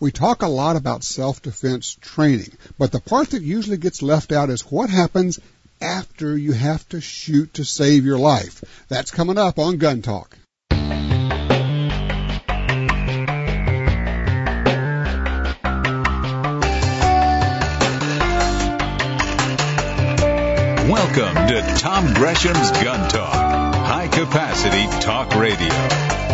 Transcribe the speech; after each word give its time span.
we 0.00 0.10
talk 0.10 0.40
a 0.42 0.48
lot 0.48 0.76
about 0.76 1.04
self-defense 1.04 1.98
training, 2.00 2.50
but 2.78 2.90
the 2.90 3.00
part 3.00 3.30
that 3.30 3.42
usually 3.42 3.76
gets 3.76 4.00
left 4.00 4.32
out 4.32 4.48
is 4.48 4.62
what 4.62 4.88
happens 4.88 5.38
after 5.80 6.36
you 6.36 6.52
have 6.52 6.88
to 6.88 7.00
shoot 7.02 7.52
to 7.54 7.64
save 7.64 8.06
your 8.06 8.18
life. 8.18 8.64
That's 8.88 9.10
coming 9.10 9.36
up 9.38 9.58
on 9.58 9.76
Gun 9.76 10.00
Talk. 10.00 10.38
Welcome 20.88 21.34
to 21.48 21.74
Tom 21.78 22.14
Gresham's 22.14 22.70
Gun 22.70 23.10
Talk, 23.10 23.34
high 23.74 24.08
capacity 24.08 24.86
talk 25.00 25.34
radio. 25.36 26.29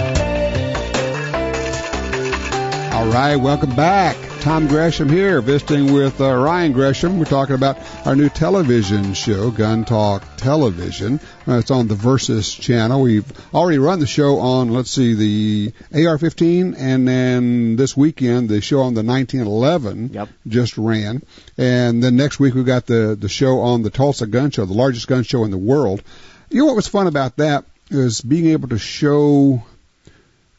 All 2.96 3.08
right, 3.08 3.36
welcome 3.36 3.76
back. 3.76 4.16
Tom 4.40 4.68
Gresham 4.68 5.10
here, 5.10 5.42
visiting 5.42 5.92
with 5.92 6.18
uh, 6.18 6.34
Ryan 6.34 6.72
Gresham. 6.72 7.18
We're 7.18 7.26
talking 7.26 7.54
about 7.54 7.76
our 8.06 8.16
new 8.16 8.30
television 8.30 9.12
show, 9.12 9.50
Gun 9.50 9.84
Talk 9.84 10.22
Television. 10.38 11.20
Uh, 11.46 11.58
it's 11.58 11.70
on 11.70 11.88
the 11.88 11.94
Versus 11.94 12.54
channel. 12.54 13.02
We've 13.02 13.30
already 13.52 13.76
run 13.78 14.00
the 14.00 14.06
show 14.06 14.38
on, 14.38 14.70
let's 14.70 14.90
see, 14.90 15.12
the 15.12 15.72
AR-15, 15.92 16.74
and 16.78 17.06
then 17.06 17.76
this 17.76 17.94
weekend 17.94 18.48
the 18.48 18.62
show 18.62 18.78
on 18.80 18.94
the 18.94 19.02
1911 19.02 20.12
Yep. 20.14 20.28
just 20.48 20.78
ran, 20.78 21.22
and 21.58 22.02
then 22.02 22.16
next 22.16 22.40
week 22.40 22.54
we 22.54 22.64
got 22.64 22.86
the 22.86 23.14
the 23.20 23.28
show 23.28 23.60
on 23.60 23.82
the 23.82 23.90
Tulsa 23.90 24.26
Gun 24.26 24.50
Show, 24.50 24.64
the 24.64 24.72
largest 24.72 25.06
gun 25.06 25.22
show 25.22 25.44
in 25.44 25.50
the 25.50 25.58
world. 25.58 26.02
You 26.48 26.60
know 26.60 26.66
what 26.66 26.76
was 26.76 26.88
fun 26.88 27.08
about 27.08 27.36
that 27.36 27.66
is 27.90 28.22
being 28.22 28.46
able 28.46 28.68
to 28.68 28.78
show 28.78 29.62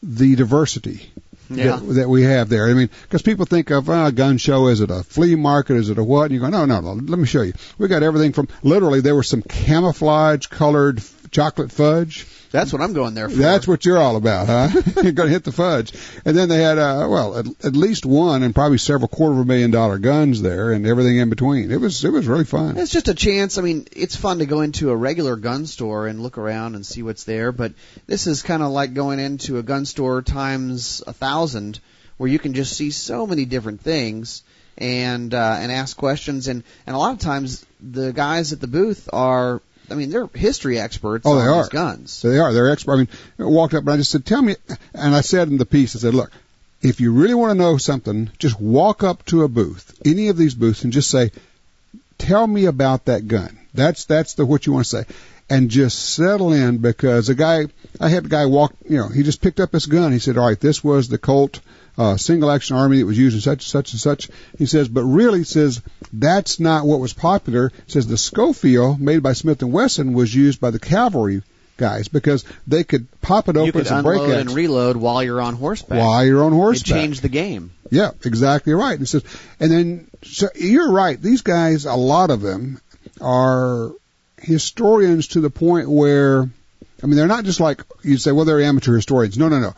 the 0.04 0.36
diversity 0.36 1.10
Yeah. 1.50 1.76
that, 1.76 1.94
that 1.94 2.08
we 2.08 2.22
have 2.22 2.48
there. 2.48 2.68
I 2.68 2.74
mean, 2.74 2.90
because 3.02 3.22
people 3.22 3.46
think 3.46 3.70
of 3.70 3.88
uh, 3.88 4.10
gun 4.10 4.38
show, 4.38 4.68
is 4.68 4.80
it 4.80 4.90
a 4.90 5.02
flea 5.02 5.34
market, 5.34 5.76
is 5.76 5.90
it 5.90 5.98
a 5.98 6.04
what? 6.04 6.24
And 6.24 6.32
you 6.32 6.40
go, 6.40 6.48
no, 6.48 6.64
no, 6.64 6.80
no. 6.80 6.92
Let 6.92 7.18
me 7.18 7.26
show 7.26 7.42
you. 7.42 7.54
We 7.78 7.88
got 7.88 8.02
everything 8.02 8.32
from 8.32 8.48
literally 8.62 9.00
there 9.00 9.14
was 9.14 9.28
some 9.28 9.42
camouflage 9.42 10.46
colored 10.46 11.02
chocolate 11.30 11.72
fudge. 11.72 12.26
That's 12.50 12.72
what 12.72 12.80
I'm 12.80 12.92
going 12.92 13.14
there 13.14 13.28
for. 13.28 13.36
That's 13.36 13.68
what 13.68 13.84
you're 13.84 13.98
all 13.98 14.16
about, 14.16 14.46
huh? 14.46 14.68
you're 15.02 15.12
going 15.12 15.28
to 15.28 15.32
hit 15.32 15.44
the 15.44 15.52
fudge. 15.52 15.92
And 16.24 16.36
then 16.36 16.48
they 16.48 16.62
had, 16.62 16.78
uh, 16.78 17.06
well, 17.08 17.38
at, 17.38 17.46
at 17.64 17.76
least 17.76 18.06
one 18.06 18.42
and 18.42 18.54
probably 18.54 18.78
several 18.78 19.08
quarter 19.08 19.34
of 19.34 19.40
a 19.40 19.44
million 19.44 19.70
dollar 19.70 19.98
guns 19.98 20.40
there 20.40 20.72
and 20.72 20.86
everything 20.86 21.18
in 21.18 21.28
between. 21.28 21.70
It 21.70 21.80
was, 21.80 22.04
it 22.04 22.10
was 22.10 22.26
really 22.26 22.44
fun. 22.44 22.78
It's 22.78 22.92
just 22.92 23.08
a 23.08 23.14
chance. 23.14 23.58
I 23.58 23.62
mean, 23.62 23.86
it's 23.92 24.16
fun 24.16 24.38
to 24.38 24.46
go 24.46 24.62
into 24.62 24.90
a 24.90 24.96
regular 24.96 25.36
gun 25.36 25.66
store 25.66 26.06
and 26.06 26.22
look 26.22 26.38
around 26.38 26.74
and 26.74 26.86
see 26.86 27.02
what's 27.02 27.24
there, 27.24 27.52
but 27.52 27.72
this 28.06 28.26
is 28.26 28.42
kind 28.42 28.62
of 28.62 28.70
like 28.70 28.94
going 28.94 29.20
into 29.20 29.58
a 29.58 29.62
gun 29.62 29.84
store 29.84 30.22
times 30.22 31.02
a 31.06 31.12
thousand, 31.12 31.80
where 32.16 32.30
you 32.30 32.38
can 32.38 32.54
just 32.54 32.76
see 32.76 32.90
so 32.90 33.26
many 33.26 33.44
different 33.44 33.80
things 33.80 34.42
and 34.78 35.34
uh, 35.34 35.56
and 35.60 35.70
ask 35.70 35.96
questions. 35.96 36.48
And 36.48 36.62
and 36.86 36.96
a 36.96 36.98
lot 36.98 37.12
of 37.12 37.18
times 37.18 37.66
the 37.80 38.12
guys 38.12 38.52
at 38.52 38.60
the 38.60 38.66
booth 38.66 39.08
are, 39.12 39.60
I 39.90 39.94
mean, 39.94 40.10
they're 40.10 40.28
history 40.34 40.78
experts 40.78 41.24
Oh, 41.26 41.32
on 41.32 41.38
they 41.38 41.50
are. 41.50 41.62
these 41.62 41.68
guns. 41.70 42.22
They 42.22 42.38
are. 42.38 42.52
They're 42.52 42.70
expert. 42.70 42.92
I 42.92 42.96
mean, 42.96 43.08
I 43.38 43.44
walked 43.44 43.74
up 43.74 43.80
and 43.82 43.90
I 43.90 43.96
just 43.96 44.10
said, 44.10 44.24
"Tell 44.26 44.42
me," 44.42 44.56
and 44.94 45.14
I 45.14 45.20
said 45.22 45.48
in 45.48 45.58
the 45.58 45.66
piece, 45.66 45.96
I 45.96 46.00
said, 46.00 46.14
"Look, 46.14 46.30
if 46.82 47.00
you 47.00 47.12
really 47.12 47.34
want 47.34 47.50
to 47.52 47.58
know 47.58 47.76
something, 47.78 48.30
just 48.38 48.60
walk 48.60 49.02
up 49.02 49.24
to 49.26 49.44
a 49.44 49.48
booth, 49.48 49.94
any 50.04 50.28
of 50.28 50.36
these 50.36 50.54
booths, 50.54 50.84
and 50.84 50.92
just 50.92 51.10
say, 51.10 51.32
"Tell 52.18 52.46
me 52.46 52.66
about 52.66 53.06
that 53.06 53.28
gun." 53.28 53.58
That's 53.74 54.04
that's 54.04 54.34
the 54.34 54.44
what 54.44 54.66
you 54.66 54.72
want 54.72 54.86
to 54.86 54.90
say, 54.90 55.04
and 55.48 55.70
just 55.70 55.98
settle 55.98 56.52
in 56.52 56.78
because 56.78 57.28
a 57.28 57.34
guy, 57.34 57.66
I 58.00 58.08
had 58.08 58.26
a 58.26 58.28
guy 58.28 58.46
walk, 58.46 58.74
you 58.88 58.98
know, 58.98 59.08
he 59.08 59.22
just 59.22 59.40
picked 59.40 59.60
up 59.60 59.70
this 59.70 59.86
gun. 59.86 60.12
He 60.12 60.18
said, 60.18 60.36
"All 60.36 60.46
right, 60.46 60.60
this 60.60 60.82
was 60.84 61.08
the 61.08 61.18
Colt." 61.18 61.60
Uh, 61.98 62.16
single 62.16 62.48
action 62.48 62.76
army 62.76 63.00
that 63.00 63.06
was 63.06 63.18
used 63.18 63.34
in 63.34 63.40
such 63.40 63.64
and 63.64 63.70
such 63.70 63.92
and 63.92 64.00
such. 64.00 64.30
He 64.56 64.66
says, 64.66 64.88
but 64.88 65.02
really 65.02 65.42
says 65.42 65.82
that's 66.12 66.60
not 66.60 66.86
what 66.86 67.00
was 67.00 67.12
popular. 67.12 67.72
Says 67.88 68.06
the 68.06 68.16
Schofield 68.16 69.00
made 69.00 69.20
by 69.20 69.32
Smith 69.32 69.60
and 69.62 69.72
Wesson 69.72 70.12
was 70.12 70.32
used 70.32 70.60
by 70.60 70.70
the 70.70 70.78
cavalry 70.78 71.42
guys 71.76 72.06
because 72.06 72.44
they 72.68 72.84
could 72.84 73.08
pop 73.20 73.48
it 73.48 73.56
You 73.56 73.62
open 73.62 73.72
could 73.72 73.86
as 73.86 73.90
a 73.90 74.02
break 74.02 74.20
unload 74.22 74.38
and 74.38 74.50
reload 74.50 74.96
while 74.96 75.22
you're 75.24 75.40
on 75.40 75.54
horseback. 75.56 75.98
while 75.98 76.24
you're 76.24 76.44
on 76.44 76.52
horseback, 76.52 76.96
It 76.96 77.00
changed 77.00 77.22
the 77.22 77.28
game. 77.28 77.72
Yeah, 77.90 78.12
exactly 78.24 78.74
right. 78.74 78.96
And 78.96 79.08
says, 79.08 79.24
and 79.58 79.70
then 79.70 80.06
so 80.22 80.48
you're 80.54 80.92
right. 80.92 81.20
These 81.20 81.42
guys, 81.42 81.84
a 81.84 81.94
lot 81.94 82.30
of 82.30 82.40
them, 82.40 82.80
are 83.20 83.92
historians 84.36 85.28
to 85.28 85.40
the 85.40 85.50
point 85.50 85.88
where, 85.90 86.48
I 87.02 87.06
mean, 87.06 87.16
they're 87.16 87.26
not 87.26 87.44
just 87.44 87.60
like 87.60 87.82
you 88.02 88.18
say, 88.18 88.32
well, 88.32 88.44
they're 88.44 88.60
amateur 88.60 88.94
historians. 88.94 89.36
No, 89.38 89.48
no, 89.48 89.58
no. 89.58 89.74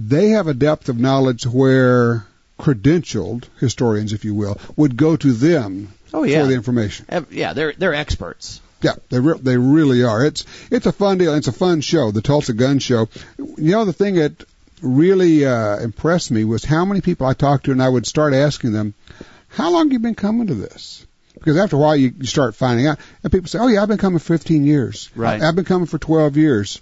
They 0.00 0.28
have 0.30 0.46
a 0.46 0.54
depth 0.54 0.88
of 0.88 0.98
knowledge 0.98 1.44
where 1.44 2.24
credentialed 2.58 3.44
historians, 3.58 4.12
if 4.12 4.24
you 4.24 4.32
will, 4.34 4.58
would 4.76 4.96
go 4.96 5.16
to 5.16 5.32
them 5.32 5.92
Oh 6.12 6.22
yeah. 6.22 6.42
for 6.42 6.46
the 6.46 6.54
information. 6.54 7.06
Yeah, 7.30 7.52
they're 7.52 7.72
they're 7.76 7.94
experts. 7.94 8.60
Yeah, 8.80 8.94
they 9.08 9.18
re- 9.18 9.40
they 9.42 9.56
really 9.56 10.04
are. 10.04 10.24
It's 10.24 10.44
it's 10.70 10.86
a 10.86 10.92
fun 10.92 11.18
deal. 11.18 11.34
It's 11.34 11.48
a 11.48 11.52
fun 11.52 11.80
show, 11.80 12.12
the 12.12 12.22
Tulsa 12.22 12.52
Gun 12.52 12.78
Show. 12.78 13.08
You 13.38 13.72
know, 13.72 13.84
the 13.84 13.92
thing 13.92 14.14
that 14.14 14.44
really 14.80 15.44
uh, 15.44 15.78
impressed 15.80 16.30
me 16.30 16.44
was 16.44 16.64
how 16.64 16.84
many 16.84 17.00
people 17.00 17.26
I 17.26 17.34
talked 17.34 17.64
to, 17.64 17.72
and 17.72 17.82
I 17.82 17.88
would 17.88 18.06
start 18.06 18.34
asking 18.34 18.72
them, 18.72 18.94
"How 19.48 19.72
long 19.72 19.86
have 19.86 19.92
you 19.92 19.98
been 19.98 20.14
coming 20.14 20.46
to 20.46 20.54
this?" 20.54 21.04
Because 21.34 21.56
after 21.56 21.74
a 21.76 21.78
while, 21.80 21.96
you, 21.96 22.12
you 22.18 22.26
start 22.26 22.54
finding 22.54 22.86
out, 22.86 22.98
and 23.24 23.32
people 23.32 23.48
say, 23.48 23.58
"Oh 23.58 23.66
yeah, 23.66 23.82
I've 23.82 23.88
been 23.88 23.98
coming 23.98 24.20
15 24.20 24.64
years. 24.64 25.10
Right. 25.16 25.42
I've 25.42 25.56
been 25.56 25.64
coming 25.64 25.86
for 25.86 25.98
12 25.98 26.36
years." 26.36 26.80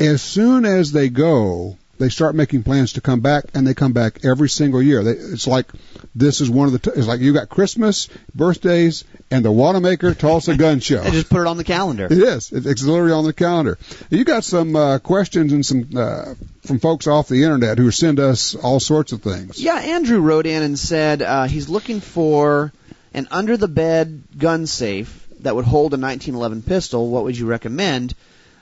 As 0.00 0.20
soon 0.22 0.64
as 0.66 0.92
they 0.92 1.08
go, 1.10 1.76
they 1.98 2.08
start 2.08 2.34
making 2.34 2.62
plans 2.62 2.92
to 2.94 3.00
come 3.00 3.20
back, 3.20 3.44
and 3.54 3.66
they 3.66 3.74
come 3.74 3.92
back 3.92 4.24
every 4.24 4.48
single 4.48 4.82
year. 4.82 5.02
They, 5.02 5.12
it's 5.12 5.46
like 5.46 5.66
this 6.14 6.40
is 6.40 6.50
one 6.50 6.66
of 6.66 6.72
the. 6.72 6.78
T- 6.78 6.90
it's 6.98 7.06
like 7.06 7.20
you 7.20 7.32
got 7.32 7.48
Christmas, 7.48 8.08
birthdays, 8.34 9.04
and 9.30 9.44
the 9.44 9.50
Wanenmacher 9.50 10.16
Tulsa 10.16 10.56
Gun 10.58 10.80
Show. 10.80 11.02
They 11.02 11.10
just 11.12 11.30
put 11.30 11.40
it 11.40 11.46
on 11.46 11.56
the 11.56 11.64
calendar. 11.64 12.04
It 12.06 12.12
is. 12.12 12.52
It- 12.52 12.66
It's 12.66 12.82
literally 12.82 13.12
on 13.12 13.24
the 13.24 13.32
calendar. 13.32 13.78
You 14.10 14.24
got 14.24 14.44
some 14.44 14.76
uh, 14.76 14.98
questions 14.98 15.52
and 15.52 15.64
some 15.64 15.88
uh, 15.96 16.34
from 16.64 16.78
folks 16.80 17.06
off 17.06 17.28
the 17.28 17.42
internet 17.44 17.78
who 17.78 17.90
send 17.90 18.18
us 18.20 18.54
all 18.54 18.80
sorts 18.80 19.12
of 19.12 19.22
things. 19.22 19.62
Yeah, 19.62 19.76
Andrew 19.76 20.20
wrote 20.20 20.46
in 20.46 20.62
and 20.62 20.78
said 20.78 21.22
uh, 21.22 21.44
he's 21.44 21.68
looking 21.68 22.00
for 22.00 22.72
an 23.14 23.28
under 23.30 23.56
the 23.56 23.68
bed 23.68 24.22
gun 24.36 24.66
safe 24.66 25.26
that 25.40 25.54
would 25.54 25.64
hold 25.64 25.92
a 25.94 25.96
1911 25.96 26.62
pistol. 26.62 27.08
What 27.08 27.24
would 27.24 27.38
you 27.38 27.46
recommend? 27.46 28.14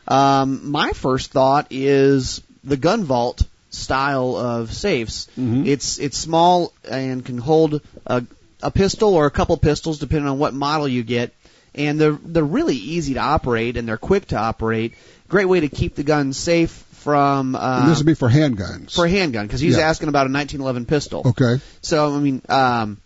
Um, 0.07 0.71
my 0.71 0.91
first 0.91 1.31
thought 1.33 1.69
is 1.71 2.43
the 2.65 2.77
gun 2.77 3.05
vault 3.05 3.43
style 3.71 4.37
of 4.37 4.73
safes. 4.73 5.29
Mhm. 5.39 5.67
It's 5.67 5.99
it's 5.99 6.17
small 6.17 6.73
and 6.89 7.25
can 7.25 7.39
hold 7.39 7.81
a, 8.07 8.25
a 8.63 8.71
pistol 8.71 9.15
or 9.15 9.27
a 9.27 9.31
couple 9.31 9.57
pistols 9.57 9.99
depending 9.99 10.29
on 10.29 10.39
what 10.39 10.55
model 10.55 10.87
you 10.89 11.03
get. 11.03 11.33
And 11.75 12.01
they're 12.01 12.19
they're 12.25 12.45
really 12.45 12.77
easy 12.77 13.15
to 13.15 13.21
operate 13.21 13.77
and 13.77 13.89
they're 13.89 13.97
quick 13.97 14.29
to 14.29 14.37
operate. 14.39 14.95
Great 15.29 15.47
way 15.47 15.61
to 15.61 15.69
keep 15.69 15.97
the 15.97 16.05
gun 16.05 16.33
safe 16.33 16.71
from 16.71 17.55
uh, 17.57 17.89
this 17.89 17.99
would 17.99 18.07
be 18.07 18.15
for 18.15 18.31
handguns. 18.31 18.95
for 18.95 19.05
a 19.05 19.11
handgun 19.11 19.47
because 19.47 19.61
he's 19.61 19.77
Yeah. 19.77 19.89
asking 19.89 20.09
about 20.09 20.27
a 20.27 20.33
1911 20.33 20.87
pistol. 20.87 21.23
okay. 21.27 21.61
So 21.83 22.15
I 22.15 22.19
mean, 22.21 22.41
um, 22.49 22.97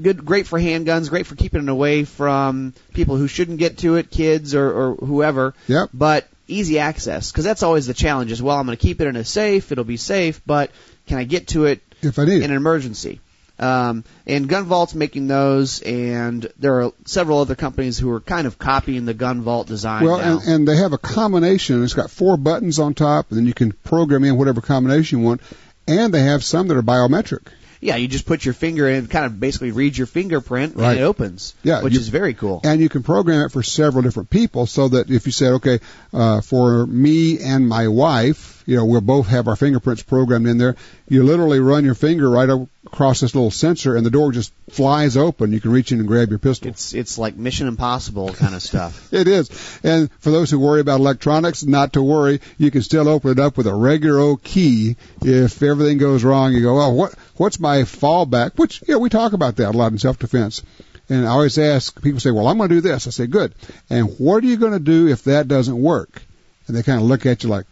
good, 0.00 0.24
great 0.24 0.46
for 0.46 0.60
handguns, 0.60 1.08
great 1.08 1.26
for 1.26 1.34
keeping 1.34 1.62
it 1.62 1.68
away 1.68 2.04
from 2.04 2.74
people 2.94 3.16
who 3.16 3.26
shouldn't 3.26 3.58
get 3.58 3.78
to 3.78 3.96
it, 3.96 4.10
kids 4.10 4.54
or, 4.54 4.70
or 4.70 4.94
whoever. 4.96 5.54
Yep. 5.66 5.90
But 5.94 6.28
easy 6.48 6.78
access 6.78 7.30
because 7.30 7.44
that's 7.44 7.62
always 7.62 7.86
the 7.86 7.94
challenge. 7.94 8.32
As 8.32 8.42
well, 8.42 8.56
I'm 8.58 8.66
going 8.66 8.76
to 8.76 8.82
keep 8.82 9.00
it 9.00 9.06
in 9.06 9.16
a 9.16 9.24
safe. 9.24 9.70
It'll 9.70 9.84
be 9.84 9.96
safe, 9.96 10.40
but 10.44 10.70
can 11.06 11.18
I 11.18 11.24
get 11.24 11.48
to 11.48 11.66
it 11.66 11.80
If 12.02 12.18
I 12.18 12.24
need 12.24 12.42
in 12.42 12.50
an 12.50 12.56
emergency? 12.56 13.20
Um, 13.60 14.04
and 14.24 14.48
Gun 14.48 14.64
Vault's 14.64 14.94
making 14.94 15.26
those, 15.26 15.82
and 15.82 16.48
there 16.60 16.82
are 16.82 16.92
several 17.06 17.40
other 17.40 17.56
companies 17.56 17.98
who 17.98 18.08
are 18.12 18.20
kind 18.20 18.46
of 18.46 18.56
copying 18.56 19.04
the 19.04 19.14
Gun 19.14 19.42
Vault 19.42 19.66
design 19.66 20.04
Well, 20.04 20.18
now. 20.18 20.38
and, 20.38 20.48
and 20.48 20.68
they 20.68 20.76
have 20.76 20.92
a 20.92 20.98
combination. 20.98 21.82
It's 21.82 21.94
got 21.94 22.08
four 22.08 22.36
buttons 22.36 22.78
on 22.78 22.94
top, 22.94 23.30
and 23.30 23.38
then 23.38 23.46
you 23.46 23.54
can 23.54 23.72
program 23.72 24.22
in 24.22 24.36
whatever 24.36 24.60
combination 24.60 25.18
you 25.18 25.24
want. 25.24 25.40
And 25.88 26.14
they 26.14 26.20
have 26.22 26.44
some 26.44 26.68
that 26.68 26.76
are 26.76 26.82
biometric. 26.82 27.48
Yeah, 27.80 27.96
you 27.96 28.08
just 28.08 28.26
put 28.26 28.44
your 28.44 28.54
finger 28.54 28.88
in, 28.88 29.06
kind 29.06 29.24
of 29.26 29.38
basically 29.38 29.70
reads 29.70 29.96
your 29.96 30.06
fingerprint, 30.06 30.76
Right. 30.76 30.92
and 30.92 31.00
it 31.00 31.02
opens. 31.02 31.54
Yeah, 31.62 31.82
which 31.82 31.94
you- 31.94 32.00
is 32.00 32.08
very 32.08 32.34
cool. 32.34 32.60
And 32.64 32.80
you 32.80 32.88
can 32.88 33.02
program 33.02 33.42
it 33.46 33.52
for 33.52 33.62
several 33.62 34.02
different 34.02 34.30
people 34.30 34.66
so 34.66 34.88
that 34.88 35.10
if 35.10 35.26
you 35.26 35.32
said, 35.32 35.52
okay, 35.54 35.80
uh, 36.12 36.40
for 36.40 36.86
me 36.86 37.38
and 37.40 37.68
my 37.68 37.88
wife, 37.88 38.62
you 38.66 38.76
know, 38.76 38.84
we'll 38.84 39.00
both 39.00 39.28
have 39.28 39.48
our 39.48 39.56
fingerprints 39.56 40.02
programmed 40.02 40.46
in 40.46 40.58
there. 40.58 40.76
You 41.08 41.22
literally 41.22 41.58
run 41.60 41.84
your 41.84 41.94
finger 41.94 42.28
right 42.28 42.48
across 42.92 43.20
this 43.20 43.34
little 43.34 43.50
sensor 43.50 43.96
and 43.96 44.04
the 44.04 44.10
door 44.10 44.32
just 44.32 44.52
flies 44.70 45.16
open. 45.16 45.52
You 45.52 45.60
can 45.60 45.70
reach 45.70 45.92
in 45.92 45.98
and 46.00 46.08
grab 46.08 46.30
your 46.30 46.38
pistol. 46.38 46.70
It's 46.70 46.94
it's 46.94 47.18
like 47.18 47.36
Mission 47.36 47.68
Impossible 47.68 48.32
kind 48.32 48.54
of 48.54 48.62
stuff. 48.62 49.12
It 49.18 49.26
is. 49.26 49.50
And 49.82 50.10
for 50.20 50.30
those 50.30 50.50
who 50.50 50.58
worry 50.58 50.80
about 50.80 51.00
electronics, 51.00 51.64
not 51.64 51.94
to 51.94 52.02
worry. 52.02 52.40
You 52.56 52.70
can 52.70 52.82
still 52.82 53.08
open 53.08 53.32
it 53.32 53.38
up 53.38 53.56
with 53.56 53.66
a 53.66 53.74
regular 53.74 54.18
old 54.18 54.42
key. 54.42 54.96
If 55.22 55.62
everything 55.62 55.98
goes 55.98 56.24
wrong, 56.24 56.52
you 56.52 56.62
go, 56.62 56.80
oh, 56.80 56.92
what, 56.92 57.14
what's 57.36 57.58
my 57.58 57.78
fallback? 57.78 58.56
Which, 58.56 58.82
yeah, 58.86 58.96
we 58.96 59.08
talk 59.08 59.32
about 59.32 59.56
that 59.56 59.74
a 59.74 59.76
lot 59.76 59.92
in 59.92 59.98
self-defense. 59.98 60.62
And 61.08 61.26
I 61.26 61.30
always 61.30 61.58
ask, 61.58 62.00
people 62.02 62.20
say, 62.20 62.30
well, 62.30 62.46
I'm 62.46 62.58
going 62.58 62.68
to 62.68 62.76
do 62.76 62.80
this. 62.80 63.06
I 63.06 63.10
say, 63.10 63.26
good. 63.26 63.54
And 63.88 64.18
what 64.18 64.44
are 64.44 64.46
you 64.46 64.56
going 64.56 64.72
to 64.72 64.78
do 64.78 65.08
if 65.08 65.24
that 65.24 65.48
doesn't 65.48 65.80
work? 65.80 66.22
And 66.66 66.76
they 66.76 66.82
kind 66.82 67.00
of 67.00 67.06
look 67.06 67.24
at 67.24 67.42
you 67.42 67.48
like, 67.48 67.66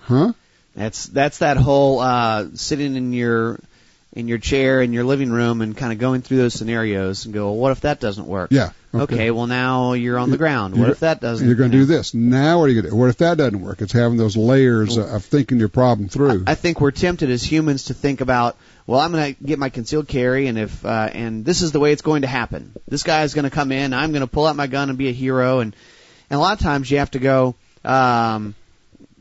huh? 0.00 0.32
That's 0.74 1.06
that's 1.06 1.38
that 1.38 1.56
whole 1.56 1.98
uh, 1.98 2.46
sitting 2.54 2.94
in 2.94 3.12
your 3.12 3.58
in 4.12 4.26
your 4.26 4.38
chair 4.38 4.80
in 4.80 4.92
your 4.92 5.04
living 5.04 5.30
room 5.30 5.60
and 5.60 5.76
kind 5.76 5.92
of 5.92 5.98
going 5.98 6.22
through 6.22 6.38
those 6.38 6.54
scenarios 6.54 7.26
and 7.26 7.34
go, 7.34 7.46
well, 7.46 7.56
what 7.56 7.72
if 7.72 7.82
that 7.82 8.00
doesn't 8.00 8.26
work? 8.26 8.50
Yeah. 8.50 8.70
Okay. 8.94 9.30
well 9.30 9.46
now 9.46 9.92
you're 9.92 10.18
on 10.18 10.30
the 10.30 10.38
ground. 10.38 10.72
What 10.72 10.80
You're- 10.80 10.92
if 10.92 11.00
that 11.00 11.20
doesn't? 11.20 11.46
You're 11.46 11.56
going 11.56 11.70
to 11.72 11.76
you 11.76 11.82
do 11.82 11.86
this. 11.86 12.14
Now 12.14 12.58
what 12.58 12.64
are 12.64 12.68
you 12.68 12.76
going 12.76 12.86
to 12.86 12.90
do? 12.90 12.96
What 12.96 13.10
if 13.10 13.18
that 13.18 13.36
doesn't 13.36 13.60
work? 13.60 13.82
It's 13.82 13.92
having 13.92 14.16
those 14.16 14.36
layers 14.36 14.96
of 14.96 15.24
thinking 15.24 15.58
your 15.58 15.68
problem 15.68 16.08
through. 16.08 16.44
I 16.46 16.54
think 16.54 16.80
we're 16.80 16.90
tempted 16.90 17.28
as 17.28 17.42
humans 17.42 17.84
to 17.84 17.94
think 17.94 18.22
about, 18.22 18.56
well, 18.86 18.98
I'm 18.98 19.12
going 19.12 19.34
to 19.34 19.44
get 19.44 19.58
my 19.58 19.68
concealed 19.68 20.08
carry, 20.08 20.46
and 20.46 20.58
if 20.58 20.84
uh, 20.86 21.10
and 21.12 21.44
this 21.44 21.60
is 21.60 21.72
the 21.72 21.80
way 21.80 21.92
it's 21.92 22.00
going 22.00 22.22
to 22.22 22.28
happen. 22.28 22.72
This 22.88 23.02
guy 23.02 23.24
is 23.24 23.34
going 23.34 23.44
to 23.44 23.50
come 23.50 23.70
in. 23.70 23.92
I'm 23.92 24.12
going 24.12 24.22
to 24.22 24.26
pull 24.26 24.46
out 24.46 24.56
my 24.56 24.66
gun 24.66 24.88
and 24.88 24.96
be 24.96 25.08
a 25.08 25.12
hero, 25.12 25.60
and 25.60 25.76
and 26.30 26.38
a 26.38 26.40
lot 26.40 26.54
of 26.54 26.60
times 26.60 26.90
you 26.90 26.96
have 26.98 27.10
to 27.10 27.18
go, 27.18 27.54
um, 27.84 28.54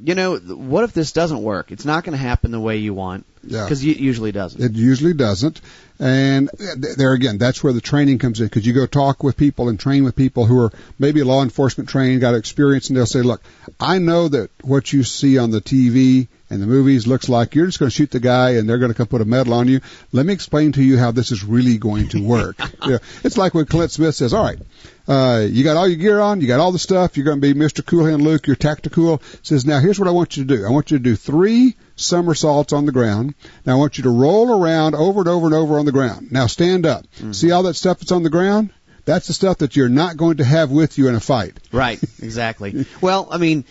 you 0.01 0.16
know, 0.16 0.38
what 0.38 0.86
if 0.86 0.94
this 0.94 1.12
doesn't 1.12 1.44
work? 1.44 1.74
It's 1.74 1.83
not 1.83 2.06
going 2.06 2.18
to 2.18 2.24
happen 2.24 2.51
the 2.51 2.60
way 2.62 2.78
you 2.78 2.94
want 2.94 3.25
yeah. 3.47 3.63
because 3.63 3.83
it 3.83 3.97
usually 3.97 4.31
doesn't. 4.31 4.61
It 4.61 4.73
usually 4.73 5.13
doesn't. 5.13 5.61
And 5.99 6.49
there 6.57 7.13
again, 7.13 7.39
that's 7.39 7.63
where 7.63 7.73
the 7.73 7.81
training 7.81 8.19
comes 8.19 8.39
in 8.39 8.45
because 8.47 8.67
you 8.67 8.73
go 8.73 8.85
talk 8.85 9.23
with 9.23 9.35
people 9.35 9.67
and 9.67 9.79
train 9.79 10.03
with 10.03 10.15
people 10.15 10.45
who 10.45 10.61
are 10.61 10.71
maybe 10.99 11.23
law 11.23 11.41
enforcement 11.41 11.89
trained, 11.89 12.21
got 12.21 12.35
experience, 12.35 12.89
and 12.89 12.97
they'll 12.97 13.07
say, 13.07 13.23
look, 13.23 13.41
I 13.79 13.97
know 13.97 14.27
that 14.27 14.51
what 14.61 14.94
you 14.94 15.03
see 15.03 15.39
on 15.39 15.49
the 15.49 15.61
TV 15.61 16.27
and 16.49 16.61
the 16.61 16.67
movies 16.67 17.07
looks 17.07 17.27
like 17.27 17.55
you're 17.55 17.65
just 17.65 17.79
going 17.79 17.89
to 17.89 17.95
shoot 17.95 18.11
the 18.11 18.19
guy 18.19 18.51
and 18.51 18.69
they're 18.69 18.77
going 18.77 18.91
to 18.91 18.97
come 18.97 19.07
put 19.07 19.21
a 19.21 19.25
medal 19.25 19.53
on 19.53 19.67
you. 19.67 19.81
Let 20.11 20.25
me 20.25 20.33
explain 20.33 20.71
to 20.73 20.83
you 20.83 20.97
how 20.97 21.11
this 21.11 21.31
is 21.31 21.44
really 21.44 21.77
going 21.77 22.09
to 22.09 22.23
work. 22.23 22.57
yeah. 22.88 22.99
It's 23.23 23.38
like 23.38 23.53
when 23.53 23.65
Clint 23.65 23.91
Smith 23.91 24.15
says, 24.15 24.33
all 24.33 24.44
right, 24.44 24.59
uh, 25.07 25.45
you 25.49 25.63
got 25.63 25.77
all 25.77 25.88
your 25.88 25.97
gear 25.97 26.19
on, 26.19 26.41
you 26.41 26.47
got 26.47 26.59
all 26.59 26.71
the 26.71 26.79
stuff, 26.79 27.17
you're 27.17 27.25
going 27.25 27.41
to 27.41 27.53
be 27.53 27.59
Mr. 27.59 27.85
Cool 27.85 28.05
Hand 28.05 28.21
Luke, 28.21 28.45
you're 28.45 28.55
tactical. 28.55 29.21
Says, 29.41 29.65
now 29.65 29.79
here's 29.79 29.99
what 29.99 30.07
I 30.07 30.11
want 30.11 30.38
you 30.38 30.45
to 30.45 30.57
do. 30.57 30.65
I 30.65 30.69
want 30.69 30.91
you 30.91 30.97
to 30.97 31.03
do 31.03 31.15
three 31.15 31.75
somersaults 31.97 32.71
on 32.71 32.85
the 32.85 32.91
ground. 32.94 33.35
Now 33.65 33.73
I 33.73 33.75
want 33.79 33.97
you 33.97 34.03
to 34.03 34.09
roll 34.09 34.63
around 34.63 34.95
over 34.95 35.19
and 35.19 35.27
over 35.27 35.47
and 35.47 35.55
over 35.55 35.77
on 35.77 35.85
the 35.85 35.91
ground. 35.91 36.31
Now 36.31 36.47
stand 36.47 36.85
up. 36.85 37.05
See 37.31 37.51
all 37.51 37.63
that 37.63 37.73
stuff 37.73 37.99
that's 37.99 38.11
on 38.11 38.23
the 38.23 38.29
ground? 38.29 38.71
That's 39.07 39.27
the 39.27 39.33
stuff 39.33 39.59
that 39.59 39.77
you're 39.77 39.88
not 39.88 40.17
going 40.17 40.38
to 40.38 40.44
have 40.44 40.69
with 40.69 40.97
you 40.97 41.07
in 41.07 41.15
a 41.15 41.21
fight. 41.21 41.57
Right, 41.71 41.97
exactly. 42.21 42.85
well, 42.99 43.29
I 43.31 43.38
mean, 43.38 43.63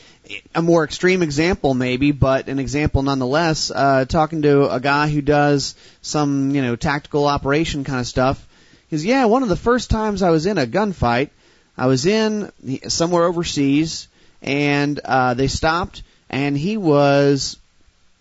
a 0.54 0.62
more 0.62 0.82
extreme 0.82 1.22
example 1.22 1.74
maybe, 1.74 2.10
but 2.10 2.48
an 2.48 2.58
example 2.58 3.02
nonetheless. 3.02 3.70
Uh, 3.70 4.06
talking 4.06 4.42
to 4.42 4.72
a 4.72 4.80
guy 4.80 5.10
who 5.10 5.20
does 5.20 5.74
some, 6.00 6.54
you 6.54 6.62
know, 6.62 6.74
tactical 6.74 7.26
operation 7.26 7.84
kind 7.84 8.00
of 8.00 8.06
stuff. 8.06 8.48
Is 8.90 9.04
yeah, 9.04 9.26
one 9.26 9.42
of 9.42 9.50
the 9.50 9.56
first 9.56 9.90
times 9.90 10.22
I 10.22 10.30
was 10.30 10.46
in 10.46 10.56
a 10.56 10.66
gunfight, 10.66 11.28
I 11.76 11.86
was 11.86 12.06
in 12.06 12.50
somewhere 12.88 13.24
overseas, 13.24 14.08
and 14.40 14.98
uh, 15.04 15.34
they 15.34 15.48
stopped, 15.48 16.02
and 16.30 16.56
he 16.56 16.78
was 16.78 17.58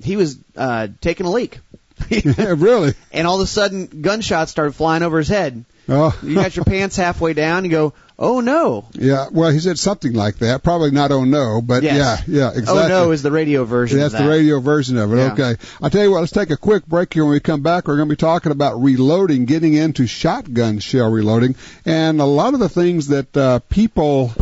he 0.03 0.15
was 0.17 0.37
uh, 0.55 0.87
taking 1.01 1.25
a 1.25 1.31
leak, 1.31 1.59
Yeah, 2.09 2.55
really? 2.57 2.93
and 3.11 3.27
all 3.27 3.35
of 3.35 3.41
a 3.41 3.47
sudden 3.47 4.01
gunshots 4.01 4.51
started 4.51 4.73
flying 4.73 5.03
over 5.03 5.17
his 5.17 5.27
head. 5.27 5.65
Oh, 5.87 6.17
You 6.23 6.33
got 6.35 6.55
your 6.55 6.65
pants 6.65 6.95
halfway 6.95 7.33
down, 7.33 7.63
you 7.63 7.69
go, 7.69 7.93
oh 8.17 8.39
no, 8.39 8.85
yeah. 8.93 9.27
Well, 9.31 9.51
he 9.51 9.59
said 9.59 9.77
something 9.77 10.13
like 10.13 10.37
that. 10.39 10.63
Probably 10.63 10.89
not 10.89 11.11
oh 11.11 11.25
no, 11.25 11.61
but 11.61 11.83
Yes. 11.83 12.23
yeah, 12.27 12.39
yeah, 12.39 12.49
exactly. 12.57 12.85
oh 12.85 12.87
no 12.87 13.11
is 13.11 13.21
the 13.21 13.31
radio 13.31 13.65
version. 13.65 13.99
That's 13.99 14.13
of 14.15 14.17
that. 14.19 14.23
the 14.25 14.29
radio 14.31 14.59
version 14.59 14.97
of 14.97 15.13
it. 15.13 15.17
Yeah. 15.17 15.33
Okay. 15.33 15.55
I'll 15.81 15.91
tell 15.91 16.01
you 16.03 16.09
what, 16.09 16.21
let's 16.21 16.31
take 16.31 16.49
a 16.49 16.57
quick 16.57 16.87
break 16.87 17.13
here. 17.13 17.23
When 17.23 17.33
we 17.33 17.39
come 17.39 17.61
back, 17.61 17.87
we're 17.87 17.97
going 17.97 18.09
to 18.09 18.13
be 18.13 18.17
talking 18.17 18.51
about 18.51 18.81
reloading, 18.81 19.45
getting 19.45 19.75
into 19.75 20.07
shotgun 20.07 20.79
shell 20.79 21.11
reloading. 21.11 21.55
And 21.85 22.19
a 22.19 22.25
lot 22.25 22.55
of 22.55 22.59
the 22.59 22.69
things 22.69 23.09
that 23.09 23.37
uh, 23.37 23.59
people 23.69 24.33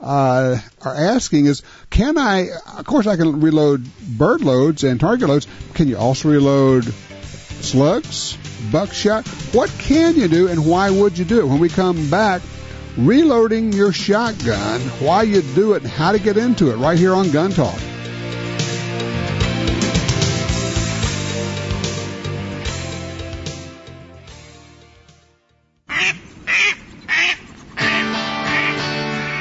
uh, 0.00 0.58
are 0.82 0.94
asking 0.94 1.46
is, 1.46 1.62
can 1.90 2.18
I, 2.18 2.48
of 2.78 2.84
course, 2.84 3.06
I 3.06 3.16
can 3.16 3.40
reload 3.40 3.84
bird 4.18 4.42
loads 4.42 4.84
and 4.84 5.00
target 5.00 5.28
loads. 5.28 5.46
Can 5.74 5.88
you 5.88 5.96
also 5.96 6.30
reload 6.30 6.84
slugs, 6.84 8.36
buckshot? 8.70 9.26
What 9.52 9.70
can 9.78 10.16
you 10.16 10.28
do 10.28 10.48
and 10.48 10.66
why 10.66 10.90
would 10.90 11.18
you 11.18 11.24
do 11.24 11.40
it? 11.40 11.46
When 11.46 11.58
we 11.58 11.68
come 11.68 12.10
back, 12.10 12.42
reloading 12.96 13.72
your 13.72 13.92
shotgun, 13.92 14.80
why 15.00 15.22
you 15.22 15.42
do 15.42 15.74
it, 15.74 15.82
and 15.82 15.90
how 15.90 16.12
to 16.12 16.18
get 16.18 16.36
into 16.36 16.70
it, 16.70 16.76
right 16.76 16.98
here 16.98 17.14
on 17.14 17.30
Gun 17.30 17.50
Talk. 17.50 17.78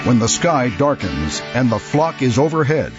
When 0.06 0.19
the 0.19 0.28
sky 0.28 0.69
darkens 0.69 1.42
and 1.56 1.72
the 1.72 1.80
flock 1.80 2.22
is 2.22 2.38
overhead. 2.38 2.94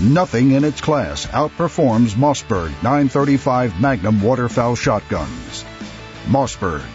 Nothing 0.00 0.52
in 0.52 0.62
its 0.62 0.80
class 0.80 1.26
outperforms 1.26 2.14
Mossberg 2.14 2.70
935 2.84 3.80
Magnum 3.80 4.22
waterfowl 4.22 4.76
shotguns. 4.76 5.64
Mossberg, 6.26 6.86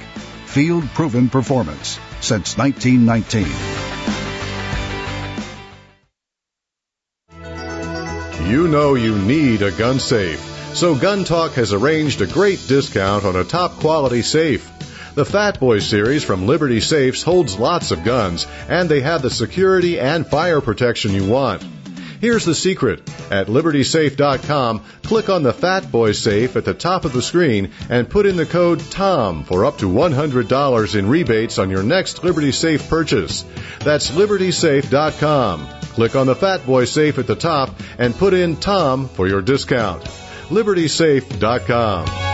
field 0.46 0.86
proven 0.94 1.28
performance 1.28 2.00
since 2.22 2.58
1919. 2.58 3.46
You 8.50 8.70
know 8.70 8.96
you 8.96 9.18
need 9.18 9.62
a 9.62 9.72
gun 9.72 10.00
safe, 10.00 10.40
so 10.74 10.96
Gun 10.96 11.26
Talk 11.26 11.54
has 11.54 11.74
arranged 11.74 12.22
a 12.22 12.28
great 12.28 12.64
discount 12.68 13.26
on 13.26 13.36
a 13.36 13.44
top 13.44 13.74
quality 13.74 14.22
safe. 14.22 14.70
The 15.16 15.26
Fat 15.26 15.60
Boy 15.60 15.78
series 15.78 16.24
from 16.24 16.48
Liberty 16.48 16.80
Safes 16.80 17.22
holds 17.22 17.60
lots 17.60 17.92
of 17.92 18.04
guns, 18.04 18.48
and 18.68 18.90
they 18.90 19.02
have 19.02 19.22
the 19.22 19.30
security 19.30 20.00
and 20.00 20.26
fire 20.26 20.60
protection 20.60 21.14
you 21.14 21.28
want. 21.28 21.64
Here's 22.20 22.46
the 22.46 22.56
secret. 22.56 23.02
At 23.30 23.46
libertysafe.com, 23.46 24.84
click 25.04 25.30
on 25.30 25.44
the 25.44 25.54
Fat 25.54 25.92
Boy 25.92 26.14
safe 26.14 26.56
at 26.56 26.66
the 26.66 26.74
top 26.74 27.06
of 27.06 27.14
the 27.14 27.22
screen 27.22 27.70
and 27.92 28.10
put 28.10 28.26
in 28.26 28.38
the 28.38 28.48
code 28.48 28.80
TOM 28.80 29.44
for 29.44 29.66
up 29.66 29.78
to 29.80 29.86
$100 29.86 30.96
in 30.96 31.08
rebates 31.08 31.60
on 31.60 31.70
your 31.70 31.84
next 31.84 32.24
Liberty 32.24 32.52
Safe 32.52 32.90
purchase. 32.90 33.46
That's 33.82 34.10
libertysafe.com. 34.10 35.68
Click 35.94 36.16
on 36.16 36.26
the 36.26 36.36
Fat 36.36 36.66
Boy 36.66 36.86
safe 36.86 37.20
at 37.20 37.28
the 37.28 37.36
top 37.36 37.70
and 38.00 38.16
put 38.16 38.34
in 38.34 38.56
TOM 38.56 39.10
for 39.10 39.28
your 39.28 39.44
discount. 39.44 40.04
libertysafe.com. 40.50 42.33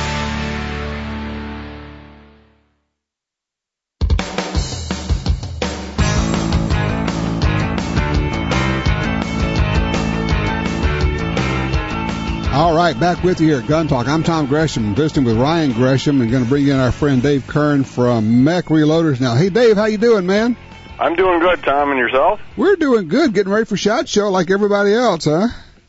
Right, 12.84 13.00
back 13.00 13.24
with 13.24 13.40
you 13.40 13.48
here 13.48 13.60
at 13.60 13.66
Gun 13.66 13.88
Talk. 13.88 14.06
I'm 14.06 14.22
Tom 14.22 14.44
Gresham, 14.44 14.94
visiting 14.94 15.24
with 15.24 15.38
Ryan 15.38 15.72
Gresham, 15.72 16.20
and 16.20 16.30
going 16.30 16.42
to 16.42 16.48
bring 16.50 16.68
in 16.68 16.76
our 16.76 16.92
friend 16.92 17.22
Dave 17.22 17.46
Kern 17.46 17.82
from 17.82 18.44
MEC 18.44 18.64
Reloaders. 18.64 19.22
Now, 19.22 19.34
hey 19.34 19.48
Dave, 19.48 19.76
how 19.76 19.86
you 19.86 19.96
doing, 19.96 20.26
man? 20.26 20.54
I'm 20.98 21.14
doing 21.14 21.40
good, 21.40 21.62
Tom, 21.62 21.92
and 21.92 21.98
yourself? 21.98 22.42
We're 22.58 22.76
doing 22.76 23.08
good, 23.08 23.32
getting 23.32 23.50
ready 23.50 23.64
for 23.64 23.78
SHOT 23.78 24.06
Show 24.06 24.28
like 24.28 24.50
everybody 24.50 24.92
else, 24.92 25.24
huh? 25.24 25.48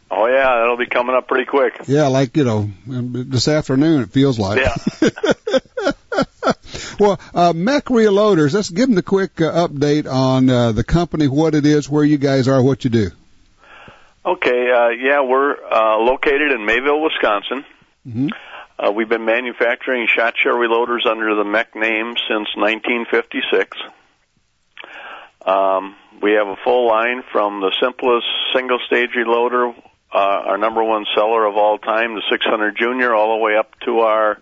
Oh 0.09 0.27
yeah, 0.27 0.55
that'll 0.57 0.77
be 0.77 0.85
coming 0.85 1.17
up 1.17 1.27
pretty 1.27 1.43
quick. 1.43 1.81
Yeah, 1.85 2.07
like 2.07 2.37
you 2.37 2.45
know, 2.45 2.71
this 2.87 3.49
afternoon 3.49 4.03
it 4.03 4.11
feels 4.11 4.39
like. 4.39 4.61
Yeah. 4.61 4.75
well, 6.97 7.19
uh, 7.33 7.51
MEC 7.51 7.81
Reloaders. 7.87 8.53
Let's 8.53 8.69
give 8.69 8.87
them 8.87 8.95
the 8.95 9.03
quick 9.03 9.41
uh, 9.41 9.67
update 9.67 10.09
on 10.09 10.49
uh, 10.49 10.71
the 10.71 10.85
company, 10.85 11.27
what 11.27 11.55
it 11.55 11.65
is, 11.65 11.89
where 11.89 12.05
you 12.05 12.17
guys 12.17 12.47
are, 12.47 12.63
what 12.63 12.85
you 12.85 12.89
do. 12.89 13.11
Okay, 14.25 14.71
uh, 14.71 14.89
yeah, 14.89 15.21
we're 15.21 15.55
uh, 15.71 15.97
located 15.97 16.51
in 16.51 16.65
Mayville, 16.65 16.99
Wisconsin. 16.99 17.63
Mhm. 18.07 18.31
Uh, 18.77 18.91
we've 18.91 19.07
been 19.07 19.23
manufacturing 19.23 20.07
shot 20.07 20.33
shell 20.37 20.55
reloaders 20.55 21.05
under 21.05 21.35
the 21.35 21.43
MEC 21.43 21.75
name 21.75 22.15
since 22.27 22.49
1956. 22.55 23.77
Um, 25.45 25.95
we 26.21 26.33
have 26.33 26.47
a 26.47 26.55
full 26.63 26.87
line 26.87 27.23
from 27.31 27.61
the 27.61 27.71
simplest 27.79 28.25
single 28.53 28.79
stage 28.87 29.11
reloader, 29.15 29.75
uh, 30.11 30.17
our 30.17 30.57
number 30.57 30.83
one 30.83 31.05
seller 31.13 31.45
of 31.45 31.55
all 31.55 31.77
time, 31.77 32.15
the 32.15 32.23
600 32.29 32.75
Junior, 32.75 33.13
all 33.13 33.37
the 33.37 33.43
way 33.43 33.55
up 33.55 33.79
to 33.81 33.99
our 33.99 34.39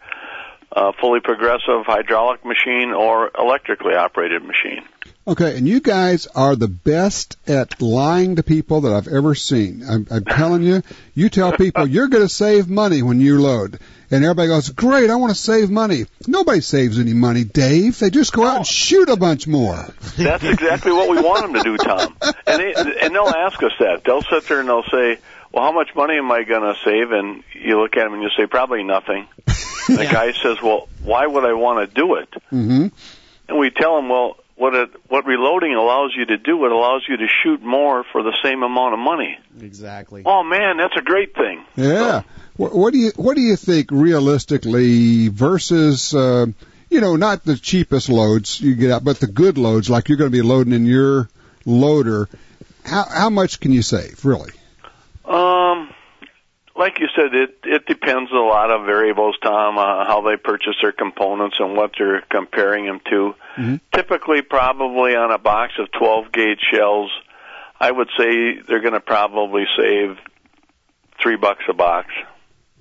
uh, 0.71 0.93
fully 0.99 1.19
progressive 1.19 1.85
hydraulic 1.85 2.45
machine 2.45 2.91
or 2.93 3.31
electrically 3.37 3.95
operated 3.95 4.43
machine. 4.43 4.85
Okay, 5.25 5.57
and 5.57 5.65
you 5.65 5.79
guys 5.79 6.27
are 6.27 6.53
the 6.57 6.67
best 6.67 7.37
at 7.47 7.81
lying 7.81 8.35
to 8.35 8.43
people 8.43 8.81
that 8.81 8.91
I've 8.93 9.07
ever 9.07 9.35
seen. 9.35 9.81
I'm, 9.89 10.05
I'm 10.11 10.25
telling 10.25 10.63
you, 10.63 10.83
you 11.15 11.29
tell 11.29 11.53
people 11.53 11.87
you're 11.87 12.09
going 12.09 12.23
to 12.23 12.29
save 12.29 12.67
money 12.67 13.01
when 13.01 13.21
you 13.21 13.41
load. 13.41 13.79
And 14.11 14.25
everybody 14.25 14.49
goes, 14.49 14.69
great, 14.69 15.09
I 15.09 15.15
want 15.15 15.33
to 15.33 15.39
save 15.39 15.71
money. 15.71 16.07
Nobody 16.27 16.59
saves 16.59 16.99
any 16.99 17.13
money, 17.13 17.45
Dave. 17.45 17.99
They 17.99 18.09
just 18.09 18.33
go 18.33 18.43
out 18.43 18.57
and 18.57 18.67
shoot 18.67 19.07
a 19.07 19.15
bunch 19.15 19.47
more. 19.47 19.87
That's 20.17 20.43
exactly 20.43 20.91
what 20.91 21.09
we 21.09 21.21
want 21.21 21.43
them 21.43 21.53
to 21.53 21.63
do, 21.63 21.77
Tom. 21.77 22.17
And, 22.45 22.61
they, 22.61 22.73
and 23.01 23.15
they'll 23.15 23.27
ask 23.27 23.63
us 23.63 23.71
that. 23.79 24.03
They'll 24.03 24.23
sit 24.23 24.45
there 24.47 24.59
and 24.59 24.67
they'll 24.67 24.83
say, 24.83 25.19
well, 25.53 25.63
how 25.63 25.71
much 25.71 25.95
money 25.95 26.17
am 26.17 26.29
I 26.33 26.43
going 26.43 26.61
to 26.61 26.77
save? 26.83 27.11
And 27.11 27.43
you 27.53 27.79
look 27.79 27.95
at 27.95 28.03
them 28.03 28.13
and 28.13 28.21
you 28.21 28.29
say, 28.37 28.45
probably 28.45 28.83
nothing. 28.83 29.25
And 29.87 29.97
the 29.99 30.03
guy 30.11 30.33
says, 30.33 30.61
well, 30.61 30.89
why 31.01 31.25
would 31.25 31.45
I 31.45 31.53
want 31.53 31.87
to 31.87 31.95
do 31.95 32.15
it? 32.15 32.33
hmm 32.49 32.87
And 33.47 33.57
we 33.57 33.69
tell 33.69 33.97
him, 33.97 34.09
well, 34.09 34.35
what 34.55 34.75
it, 34.75 34.89
what 35.07 35.25
reloading 35.25 35.73
allows 35.73 36.13
you 36.15 36.25
to 36.25 36.37
do, 36.37 36.65
it 36.65 36.71
allows 36.71 37.03
you 37.07 37.17
to 37.17 37.27
shoot 37.43 37.61
more 37.61 38.03
for 38.11 38.23
the 38.23 38.35
same 38.43 38.63
amount 38.63 38.93
of 38.93 38.99
money. 38.99 39.37
Exactly. 39.59 40.23
Oh 40.25 40.43
man, 40.43 40.77
that's 40.77 40.95
a 40.97 41.01
great 41.01 41.33
thing. 41.35 41.65
Yeah. 41.75 42.23
What, 42.55 42.75
what 42.75 42.93
do 42.93 42.99
you 42.99 43.11
What 43.15 43.35
do 43.35 43.41
you 43.41 43.55
think 43.55 43.89
realistically 43.91 45.29
versus 45.29 46.13
uh, 46.13 46.45
you 46.89 47.01
know 47.01 47.15
not 47.15 47.43
the 47.43 47.57
cheapest 47.57 48.09
loads 48.09 48.61
you 48.61 48.75
get 48.75 48.91
out, 48.91 49.03
but 49.03 49.19
the 49.19 49.27
good 49.27 49.57
loads 49.57 49.89
like 49.89 50.09
you're 50.09 50.17
going 50.17 50.31
to 50.31 50.37
be 50.37 50.43
loading 50.43 50.73
in 50.73 50.85
your 50.85 51.29
loader? 51.65 52.29
How 52.85 53.05
how 53.09 53.29
much 53.29 53.59
can 53.59 53.71
you 53.71 53.81
save 53.81 54.23
really? 54.23 54.51
Um, 55.25 55.92
like 56.75 56.99
you 56.99 57.07
said, 57.15 57.33
it 57.33 57.59
it 57.63 57.85
depends 57.85 58.31
a 58.31 58.35
lot 58.35 58.71
of 58.71 58.85
variables, 58.85 59.35
Tom, 59.43 59.77
uh, 59.77 60.05
how 60.05 60.21
they 60.21 60.37
purchase 60.37 60.75
their 60.81 60.91
components 60.91 61.57
and 61.59 61.75
what 61.75 61.91
they're 61.97 62.21
comparing 62.29 62.85
them 62.85 62.99
to. 63.09 63.35
Mhm. 63.57 63.79
Typically, 63.93 64.41
probably 64.41 65.15
on 65.15 65.31
a 65.31 65.37
box 65.37 65.73
of 65.79 65.91
12 65.91 66.31
gauge 66.31 66.59
shells, 66.73 67.11
I 67.79 67.91
would 67.91 68.09
say 68.17 68.59
they're 68.67 68.81
going 68.81 68.93
to 68.93 68.99
probably 69.01 69.65
save 69.77 70.17
three 71.21 71.35
bucks 71.35 71.63
a 71.69 71.73
box. 71.73 72.07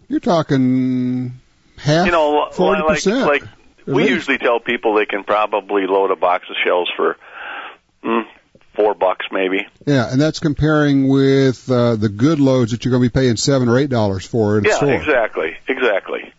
You're 0.09 0.21
talking 0.21 1.33
half, 1.79 2.07
You 2.07 2.13
know, 2.13 2.49
forty 2.53 2.81
like 2.83 2.89
percent. 2.95 3.27
like 3.27 3.43
we 3.87 4.09
usually 4.09 4.39
tell 4.39 4.61
people 4.61 4.95
they 4.95 5.07
can 5.07 5.25
probably 5.25 5.87
load 5.87 6.11
a 6.11 6.17
box 6.17 6.45
of 6.49 6.57
shells 6.65 6.91
for 6.97 7.17
mm, 8.05 8.23
four 8.75 8.95
bucks 8.95 9.27
maybe. 9.31 9.67
Yeah, 9.87 10.11
and 10.11 10.21
that's 10.21 10.39
comparing 10.41 11.09
with 11.09 11.71
uh, 11.71 11.97
the 11.97 12.09
good 12.09 12.41
loads 12.41 12.73
that 12.73 12.85
you're 12.85 12.91
going 12.91 13.03
to 13.03 13.09
be 13.11 13.21
paying 13.21 13.37
seven 13.37 13.69
or 13.69 13.79
eight 13.79 13.91
dollars 13.91 14.25
for 14.27 14.59
in 14.59 14.67
a 14.67 14.69
Yeah, 14.69 14.77
store. 14.77 14.93
exactly, 14.93 15.57
exactly. 15.69 16.33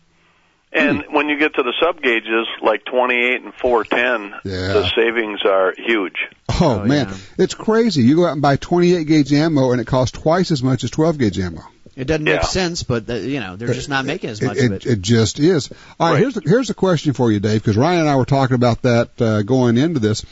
And 0.76 1.04
when 1.12 1.30
you 1.30 1.38
get 1.38 1.54
to 1.54 1.62
the 1.62 1.74
sub 1.80 2.02
gauges 2.02 2.48
like 2.64 2.84
28 2.86 3.44
and 3.44 3.54
410, 3.54 4.40
Yeah. 4.44 4.74
the 4.74 4.90
savings 4.96 5.42
are 5.46 5.72
huge. 5.78 6.16
Oh, 6.50 6.82
Oh, 6.82 6.86
man, 6.86 7.10
yeah. 7.10 7.16
it's 7.38 7.54
crazy. 7.54 8.02
You 8.02 8.16
go 8.16 8.26
out 8.26 8.32
and 8.34 8.42
buy 8.42 8.56
28 8.56 9.06
gauge 9.06 9.32
ammo, 9.34 9.72
and 9.72 9.80
it 9.80 9.86
costs 9.86 10.18
twice 10.18 10.50
as 10.50 10.64
much 10.64 10.84
as 10.84 10.90
12 10.90 11.20
gauge 11.20 11.38
ammo. 11.40 11.62
It 11.96 12.08
doesn't 12.08 12.26
Yeah. 12.26 12.38
make 12.38 12.46
sense, 12.46 12.82
but 12.82 13.06
the, 13.06 13.20
you 13.20 13.40
know 13.40 13.56
they're 13.56 13.72
just 13.72 13.88
not 13.88 14.04
making 14.06 14.32
as 14.32 14.42
much 14.42 14.58
it, 14.58 14.66
of 14.66 14.72
it. 14.72 14.86
it 14.88 15.02
just 15.04 15.38
is. 15.40 15.70
All 16.00 16.08
right, 16.08 16.14
Right. 16.14 16.20
here's 16.22 16.34
the, 16.34 16.42
here's 16.44 16.72
a 16.72 16.74
question 16.74 17.14
for 17.14 17.32
you, 17.32 17.40
Dave, 17.40 17.62
because 17.62 17.78
Ryan 17.78 18.00
and 18.02 18.10
I 18.10 18.16
were 18.16 18.26
talking 18.26 18.56
about 18.56 18.82
that 18.82 19.10
uh, 19.22 19.44
going 19.44 19.78
into 19.78 20.00
this, 20.00 20.26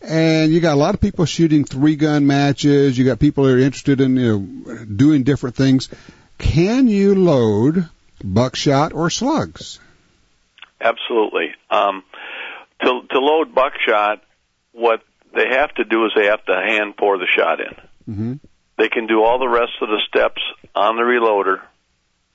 and 0.00 0.52
you 0.52 0.60
got 0.60 0.74
a 0.74 0.80
lot 0.80 0.94
of 0.94 1.00
people 1.00 1.24
shooting 1.24 1.64
three 1.64 1.96
gun 1.96 2.26
matches. 2.26 2.96
You 2.96 3.04
got 3.04 3.18
people 3.18 3.44
that 3.44 3.54
are 3.54 3.58
interested 3.58 4.00
in 4.00 4.16
you 4.16 4.38
know 4.38 4.84
doing 4.84 5.22
different 5.22 5.56
things. 5.56 5.88
Can 6.38 6.88
you 6.88 7.14
load 7.14 7.88
buckshot 8.22 8.92
or 8.92 9.10
slugs? 9.10 9.80
Absolutely. 10.80 11.54
Um, 11.70 12.04
to 12.82 13.02
to 13.10 13.18
load 13.18 13.54
buckshot, 13.54 14.22
what 14.72 15.02
they 15.34 15.48
have 15.50 15.74
to 15.74 15.84
do 15.84 16.06
is 16.06 16.12
they 16.14 16.26
have 16.26 16.44
to 16.44 16.54
hand 16.54 16.96
pour 16.96 17.18
the 17.18 17.26
shot 17.36 17.60
in. 17.60 18.12
Mm-hmm. 18.12 18.34
They 18.78 18.88
can 18.88 19.06
do 19.08 19.24
all 19.24 19.40
the 19.40 19.48
rest 19.48 19.72
of 19.82 19.88
the 19.88 20.00
steps 20.08 20.40
on 20.74 20.94
the 20.96 21.02
reloader, 21.02 21.60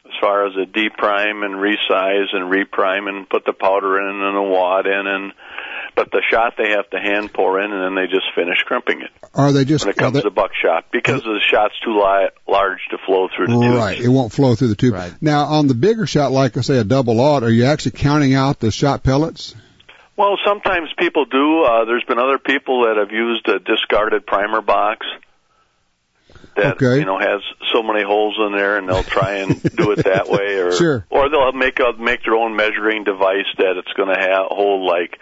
as 0.05 0.11
far 0.19 0.45
as 0.45 0.53
a 0.57 0.65
deprime 0.65 1.45
and 1.45 1.55
resize 1.55 2.35
and 2.35 2.51
reprime 2.51 3.07
and 3.07 3.29
put 3.29 3.45
the 3.45 3.53
powder 3.53 3.99
in 3.99 4.21
and 4.21 4.35
the 4.35 4.41
wad 4.41 4.85
in 4.85 5.07
and. 5.07 5.33
But 5.95 6.09
the 6.11 6.23
shot 6.31 6.53
they 6.57 6.71
have 6.71 6.89
to 6.89 6.99
hand 6.99 7.31
pour 7.33 7.61
in, 7.61 7.71
and 7.71 7.83
then 7.83 7.93
they 7.95 8.07
just 8.11 8.25
finish 8.35 8.57
crimping 8.65 9.01
it. 9.01 9.11
Are 9.35 9.51
they 9.51 9.63
just 9.63 9.85
when 9.85 9.91
it 9.93 9.97
comes 9.97 10.15
they- 10.15 10.21
to 10.21 10.31
buckshot 10.31 10.85
because 10.91 11.21
the 11.21 11.39
shot's 11.47 11.75
too 11.83 11.95
li- 11.99 12.29
large 12.47 12.79
to 12.89 12.97
flow 13.05 13.27
through 13.35 13.47
the 13.47 13.59
tubes. 13.59 13.75
Right, 13.77 13.99
it 13.99 14.07
won't 14.09 14.31
flow 14.33 14.55
through 14.55 14.69
the 14.69 14.75
tube. 14.75 14.93
Right. 14.95 15.13
Now, 15.21 15.45
on 15.45 15.67
the 15.67 15.75
bigger 15.75 16.07
shot, 16.07 16.31
like 16.31 16.57
I 16.57 16.61
say, 16.61 16.77
a 16.77 16.83
double 16.83 17.19
aught, 17.19 17.43
are 17.43 17.49
you 17.51 17.65
actually 17.65 17.91
counting 17.91 18.33
out 18.33 18.59
the 18.59 18.71
shot 18.71 19.03
pellets? 19.03 19.53
Well, 20.17 20.37
sometimes 20.45 20.89
people 20.97 21.25
do. 21.25 21.63
Uh, 21.63 21.85
there's 21.85 22.03
been 22.05 22.19
other 22.19 22.37
people 22.39 22.85
that 22.85 22.97
have 22.97 23.11
used 23.11 23.47
a 23.49 23.59
discarded 23.59 24.25
primer 24.25 24.61
box 24.61 25.05
that 26.55 26.75
Okay. 26.75 26.99
you 26.99 27.05
know 27.05 27.17
has 27.17 27.41
so 27.73 27.81
many 27.81 28.03
holes 28.03 28.35
in 28.47 28.55
there, 28.55 28.77
and 28.77 28.87
they'll 28.87 29.03
try 29.03 29.37
and 29.37 29.61
do 29.75 29.91
it 29.91 30.03
that 30.05 30.29
way, 30.29 30.57
or 30.59 30.71
Sure. 30.77 31.05
or 31.09 31.29
they'll 31.29 31.51
make 31.53 31.79
a 31.79 31.93
make 31.99 32.23
their 32.23 32.35
own 32.35 32.55
measuring 32.55 33.03
device 33.03 33.45
that 33.57 33.77
it's 33.77 33.91
going 33.93 34.13
to 34.13 34.19
have 34.19 34.47
hold 34.49 34.83
like 34.87 35.19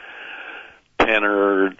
ten 1.06 1.24
or 1.24 1.74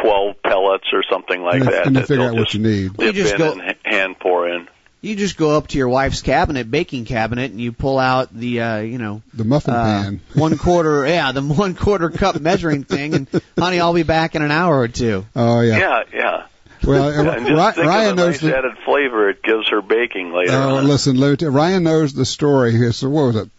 twelve 0.00 0.42
pellets 0.42 0.86
or 0.92 1.02
something 1.10 1.42
like 1.42 1.60
and, 1.60 1.68
that. 1.68 1.86
and 1.86 1.94
to 1.94 2.00
that 2.00 2.08
figure 2.08 2.24
out 2.26 2.34
what 2.34 2.54
you 2.54 2.60
need. 2.60 2.92
You 3.00 3.12
just 3.12 3.36
go- 3.36 3.58
hand 3.84 4.18
pour 4.20 4.48
in. 4.48 4.68
You 5.00 5.16
just 5.16 5.36
go 5.36 5.56
up 5.56 5.66
to 5.68 5.78
your 5.78 5.88
wife's 5.88 6.22
cabinet, 6.22 6.70
baking 6.70 7.06
cabinet, 7.06 7.50
and 7.50 7.60
you 7.60 7.72
pull 7.72 7.98
out 7.98 8.32
the 8.32 8.60
uh, 8.60 8.78
you 8.78 8.98
know 8.98 9.20
The 9.34 9.42
muffin 9.44 9.74
uh, 9.74 9.82
pan. 9.82 10.20
one 10.34 10.56
quarter, 10.58 11.04
yeah, 11.06 11.32
the 11.32 11.42
one 11.42 11.74
quarter 11.74 12.08
cup 12.10 12.40
measuring 12.40 12.84
thing, 12.84 13.14
and 13.14 13.42
honey, 13.58 13.80
I'll 13.80 13.94
be 13.94 14.04
back 14.04 14.36
in 14.36 14.42
an 14.42 14.52
hour 14.52 14.78
or 14.78 14.86
two. 14.88 15.26
Oh 15.34 15.60
yeah. 15.60 15.78
Yeah, 15.78 16.02
yeah. 16.14 16.46
Well, 16.84 17.08
and 17.36 17.46
just 17.48 17.76
Ry- 17.78 17.84
Ryan 17.84 18.10
of 18.10 18.16
the 18.16 18.22
knows 18.22 18.42
nice 18.42 18.50
the. 18.52 18.56
added 18.58 18.72
flavor 18.84 19.28
it 19.30 19.42
gives 19.42 19.68
her 19.70 19.82
baking 19.82 20.32
later 20.32 20.52
Oh, 20.52 20.76
on. 20.76 20.86
listen, 20.86 21.16
let 21.16 21.40
me 21.42 21.48
Ryan 21.48 21.82
knows 21.82 22.12
the 22.12 22.24
story. 22.24 22.72
He 22.72 22.92
said, 22.92 23.08
what 23.08 23.26
was 23.26 23.36
it? 23.36 23.50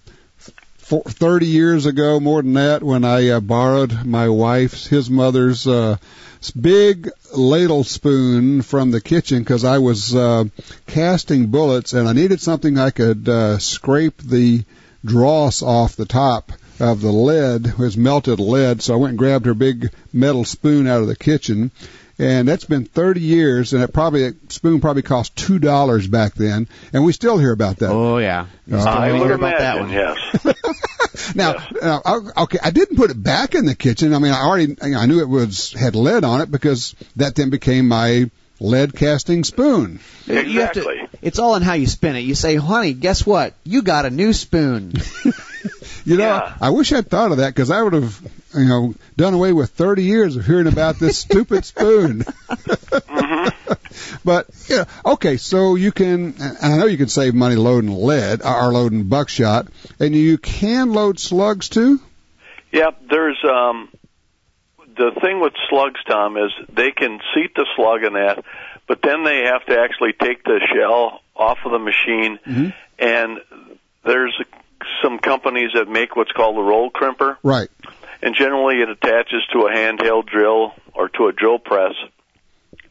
Four, 0.84 1.04
Thirty 1.04 1.46
years 1.46 1.86
ago, 1.86 2.20
more 2.20 2.42
than 2.42 2.54
that, 2.56 2.84
when 2.84 3.06
I 3.06 3.30
uh, 3.30 3.40
borrowed 3.40 4.04
my 4.04 4.28
wife's, 4.28 4.86
his 4.86 5.10
mother's 5.10 5.66
uh, 5.66 5.96
big 6.60 7.10
ladle 7.34 7.86
spoon 7.86 8.62
from 8.62 8.92
the 8.92 9.00
kitchen 9.00 9.40
because 9.40 9.64
I 9.64 9.78
was 9.78 10.14
uh, 10.14 10.44
casting 10.86 11.48
bullets 11.48 11.94
and 11.94 12.06
I 12.06 12.12
needed 12.12 12.42
something 12.42 12.78
I 12.78 12.90
could 12.90 13.30
uh, 13.30 13.60
scrape 13.60 14.18
the 14.18 14.66
dross 15.06 15.64
off 15.64 15.96
the 15.96 16.06
top 16.06 16.52
of 16.82 17.00
the 17.00 17.14
lead. 17.14 17.68
It 17.68 17.78
was 17.78 17.96
melted 17.96 18.42
lead, 18.42 18.82
so 18.82 18.94
I 18.94 18.98
went 18.98 19.12
and 19.12 19.20
grabbed 19.20 19.46
her 19.46 19.54
big 19.54 19.90
metal 20.12 20.44
spoon 20.44 20.86
out 20.88 21.02
of 21.02 21.08
the 21.08 21.16
kitchen. 21.16 21.72
And 22.20 22.48
that's 22.48 22.66
been 22.66 22.86
30 22.86 23.22
years, 23.22 23.74
and 23.74 23.82
it 23.82 23.92
probably 23.92 24.30
that 24.30 24.52
spoon 24.52 24.82
probably 24.82 25.02
cost 25.02 25.36
two 25.36 25.58
dollars 25.58 26.08
back 26.08 26.36
then, 26.36 26.68
and 26.94 27.04
we 27.04 27.12
still 27.12 27.40
hear 27.40 27.52
about 27.52 27.78
that. 27.78 27.90
Oh 27.90 28.20
yeah, 28.20 28.46
You 28.68 28.80
still 28.80 28.88
I 28.88 29.12
hear 29.12 29.20
would 29.24 29.32
about 29.32 29.58
that 29.58 29.80
one. 29.80 29.90
yes. 29.92 30.56
Now, 31.36 31.56
now, 31.82 32.02
I- 32.06 32.44
okay, 32.44 32.58
I 32.64 32.72
didn't 32.72 32.98
put 32.98 33.10
it 33.12 33.22
back 33.22 33.56
in 33.56 33.66
the 33.66 33.76
kitchen. 33.76 34.14
I 34.14 34.20
mean, 34.20 34.32
I 34.32 34.42
already, 34.42 34.76
I 34.82 35.06
knew 35.06 35.22
it 35.22 35.30
was 35.30 35.72
had 35.72 35.96
lead 35.96 36.24
on 36.24 36.42
it 36.42 36.52
because 36.52 36.96
that 37.16 37.36
then 37.36 37.50
became 37.50 37.88
my 37.88 38.30
lead 38.60 38.96
casting 38.96 39.44
spoon. 39.44 40.00
You 40.26 40.36
have 40.62 40.74
to- 40.74 40.80
Exactly. 40.90 41.08
it's 41.22 41.40
all 41.40 41.56
in 41.56 41.62
how 41.62 41.74
you 41.74 41.88
spin 41.88 42.16
it. 42.16 42.22
You 42.22 42.36
say, 42.36 42.56
honey, 42.56 42.94
guess 42.94 43.26
what? 43.26 43.54
You 43.64 43.84
got 43.84 44.06
a 44.06 44.10
new 44.10 44.34
spoon. 44.34 44.94
You 46.06 46.18
know, 46.18 46.26
Yeah. 46.26 46.54
I 46.60 46.72
wish 46.72 46.92
I'd 46.92 47.08
thought 47.10 47.32
of 47.32 47.38
that 47.38 47.56
because 47.56 47.72
I 47.72 47.82
would 47.82 47.94
have, 47.94 48.20
you 48.56 48.66
know, 48.66 48.96
done 49.18 49.34
away 49.34 49.54
with 49.54 49.72
30 49.72 50.04
years 50.04 50.36
of 50.36 50.46
hearing 50.46 50.68
about 50.68 51.00
this 51.00 51.18
stupid 51.18 51.66
spoon. 51.66 52.24
But 54.26 54.48
you 54.68 54.78
know, 54.78 54.86
okay, 55.06 55.38
so 55.38 55.76
you 55.76 55.92
can, 55.92 56.36
and 56.40 56.74
I 56.74 56.78
know 56.78 56.86
you 56.86 56.98
can 56.98 57.10
save 57.10 57.34
money 57.34 57.56
loading 57.56 57.92
lead 57.92 58.42
or 58.44 58.72
loading 58.72 59.04
buckshot, 59.04 59.68
and 60.00 60.16
you 60.16 60.38
can 60.38 60.94
load 60.94 61.20
slugs 61.20 61.70
too. 61.70 62.00
Yep, 62.72 63.02
there's 63.10 63.38
um 63.44 63.90
the 64.96 65.12
thing 65.22 65.40
with 65.40 65.54
slugs, 65.70 66.00
Tom, 66.08 66.38
is 66.38 66.52
they 66.72 66.92
can 66.92 67.20
seat 67.34 67.56
the 67.56 67.66
slug 67.76 68.04
in 68.04 68.14
that, 68.14 68.44
but 68.88 69.02
then 69.02 69.24
they 69.24 69.44
have 69.46 69.66
to 69.66 69.80
actually 69.80 70.14
take 70.14 70.44
the 70.44 70.60
shell 70.74 71.22
off 71.36 71.60
of 71.66 71.72
the 71.72 71.80
machine, 71.80 72.40
and 73.00 73.40
there's 74.06 74.40
some 75.02 75.20
companies 75.20 75.72
that 75.74 75.88
make 75.88 76.16
what's 76.16 76.32
called 76.32 76.58
a 76.58 76.62
roll 76.62 76.92
crimper, 76.92 77.38
Right. 77.44 77.70
And 78.24 78.36
generally 78.36 78.82
it 78.82 78.90
attaches 78.90 79.44
to 79.52 79.60
a 79.68 79.72
handheld 79.72 80.26
drill 80.28 80.74
or 80.94 81.10
to 81.10 81.28
a 81.28 81.34
drill 81.34 81.60
press, 81.60 81.94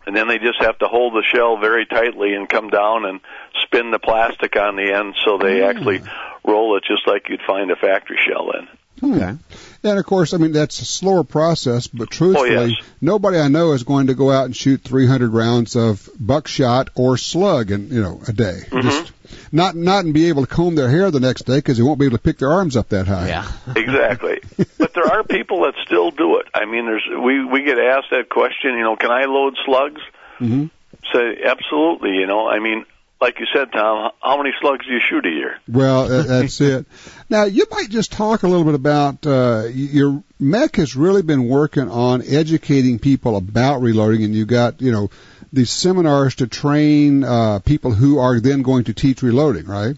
and 0.07 0.15
then 0.17 0.29
they 0.29 0.39
just 0.39 0.61
have 0.61 0.79
to 0.79 0.87
hold 0.87 1.15
the 1.15 1.23
shell 1.25 1.57
very 1.59 1.87
tightly 1.87 2.35
and 2.35 2.49
come 2.49 2.69
down 2.71 3.05
and 3.05 3.21
spin 3.65 3.91
the 3.91 3.99
plastic 3.99 4.57
on 4.57 4.77
the 4.77 4.93
end 4.93 5.15
so 5.25 5.39
they 5.39 5.62
actually 5.62 6.03
roll 6.45 6.77
it 6.77 6.85
just 6.85 7.07
like 7.07 7.29
you'd 7.29 7.41
find 7.47 7.71
a 7.71 7.77
factory 7.77 8.19
shell 8.29 8.51
in. 8.51 8.69
Okay. 9.05 9.37
And 9.85 9.99
of 9.99 10.05
course, 10.07 10.33
I 10.33 10.37
mean 10.37 10.53
that's 10.53 10.81
a 10.81 10.85
slower 10.85 11.25
process, 11.25 11.89
but 11.89 12.11
truthfully, 12.11 12.57
Oh, 12.57 12.65
yes. 12.67 12.77
nobody 13.01 13.39
I 13.39 13.49
know 13.49 13.73
is 13.73 13.83
going 13.83 14.09
to 14.09 14.15
go 14.15 14.31
out 14.31 14.45
and 14.45 14.55
shoot 14.55 14.83
300 14.83 15.33
rounds 15.33 15.75
of 15.75 16.09
buckshot 16.21 16.91
or 16.95 17.17
slug 17.17 17.71
in 17.73 17.89
you 17.89 18.01
know 18.03 18.21
a 18.29 18.33
day. 18.33 18.61
Mm-hmm. 18.71 18.81
Just 18.89 19.12
not 19.52 19.76
not 19.76 20.04
and 20.04 20.14
be 20.14 20.28
able 20.28 20.44
to 20.44 20.52
comb 20.52 20.75
their 20.75 20.88
hair 20.88 21.11
the 21.11 21.21
next 21.21 21.42
day 21.42 21.56
because 21.56 21.76
they 21.76 21.82
won't 21.82 21.99
be 21.99 22.06
able 22.06 22.16
to 22.16 22.23
pick 22.23 22.38
their 22.38 22.50
arms 22.50 22.76
up 22.76 22.88
that 22.88 23.06
high. 23.06 23.28
Yeah. 23.28 23.52
exactly. 23.76 24.40
but 24.78 24.94
there 24.94 25.04
are 25.04 25.23
people 25.23 25.64
that 25.64 25.75
still 25.85 26.11
do 26.11 26.38
it. 26.38 26.47
I 26.54 26.64
mean, 26.64 26.87
there's 26.87 27.06
we 27.23 27.44
we 27.44 27.62
get 27.62 27.78
asked 27.78 28.11
that 28.11 28.28
question. 28.28 28.75
You 28.75 28.82
know, 28.82 28.97
can 28.97 29.11
I 29.11 29.26
load 29.26 29.56
slugs? 29.64 30.00
hmm 30.38 30.66
Say 31.12 31.42
absolutely. 31.44 32.11
You 32.11 32.26
know, 32.26 32.49
I 32.49 32.61
mean, 32.61 32.85
like 33.23 33.38
you 33.38 33.47
said, 33.54 33.73
Tom, 33.73 34.11
how 34.21 34.37
many 34.37 34.50
slugs 34.61 34.85
do 34.85 34.92
you 34.92 35.00
shoot 35.09 35.25
a 35.25 35.30
year? 35.30 35.59
Well, 35.68 36.09
that's 36.09 36.61
it. 36.61 36.87
Now, 37.30 37.44
you 37.44 37.66
might 37.71 37.88
just 37.88 38.12
talk 38.12 38.42
a 38.42 38.49
little 38.49 38.64
bit 38.64 38.75
about 38.75 39.25
uh, 39.25 39.68
your 39.73 40.23
MEC 40.40 40.76
has 40.76 40.97
really 40.97 41.23
been 41.23 41.49
working 41.49 41.88
on 41.88 42.23
educating 42.23 42.99
people 42.99 43.37
about 43.37 43.80
reloading, 43.80 44.25
and 44.25 44.35
you 44.35 44.44
got 44.44 44.82
you 44.82 44.90
know 44.90 45.11
these 45.52 45.71
seminars 45.71 46.37
to 46.37 46.47
train 46.47 47.25
uh, 47.25 47.59
people 47.61 47.92
who 47.92 48.18
are 48.18 48.40
then 48.40 48.62
going 48.62 48.85
to 48.85 48.94
teach 48.94 49.23
reloading, 49.23 49.66
right? 49.66 49.97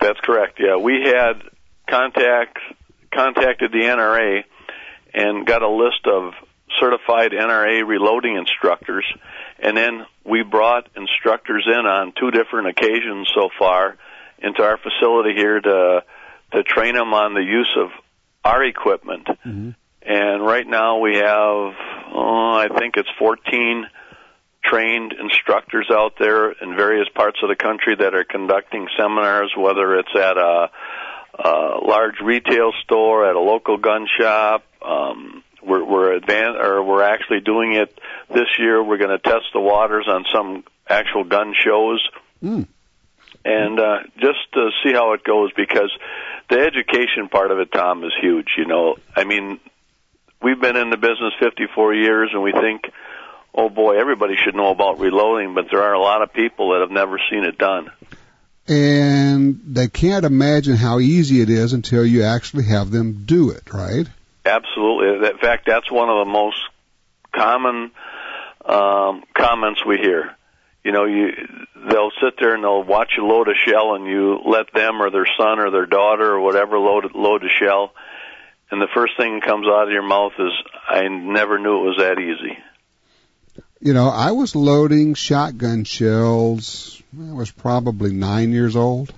That's 0.00 0.18
correct. 0.20 0.58
Yeah, 0.58 0.76
we 0.76 1.02
had 1.04 1.42
contact 1.88 2.58
contacted 3.12 3.72
the 3.72 3.82
NRA 3.82 4.44
and 5.14 5.46
got 5.46 5.62
a 5.62 5.68
list 5.68 6.06
of 6.06 6.32
certified 6.80 7.32
NRA 7.32 7.86
reloading 7.86 8.36
instructors, 8.36 9.04
and 9.58 9.76
then 9.76 10.06
we 10.24 10.42
brought 10.42 10.88
instructors 10.96 11.66
in 11.66 11.86
on 11.86 12.12
two 12.18 12.30
different 12.30 12.68
occasions 12.68 13.30
so 13.34 13.48
far 13.58 13.96
into 14.38 14.62
our 14.62 14.78
facility 14.78 15.34
here 15.34 15.60
to 15.60 16.04
to 16.52 16.62
train 16.62 16.94
them 16.94 17.12
on 17.12 17.34
the 17.34 17.42
use 17.42 17.74
of 17.76 17.90
our 18.44 18.62
equipment. 18.64 19.28
And 20.02 20.46
right 20.46 20.66
now 20.66 20.98
we 20.98 21.16
have, 21.16 21.74
oh, 22.14 22.54
I 22.54 22.68
think 22.78 22.96
it's 22.96 23.08
14 23.18 23.86
trained 24.68 25.12
instructors 25.12 25.88
out 25.90 26.14
there 26.18 26.50
in 26.52 26.76
various 26.76 27.08
parts 27.14 27.38
of 27.42 27.48
the 27.48 27.56
country 27.56 27.94
that 27.96 28.14
are 28.14 28.24
conducting 28.24 28.86
seminars, 28.98 29.52
whether 29.56 29.98
it's 29.98 30.14
at 30.14 30.36
a, 30.36 30.70
a 31.38 31.78
large 31.84 32.20
retail 32.22 32.72
store, 32.84 33.28
at 33.28 33.36
a 33.36 33.40
local 33.40 33.76
gun 33.76 34.06
shop. 34.18 34.64
Um, 34.84 35.42
we're 35.62 35.84
we're 35.84 36.20
advan- 36.20 36.62
or 36.62 36.82
we're 36.82 37.02
actually 37.02 37.40
doing 37.40 37.74
it 37.74 37.98
this 38.32 38.48
year. 38.58 38.82
We're 38.82 38.98
going 38.98 39.10
to 39.10 39.18
test 39.18 39.46
the 39.52 39.60
waters 39.60 40.06
on 40.08 40.24
some 40.32 40.64
actual 40.88 41.24
gun 41.24 41.54
shows 41.64 42.00
Mm. 42.44 42.66
and 43.46 43.80
uh, 43.80 43.98
just 44.18 44.38
to 44.52 44.68
see 44.84 44.92
how 44.92 45.14
it 45.14 45.24
goes 45.24 45.50
because 45.56 45.90
the 46.50 46.58
education 46.60 47.28
part 47.30 47.50
of 47.50 47.58
it, 47.58 47.72
Tom, 47.72 48.04
is 48.04 48.12
huge. 48.20 48.48
You 48.58 48.66
know, 48.66 48.96
I 49.16 49.24
mean, 49.24 49.58
we've 50.42 50.60
been 50.60 50.76
in 50.76 50.90
the 50.90 50.98
business 50.98 51.32
54 51.40 51.94
years, 51.94 52.30
and 52.34 52.42
we 52.42 52.52
think, 52.52 52.82
oh 53.56 53.68
boy, 53.70 53.98
everybody 53.98 54.34
should 54.36 54.54
know 54.54 54.70
about 54.70 55.00
reloading, 55.00 55.54
but 55.54 55.66
there 55.70 55.82
are 55.82 55.94
a 55.94 56.00
lot 56.00 56.22
of 56.22 56.32
people 56.32 56.72
that 56.72 56.80
have 56.80 56.90
never 56.90 57.18
seen 57.30 57.44
it 57.44 57.58
done. 57.58 57.90
And 58.68 59.60
they 59.64 59.88
can't 59.88 60.24
imagine 60.24 60.76
how 60.76 60.98
easy 60.98 61.40
it 61.40 61.50
is 61.50 61.72
until 61.72 62.04
you 62.04 62.24
actually 62.24 62.64
have 62.64 62.90
them 62.90 63.24
do 63.24 63.50
it, 63.50 63.72
right? 63.72 64.06
Absolutely. 64.44 65.28
In 65.28 65.38
fact, 65.38 65.66
that's 65.66 65.90
one 65.90 66.08
of 66.08 66.26
the 66.26 66.30
most 66.30 66.58
common 67.32 67.90
um, 68.64 69.22
comments 69.34 69.84
we 69.86 69.98
hear. 69.98 70.36
You 70.84 70.92
know, 70.92 71.04
you 71.04 71.30
they'll 71.88 72.12
sit 72.22 72.34
there 72.38 72.54
and 72.54 72.62
they'll 72.62 72.84
watch 72.84 73.12
you 73.16 73.26
load 73.26 73.48
a 73.48 73.54
shell, 73.54 73.94
and 73.94 74.06
you 74.06 74.40
let 74.44 74.72
them 74.72 75.02
or 75.02 75.10
their 75.10 75.26
son 75.38 75.58
or 75.58 75.70
their 75.70 75.86
daughter 75.86 76.32
or 76.32 76.40
whatever 76.40 76.78
load 76.78 77.12
load 77.14 77.44
a 77.44 77.48
shell, 77.48 77.92
and 78.70 78.80
the 78.80 78.88
first 78.94 79.16
thing 79.16 79.34
that 79.34 79.48
comes 79.48 79.66
out 79.66 79.88
of 79.88 79.90
your 79.90 80.06
mouth 80.06 80.32
is, 80.38 80.52
"I 80.88 81.08
never 81.08 81.58
knew 81.58 81.80
it 81.80 81.88
was 81.88 81.96
that 81.98 82.20
easy." 82.20 82.58
You 83.86 83.94
know, 83.94 84.08
I 84.08 84.32
was 84.32 84.56
loading 84.56 85.14
shotgun 85.14 85.84
shells. 85.84 87.00
I 87.16 87.32
was 87.32 87.52
probably 87.52 88.12
nine 88.12 88.50
years 88.50 88.74
old. 88.74 89.14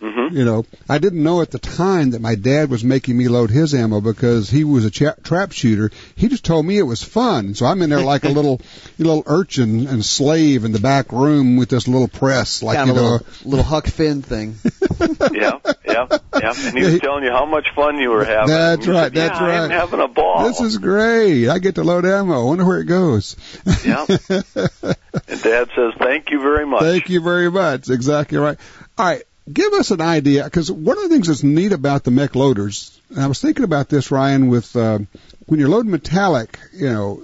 Hmm 0.00 0.36
You 0.36 0.44
know, 0.44 0.66
I 0.88 0.98
didn't 0.98 1.22
know 1.22 1.40
at 1.40 1.50
the 1.50 1.58
time 1.58 2.10
that 2.10 2.20
my 2.20 2.34
dad 2.34 2.70
was 2.70 2.84
making 2.84 3.16
me 3.16 3.28
load 3.28 3.50
his 3.50 3.74
ammo 3.74 4.00
because 4.00 4.50
he 4.50 4.64
was 4.64 4.84
a 4.84 4.90
cha- 4.90 5.14
trap 5.22 5.52
shooter. 5.52 5.90
He 6.14 6.28
just 6.28 6.44
told 6.44 6.66
me 6.66 6.78
it 6.78 6.82
was 6.82 7.02
fun. 7.02 7.54
So 7.54 7.66
I'm 7.66 7.80
in 7.82 7.90
there 7.90 8.00
like 8.02 8.24
a 8.24 8.28
little, 8.38 8.60
little 8.98 9.22
urchin 9.26 9.86
and 9.86 10.04
slave 10.04 10.64
in 10.64 10.72
the 10.72 10.80
back 10.80 11.12
room 11.12 11.56
with 11.56 11.68
this 11.68 11.88
little 11.88 12.08
press, 12.08 12.62
like 12.62 12.76
kind 12.76 12.88
you 12.88 12.94
of 12.94 12.98
a 12.98 13.02
know. 13.02 13.12
little, 13.12 13.26
little 13.44 13.64
Huck 13.64 13.86
Finn 13.86 14.22
thing. 14.22 14.56
yeah, 15.32 15.58
yeah, 15.84 16.06
yeah. 16.34 16.52
And 16.56 16.78
he 16.78 16.84
was 16.84 17.00
telling 17.00 17.24
you 17.24 17.30
how 17.30 17.46
much 17.46 17.66
fun 17.74 17.98
you 17.98 18.10
were 18.10 18.24
having. 18.24 18.48
That's 18.48 18.86
right, 18.86 19.04
said, 19.04 19.14
that's 19.14 19.40
yeah, 19.40 19.46
I'm 19.46 19.70
right. 19.70 19.70
having 19.70 20.00
a 20.00 20.08
ball. 20.08 20.44
This 20.44 20.60
is 20.60 20.78
great. 20.78 21.48
I 21.48 21.58
get 21.58 21.76
to 21.76 21.84
load 21.84 22.04
ammo. 22.04 22.40
I 22.40 22.44
wonder 22.44 22.64
where 22.64 22.80
it 22.80 22.86
goes. 22.86 23.36
Yeah. 23.84 24.06
and 24.28 25.42
Dad 25.42 25.68
says, 25.74 25.94
"Thank 25.98 26.30
you 26.30 26.40
very 26.40 26.66
much." 26.66 26.82
Thank 26.82 27.08
you 27.08 27.20
very 27.20 27.50
much. 27.50 27.88
Exactly 27.88 28.38
right. 28.38 28.58
All 28.98 29.06
right. 29.06 29.22
Give 29.52 29.72
us 29.74 29.92
an 29.92 30.00
idea, 30.00 30.44
because 30.44 30.72
one 30.72 30.96
of 30.96 31.04
the 31.04 31.08
things 31.08 31.28
that's 31.28 31.44
neat 31.44 31.72
about 31.72 32.02
the 32.02 32.10
MEC 32.10 32.34
loaders, 32.34 33.00
and 33.10 33.20
I 33.20 33.28
was 33.28 33.40
thinking 33.40 33.64
about 33.64 33.88
this, 33.88 34.10
Ryan, 34.10 34.48
with 34.48 34.74
uh, 34.74 34.98
when 35.46 35.60
you're 35.60 35.68
loading 35.68 35.92
metallic, 35.92 36.58
you 36.72 36.88
know, 36.88 37.22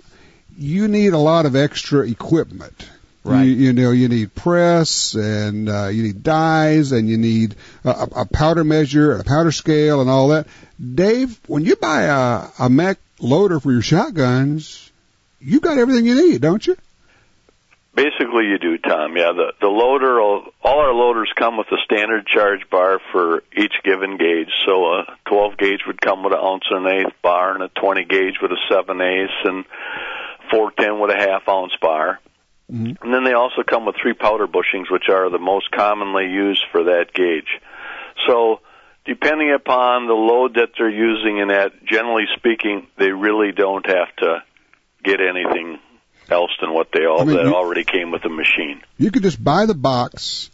you 0.57 0.87
need 0.87 1.15
a 1.15 1.19
lot 1.19 1.47
of 1.47 1.57
extra 1.57 2.09
equipment. 2.09 2.89
Right. 3.25 3.45
You, 3.45 3.53
you 3.53 3.73
know, 3.73 3.93
you 3.93 4.09
need 4.09 4.35
press 4.35 5.15
and 5.15 5.69
uh, 5.69 5.87
you 5.89 6.03
need 6.03 6.25
dies 6.25 6.91
and 6.91 7.09
you 7.09 7.17
need 7.19 7.55
a, 7.85 8.09
a 8.17 8.27
powder 8.27 8.65
measure, 8.65 9.17
a 9.17 9.23
powder 9.23 9.53
scale, 9.53 10.01
and 10.01 10.11
all 10.11 10.29
that. 10.29 10.49
Dave, 10.81 11.39
when 11.47 11.65
you 11.65 11.77
buy 11.77 12.03
a, 12.03 12.67
a 12.67 12.69
MEC 12.69 12.97
loader 13.21 13.61
for 13.61 13.71
your 13.71 13.83
shotguns, 13.83 14.91
you 15.41 15.61
got 15.61 15.79
everything 15.79 16.05
you 16.05 16.17
need, 16.17 16.41
don't 16.41 16.67
you? 16.67 16.77
Basically, 17.95 18.47
you 18.47 18.59
do, 18.59 18.79
Tom. 18.79 19.17
Yeah, 19.17 19.33
the 19.33 19.53
the 19.61 19.69
loader, 19.69 20.19
all 20.19 20.45
our 20.65 20.95
loaders 20.95 21.31
come 21.39 21.59
with 21.59 21.67
a 21.73 21.77
standard 21.85 22.27
charge 22.27 22.69
bar 22.71 23.01
for 23.13 23.43
each 23.55 23.75
given 23.85 24.17
gauge. 24.17 24.49
So 24.67 24.87
a 24.87 25.17
12 25.27 25.59
gauge 25.59 25.81
would 25.87 26.01
come 26.01 26.23
with 26.23 26.33
an 26.33 26.39
ounce 26.39 26.65
and 26.71 26.87
an 26.87 27.01
eighth 27.01 27.23
bar, 27.23 27.53
and 27.53 27.63
a 27.63 27.69
20 27.69 28.05
gauge 28.05 28.37
with 28.41 28.51
a 28.51 28.57
seven 28.71 29.01
eighths, 29.03 29.33
and 29.45 29.67
410 30.51 31.01
with 31.01 31.11
a 31.11 31.19
half 31.19 31.47
ounce 31.47 31.73
bar. 31.83 32.19
Mhm. 32.73 32.97
And 33.03 33.13
then 33.13 33.25
they 33.25 33.35
also 33.35 33.63
come 33.63 33.85
with 33.85 33.97
three 33.97 34.15
powder 34.15 34.47
bushings, 34.47 34.91
which 34.91 35.11
are 35.11 35.29
the 35.29 35.39
most 35.39 35.71
commonly 35.71 36.31
used 36.31 36.65
for 36.73 36.85
that 36.85 37.13
gauge. 37.13 37.61
So, 38.27 38.61
depending 39.05 39.53
upon 39.53 40.07
the 40.07 40.15
load 40.15 40.55
that 40.55 40.71
they're 40.79 40.89
using 40.89 41.39
in 41.39 41.49
that, 41.49 41.85
generally 41.85 42.27
speaking, 42.37 42.87
they 42.97 43.13
really 43.13 43.53
don't 43.53 43.85
have 43.87 44.17
to 44.17 44.43
get 45.05 45.21
anything 45.21 45.79
else 46.31 46.51
than 46.61 46.73
what 46.73 46.89
they 46.93 47.07
all 47.07 47.23
I 47.23 47.25
mean, 47.25 47.37
that 47.37 47.47
you- 47.47 47.55
already 47.55 47.85
came 47.85 48.11
with 48.11 48.23
the 48.23 48.29
machine. 48.29 48.83
You 48.99 49.11
could 49.11 49.23
just 49.23 49.43
buy 49.43 49.67
the 49.67 49.75
box, 49.75 50.51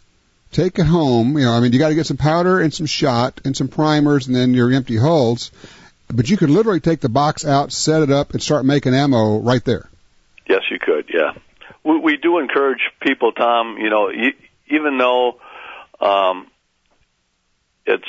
take 0.51 0.79
it 0.79 0.85
home. 0.85 1.37
You 1.37 1.45
know, 1.45 1.53
I 1.53 1.59
mean, 1.59 1.73
you 1.73 1.79
got 1.79 1.89
to 1.89 1.95
get 1.95 2.05
some 2.05 2.17
powder 2.17 2.59
and 2.59 2.73
some 2.73 2.85
shot 2.85 3.41
and 3.45 3.55
some 3.55 3.67
primers, 3.67 4.27
and 4.27 4.35
then 4.35 4.53
your 4.53 4.71
empty 4.71 4.97
hulls. 4.97 5.51
But 6.11 6.29
you 6.29 6.37
could 6.37 6.49
literally 6.49 6.79
take 6.79 7.01
the 7.01 7.09
box 7.09 7.45
out, 7.45 7.71
set 7.71 8.01
it 8.01 8.09
up, 8.09 8.31
and 8.31 8.41
start 8.41 8.65
making 8.65 8.95
ammo 8.95 9.39
right 9.39 9.63
there. 9.63 9.89
Yes, 10.47 10.63
you 10.71 10.79
could. 10.79 11.09
Yeah, 11.13 11.33
we, 11.83 11.99
we 11.99 12.17
do 12.17 12.39
encourage 12.39 12.81
people, 12.99 13.31
Tom. 13.31 13.77
You 13.77 13.91
know, 13.91 14.09
e 14.11 14.33
even 14.67 14.97
though 14.97 15.39
um, 16.01 16.47
it's 17.85 18.07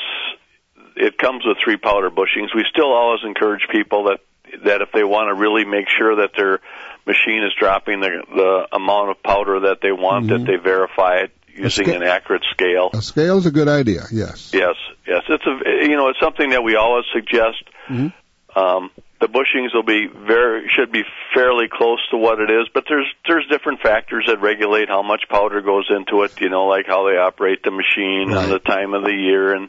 it 0.96 1.18
comes 1.18 1.44
with 1.44 1.58
three 1.62 1.76
powder 1.76 2.10
bushings, 2.10 2.54
we 2.54 2.64
still 2.70 2.92
always 2.92 3.20
encourage 3.24 3.66
people 3.70 4.04
that 4.04 4.20
that 4.64 4.80
if 4.80 4.90
they 4.92 5.04
want 5.04 5.28
to 5.28 5.34
really 5.34 5.64
make 5.64 5.86
sure 5.88 6.16
that 6.16 6.30
their 6.36 6.60
machine 7.06 7.42
is 7.44 7.52
dropping 7.58 8.00
the 8.00 8.22
the 8.34 8.68
amount 8.76 9.10
of 9.10 9.22
powder 9.22 9.60
that 9.60 9.78
they 9.82 9.92
want, 9.92 10.26
Mhm. 10.26 10.28
that 10.30 10.44
they 10.46 10.56
verify 10.56 11.16
it 11.18 11.30
using 11.54 11.86
sca- 11.86 11.96
an 11.96 12.02
accurate 12.02 12.44
scale. 12.52 12.90
A 12.94 13.02
scale 13.02 13.38
is 13.38 13.46
a 13.46 13.50
good 13.50 13.68
idea. 13.68 14.02
Yes. 14.12 14.50
Yes, 14.54 14.76
yes, 15.06 15.22
it's 15.28 15.44
a 15.46 15.86
you 15.88 15.96
know 15.96 16.08
it's 16.08 16.20
something 16.20 16.50
that 16.50 16.62
we 16.62 16.76
always 16.76 17.04
suggest. 17.12 17.62
Mhm. 17.88 18.12
Um, 18.56 18.90
the 19.20 19.28
bushings 19.28 19.74
will 19.74 19.82
be 19.84 20.06
very 20.06 20.68
should 20.74 20.90
be 20.90 21.04
fairly 21.34 21.68
close 21.70 22.00
to 22.10 22.16
what 22.16 22.40
it 22.40 22.50
is, 22.50 22.68
but 22.72 22.84
there's 22.88 23.06
there's 23.28 23.46
different 23.48 23.80
factors 23.80 24.24
that 24.28 24.40
regulate 24.40 24.88
how 24.88 25.02
much 25.02 25.28
powder 25.28 25.60
goes 25.60 25.86
into 25.90 26.22
it. 26.22 26.40
You 26.40 26.48
know, 26.48 26.66
like 26.66 26.86
how 26.86 27.06
they 27.08 27.16
operate 27.18 27.62
the 27.62 27.70
machine 27.70 28.30
Right. 28.32 28.44
and 28.44 28.52
the 28.52 28.58
time 28.58 28.94
of 28.94 29.02
the 29.04 29.12
year 29.14 29.52
and 29.54 29.68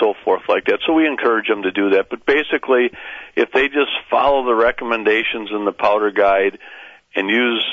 so 0.00 0.14
forth 0.24 0.42
like 0.48 0.64
that. 0.66 0.80
So 0.86 0.92
we 0.92 1.06
encourage 1.06 1.48
them 1.48 1.62
to 1.62 1.70
do 1.70 1.90
that. 1.90 2.08
But 2.10 2.26
basically, 2.26 2.90
if 3.36 3.52
they 3.52 3.68
just 3.68 3.92
follow 4.10 4.44
the 4.44 4.54
recommendations 4.54 5.50
in 5.50 5.64
the 5.64 5.72
powder 5.72 6.10
guide 6.10 6.58
and 7.14 7.28
use 7.28 7.64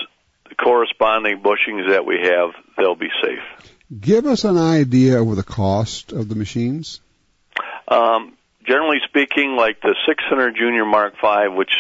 the 0.50 0.56
corresponding 0.56 1.42
bushings 1.42 1.90
that 1.90 2.06
we 2.06 2.20
have, 2.24 2.52
they'll 2.78 2.96
be 2.96 3.10
safe. 3.24 3.72
Give 4.00 4.26
us 4.26 4.44
an 4.44 4.58
idea 4.58 5.22
of 5.22 5.36
the 5.36 5.44
cost 5.44 6.12
of 6.12 6.30
the 6.30 6.36
machines. 6.36 7.02
Um, 7.88 8.38
generally 8.66 9.00
speaking, 9.08 9.56
like 9.58 9.82
the 9.82 9.96
600 10.08 10.56
Junior 10.56 10.86
Mark 10.86 11.16
V, 11.22 11.50
which 11.50 11.74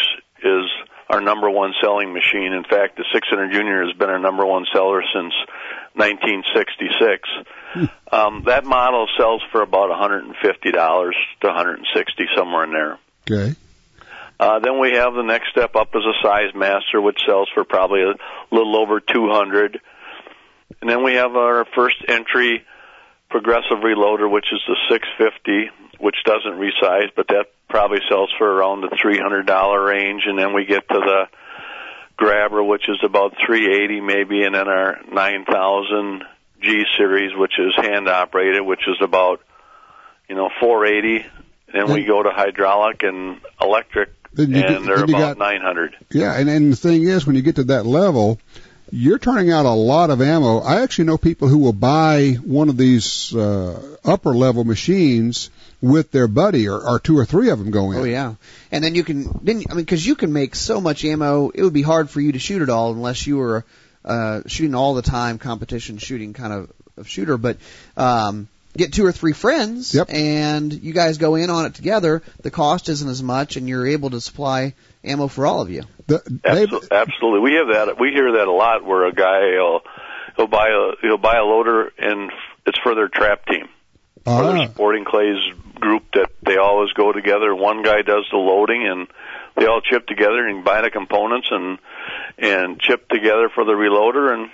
is 0.43 0.65
our 1.11 1.19
number 1.21 1.49
one 1.49 1.73
selling 1.81 2.13
machine. 2.13 2.53
In 2.53 2.63
fact, 2.63 2.95
the 2.95 3.05
600 3.13 3.51
Junior 3.51 3.85
has 3.85 3.95
been 3.97 4.09
our 4.09 4.19
number 4.19 4.45
one 4.45 4.65
seller 4.73 5.03
since 5.13 5.33
1966. 5.93 7.29
Um, 8.11 8.43
that 8.47 8.65
model 8.65 9.07
sells 9.17 9.41
for 9.51 9.61
about 9.61 9.89
$150 9.89 10.31
to 10.31 11.47
160 11.47 12.23
somewhere 12.35 12.63
in 12.63 12.71
there. 12.71 12.97
Okay. 13.29 13.55
Uh, 14.39 14.59
then 14.59 14.79
we 14.79 14.93
have 14.93 15.13
the 15.13 15.21
next 15.21 15.51
step 15.51 15.75
up 15.75 15.89
as 15.93 16.01
a 16.01 16.25
Sizemaster, 16.25 17.03
which 17.03 17.19
sells 17.25 17.49
for 17.53 17.63
probably 17.63 18.01
a 18.01 18.13
little 18.53 18.75
over 18.75 18.99
200. 18.99 19.79
And 20.81 20.89
then 20.89 21.03
we 21.03 21.13
have 21.13 21.35
our 21.35 21.65
first 21.75 21.97
entry 22.07 22.65
progressive 23.29 23.79
reloader, 23.83 24.29
which 24.29 24.47
is 24.51 24.61
the 24.67 24.75
650, 24.89 25.69
which 26.01 26.17
doesn't 26.25 26.59
resize, 26.59 27.09
but 27.15 27.27
that 27.27 27.45
probably 27.69 27.99
sells 28.09 28.31
for 28.37 28.47
around 28.47 28.81
the 28.81 28.87
$300 28.87 29.87
range, 29.87 30.23
and 30.25 30.37
then 30.37 30.53
we 30.53 30.65
get 30.65 30.87
to 30.89 30.99
the 30.99 31.27
grabber, 32.17 32.63
which 32.63 32.87
is 32.89 32.97
about 33.03 33.35
380 33.45 34.01
maybe, 34.01 34.43
and 34.43 34.55
then 34.55 34.67
our 34.67 34.99
9000 35.11 36.23
G 36.61 36.83
series, 36.97 37.35
which 37.35 37.53
is 37.57 37.75
hand 37.75 38.07
operated, 38.07 38.61
which 38.61 38.87
is 38.87 38.97
about 39.01 39.41
you 40.29 40.35
know 40.35 40.49
480. 40.59 41.25
Then 41.73 41.91
we 41.91 42.03
go 42.05 42.21
to 42.21 42.29
hydraulic 42.29 43.01
and 43.03 43.39
electric, 43.59 44.09
and 44.37 44.53
get- 44.53 44.83
they're 44.83 45.03
about 45.03 45.07
got- 45.07 45.37
900. 45.37 45.95
Yeah, 46.11 46.37
and, 46.37 46.49
and 46.49 46.71
the 46.71 46.75
thing 46.75 47.03
is, 47.03 47.25
when 47.25 47.35
you 47.35 47.41
get 47.41 47.55
to 47.55 47.63
that 47.65 47.85
level, 47.85 48.39
you're 48.91 49.17
turning 49.17 49.51
out 49.51 49.65
a 49.65 49.71
lot 49.71 50.09
of 50.09 50.21
ammo. 50.21 50.59
I 50.59 50.81
actually 50.81 51.05
know 51.05 51.17
people 51.17 51.47
who 51.47 51.57
will 51.57 51.73
buy 51.73 52.33
one 52.43 52.69
of 52.69 52.77
these 52.77 53.33
uh, 53.33 53.97
upper 54.03 54.35
level 54.35 54.63
machines 54.65 55.49
with 55.81 56.11
their 56.11 56.27
buddy, 56.27 56.67
or, 56.67 56.79
or 56.79 56.99
two 56.99 57.17
or 57.17 57.25
three 57.25 57.49
of 57.49 57.59
them 57.59 57.71
go 57.71 57.91
in. 57.91 57.97
Oh 57.99 58.03
yeah, 58.03 58.35
and 58.71 58.83
then 58.83 58.95
you 58.95 59.03
can 59.03 59.39
then 59.43 59.63
I 59.69 59.73
mean 59.73 59.83
because 59.85 60.05
you 60.05 60.15
can 60.15 60.31
make 60.31 60.55
so 60.55 60.79
much 60.79 61.03
ammo, 61.03 61.49
it 61.49 61.63
would 61.63 61.73
be 61.73 61.81
hard 61.81 62.09
for 62.09 62.21
you 62.21 62.33
to 62.33 62.39
shoot 62.39 62.61
it 62.61 62.69
all 62.69 62.91
unless 62.91 63.25
you 63.25 63.37
were 63.37 63.65
uh, 64.05 64.41
shooting 64.47 64.75
all 64.75 64.93
the 64.93 65.01
time 65.01 65.37
competition 65.39 65.97
shooting 65.97 66.33
kind 66.33 66.53
of, 66.53 66.71
of 66.97 67.07
shooter. 67.07 67.37
But 67.37 67.57
um, 67.97 68.47
get 68.77 68.93
two 68.93 69.05
or 69.05 69.11
three 69.11 69.33
friends, 69.33 69.93
Yep. 69.93 70.07
and 70.09 70.73
you 70.73 70.93
guys 70.93 71.17
go 71.17 71.35
in 71.35 71.49
on 71.49 71.65
it 71.65 71.73
together. 71.75 72.21
The 72.41 72.51
cost 72.51 72.89
isn't 72.89 73.09
as 73.09 73.21
much, 73.23 73.57
and 73.57 73.67
you're 73.67 73.87
able 73.87 74.11
to 74.11 74.21
supply 74.21 74.73
ammo 75.03 75.27
for 75.27 75.45
all 75.45 75.61
of 75.61 75.69
you. 75.69 75.83
The, 76.07 76.19
Dave, 76.19 76.43
Absolutely, 76.45 76.87
absolutely. 76.91 77.39
We 77.41 77.53
have 77.55 77.67
that. 77.73 77.99
We 77.99 78.11
hear 78.11 78.31
that 78.33 78.47
a 78.47 78.51
lot, 78.51 78.85
where 78.85 79.05
a 79.05 79.13
guy 79.13 79.39
will 79.57 79.81
he'll 80.35 80.47
buy 80.47 80.69
a 80.69 80.91
he'll 81.01 81.17
buy 81.17 81.37
a 81.37 81.43
loader, 81.43 81.91
and 81.97 82.31
it's 82.65 82.79
for 82.79 82.95
their 82.95 83.07
trap 83.07 83.45
team. 83.45 83.67
or 84.25 84.33
ah, 84.33 84.53
their 84.53 84.67
sporting 84.69 85.05
clays 85.05 85.37
group 85.81 86.03
that 86.13 86.29
they 86.45 86.57
always 86.57 86.91
go 86.93 87.11
together. 87.11 87.53
One 87.53 87.83
guy 87.83 88.01
does 88.01 88.25
the 88.31 88.37
loading 88.37 88.87
and 88.87 89.07
they 89.57 89.65
all 89.65 89.81
chip 89.81 90.07
together 90.07 90.47
and 90.47 90.63
buy 90.63 90.81
the 90.81 90.89
components 90.89 91.47
and 91.51 91.79
and 92.37 92.79
chip 92.79 93.09
together 93.09 93.49
for 93.53 93.65
the 93.65 93.73
reloader 93.73 94.33
and 94.33 94.49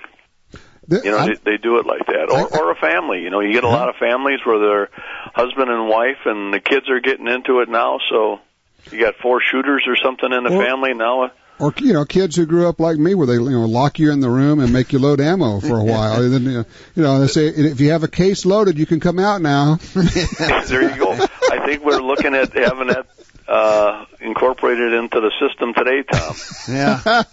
you 1.04 1.12
know 1.12 1.26
they, 1.28 1.34
they 1.52 1.58
do 1.58 1.78
it 1.80 1.86
like 1.86 2.06
that. 2.08 2.32
Or 2.32 2.48
or 2.58 2.72
a 2.72 2.76
family. 2.76 3.22
You 3.22 3.30
know 3.30 3.42
you 3.42 3.54
get 3.54 3.64
a 3.64 3.70
lot 3.70 3.90
of 3.90 3.96
families 3.98 4.40
where 4.46 4.60
they're 4.60 4.90
husband 5.36 5.70
and 5.70 5.88
wife 5.88 6.26
and 6.26 6.54
the 6.54 6.60
kids 6.60 6.90
are 6.90 7.00
getting 7.02 7.28
into 7.28 7.60
it 7.60 7.70
now 7.70 8.00
so 8.10 8.40
you 8.92 9.00
got 9.00 9.16
four 9.22 9.42
shooters 9.42 9.84
or 9.88 9.96
something 9.98 10.32
in 10.32 10.44
the 10.44 10.50
Well- 10.52 10.66
family 10.66 10.94
now 10.94 11.32
or 11.60 11.74
you 11.78 11.94
know, 11.94 12.06
kids 12.06 12.36
who 12.36 12.46
grew 12.46 12.68
up 12.68 12.80
like 12.80 12.98
me, 12.98 13.16
where 13.16 13.28
they 13.28 13.34
you 13.34 13.50
know 13.50 13.66
lock 13.66 14.00
you 14.00 14.12
in 14.12 14.20
the 14.20 14.30
room 14.30 14.60
and 14.60 14.72
make 14.72 14.94
you 14.94 15.00
load 15.00 15.20
ammo 15.20 15.60
for 15.60 15.78
a 15.78 15.84
while. 15.84 16.22
And 16.22 16.34
then 16.34 16.44
you 16.44 16.52
know, 16.52 16.66
you 16.96 17.04
know, 17.04 17.20
they 17.20 17.28
say 17.28 17.48
if 17.48 17.80
you 17.80 17.92
have 17.92 18.04
a 18.04 18.08
case 18.08 18.46
loaded, 18.46 18.78
you 18.78 18.86
can 18.86 19.00
come 19.00 19.20
out 19.20 19.42
now. 19.42 19.76
there 20.68 20.84
you 20.84 20.98
go 20.98 21.14
I 21.50 21.66
think 21.66 21.84
we're 21.84 22.02
looking 22.02 22.36
at 22.36 22.54
having 22.54 22.88
that 22.88 23.08
uh 23.48 24.06
incorporated 24.20 24.94
into 24.94 25.22
the 25.22 25.32
system 25.40 25.74
today 25.74 26.04
Tom 26.04 26.36
Yeah. 26.68 27.24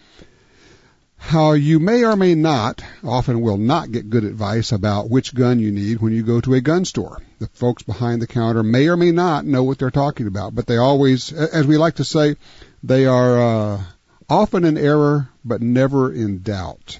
how 1.17 1.53
you 1.53 1.79
may 1.79 2.03
or 2.03 2.17
may 2.17 2.35
not, 2.35 2.83
often 3.01 3.39
will 3.39 3.57
not 3.57 3.91
get 3.91 4.09
good 4.09 4.25
advice 4.25 4.73
about 4.73 5.09
which 5.09 5.33
gun 5.33 5.57
you 5.57 5.71
need 5.71 6.01
when 6.01 6.11
you 6.11 6.21
go 6.21 6.41
to 6.41 6.53
a 6.53 6.59
gun 6.59 6.83
store. 6.83 7.21
The 7.39 7.47
folks 7.47 7.81
behind 7.81 8.21
the 8.21 8.27
counter 8.27 8.61
may 8.61 8.89
or 8.89 8.97
may 8.97 9.11
not 9.11 9.45
know 9.45 9.63
what 9.63 9.79
they're 9.79 9.89
talking 9.89 10.27
about, 10.27 10.53
but 10.53 10.67
they 10.67 10.75
always, 10.75 11.31
as 11.31 11.65
we 11.65 11.77
like 11.77 11.95
to 11.95 12.03
say, 12.03 12.35
they 12.83 13.05
are 13.05 13.41
uh, 13.41 13.83
often 14.29 14.65
in 14.65 14.77
error, 14.77 15.29
but 15.43 15.61
never 15.61 16.11
in 16.11 16.41
doubt. 16.41 16.99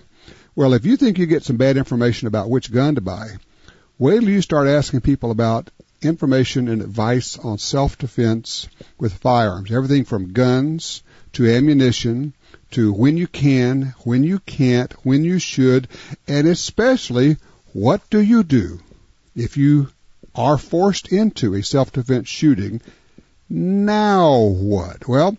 Well, 0.55 0.73
if 0.73 0.85
you 0.85 0.97
think 0.97 1.17
you 1.17 1.25
get 1.25 1.43
some 1.43 1.57
bad 1.57 1.77
information 1.77 2.27
about 2.27 2.49
which 2.49 2.71
gun 2.71 2.95
to 2.95 3.01
buy, 3.01 3.37
wait 3.97 4.19
till 4.19 4.29
you 4.29 4.41
start 4.41 4.67
asking 4.67 5.01
people 5.01 5.31
about 5.31 5.69
information 6.01 6.67
and 6.67 6.81
advice 6.81 7.37
on 7.37 7.57
self-defense 7.57 8.67
with 8.99 9.13
firearms. 9.13 9.71
Everything 9.71 10.05
from 10.05 10.33
guns 10.33 11.01
to 11.33 11.49
ammunition 11.49 12.33
to 12.71 12.91
when 12.91 13.17
you 13.17 13.27
can, 13.27 13.93
when 14.03 14.23
you 14.23 14.39
can't, 14.39 14.93
when 15.05 15.23
you 15.23 15.39
should, 15.39 15.87
and 16.27 16.47
especially 16.47 17.37
what 17.73 18.07
do 18.09 18.19
you 18.19 18.43
do 18.43 18.79
if 19.35 19.57
you 19.57 19.89
are 20.35 20.57
forced 20.57 21.11
into 21.11 21.55
a 21.55 21.63
self-defense 21.63 22.27
shooting? 22.27 22.81
Now 23.49 24.39
what? 24.39 25.07
Well, 25.07 25.37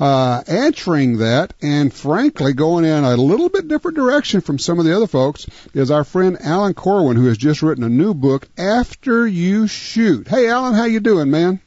uh, 0.00 0.42
answering 0.46 1.18
that 1.18 1.54
and 1.62 1.92
frankly 1.92 2.52
going 2.52 2.84
in 2.84 3.04
a 3.04 3.16
little 3.16 3.48
bit 3.48 3.68
different 3.68 3.96
direction 3.96 4.40
from 4.40 4.58
some 4.58 4.78
of 4.78 4.84
the 4.84 4.96
other 4.96 5.06
folks 5.06 5.46
is 5.72 5.90
our 5.90 6.04
friend 6.04 6.36
Alan 6.40 6.74
Korwin 6.74 7.16
who 7.16 7.26
has 7.26 7.38
just 7.38 7.62
written 7.62 7.84
a 7.84 7.88
new 7.88 8.14
book, 8.14 8.48
After 8.58 9.26
You 9.26 9.66
Shoot. 9.66 10.26
Hey 10.28 10.48
Alan, 10.48 10.74
how 10.74 10.84
you 10.84 11.00
doing, 11.00 11.30
man? 11.30 11.60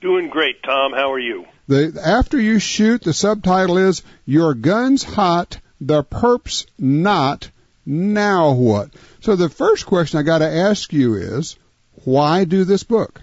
Doing 0.00 0.28
great, 0.28 0.62
Tom. 0.62 0.92
How 0.92 1.12
are 1.12 1.18
you? 1.18 1.46
The 1.66 1.98
after 2.04 2.38
you 2.38 2.58
shoot, 2.58 3.02
the 3.02 3.14
subtitle 3.14 3.78
is 3.78 4.02
"Your 4.26 4.52
gun's 4.52 5.02
hot, 5.02 5.58
the 5.80 6.02
perp's 6.02 6.66
not. 6.78 7.50
Now 7.86 8.52
what?" 8.52 8.90
So 9.20 9.34
the 9.34 9.48
first 9.48 9.86
question 9.86 10.18
I 10.18 10.22
got 10.24 10.38
to 10.38 10.50
ask 10.50 10.92
you 10.92 11.14
is, 11.14 11.56
why 12.04 12.44
do 12.44 12.64
this 12.64 12.82
book? 12.82 13.22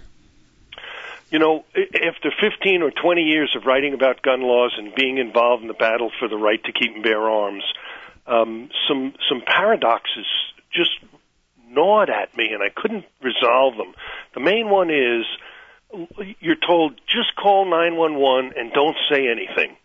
You 1.32 1.38
know, 1.38 1.64
after 1.74 2.30
15 2.40 2.82
or 2.82 2.90
20 2.90 3.22
years 3.22 3.56
of 3.56 3.64
writing 3.64 3.94
about 3.94 4.20
gun 4.20 4.42
laws 4.42 4.74
and 4.76 4.94
being 4.94 5.16
involved 5.16 5.62
in 5.62 5.68
the 5.68 5.74
battle 5.74 6.10
for 6.20 6.28
the 6.28 6.36
right 6.36 6.62
to 6.64 6.72
keep 6.72 6.94
and 6.94 7.02
bear 7.02 7.22
arms, 7.22 7.64
um, 8.26 8.68
some 8.86 9.14
some 9.30 9.40
paradoxes 9.46 10.26
just 10.72 10.90
gnawed 11.68 12.10
at 12.10 12.36
me, 12.36 12.50
and 12.52 12.62
I 12.62 12.68
couldn't 12.68 13.06
resolve 13.22 13.78
them. 13.78 13.94
The 14.34 14.40
main 14.40 14.68
one 14.68 14.90
is 14.90 15.24
you're 16.40 16.56
told 16.56 17.00
just 17.06 17.34
call 17.34 17.64
911 17.64 18.52
and 18.56 18.72
don't 18.72 18.96
say 19.10 19.28
anything. 19.28 19.76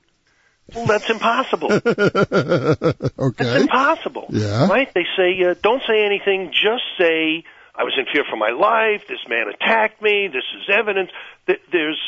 Well, 0.76 0.86
that's 0.86 1.10
impossible. 1.10 1.72
okay. 1.72 3.44
That's 3.44 3.62
impossible. 3.62 4.28
Yeah. 4.30 4.68
Right? 4.68 4.94
They 4.94 5.06
say, 5.16 5.42
uh, 5.44 5.56
don't 5.62 5.82
say 5.88 6.06
anything, 6.06 6.52
just 6.52 6.84
say, 7.00 7.46
I 7.78 7.84
was 7.84 7.94
in 7.98 8.06
fear 8.12 8.24
for 8.30 8.38
my 8.38 8.50
life, 8.50 9.08
this 9.08 9.20
man 9.30 9.48
attacked 9.48 10.02
me, 10.02 10.28
this 10.28 10.44
is 10.58 10.76
evidence. 10.76 11.12
Th- 11.46 11.62
There's 11.72 12.00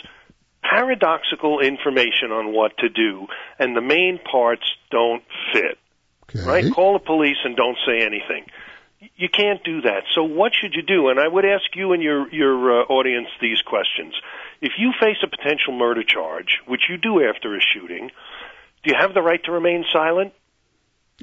paradoxical 0.63 1.59
information 1.59 2.31
on 2.31 2.53
what 2.53 2.77
to 2.79 2.89
do, 2.89 3.27
and 3.57 3.75
the 3.75 3.81
main 3.81 4.19
parts 4.19 4.63
don't 4.91 5.23
fit. 5.53 5.77
Okay. 6.29 6.45
Right? 6.45 6.73
Call 6.73 6.93
the 6.93 6.99
police 6.99 7.37
and 7.43 7.55
don't 7.55 7.77
say 7.87 8.01
anything. 8.05 8.45
You 9.15 9.29
can't 9.29 9.63
do 9.63 9.81
that. 9.81 10.03
So 10.13 10.23
what 10.23 10.51
should 10.59 10.73
you 10.73 10.81
do? 10.81 11.09
And 11.09 11.19
I 11.19 11.27
would 11.27 11.45
ask 11.45 11.63
you 11.75 11.93
and 11.93 12.03
your 12.03 12.29
your 12.33 12.81
uh, 12.81 12.83
audience 12.85 13.29
these 13.41 13.61
questions. 13.61 14.13
If 14.61 14.73
you 14.77 14.91
face 14.99 15.17
a 15.23 15.27
potential 15.27 15.77
murder 15.77 16.03
charge, 16.03 16.59
which 16.67 16.81
you 16.89 16.97
do 16.97 17.23
after 17.23 17.55
a 17.55 17.59
shooting, 17.61 18.11
do 18.83 18.91
you 18.91 18.95
have 18.99 19.13
the 19.13 19.21
right 19.21 19.41
to 19.45 19.51
remain 19.51 19.85
silent? 19.91 20.33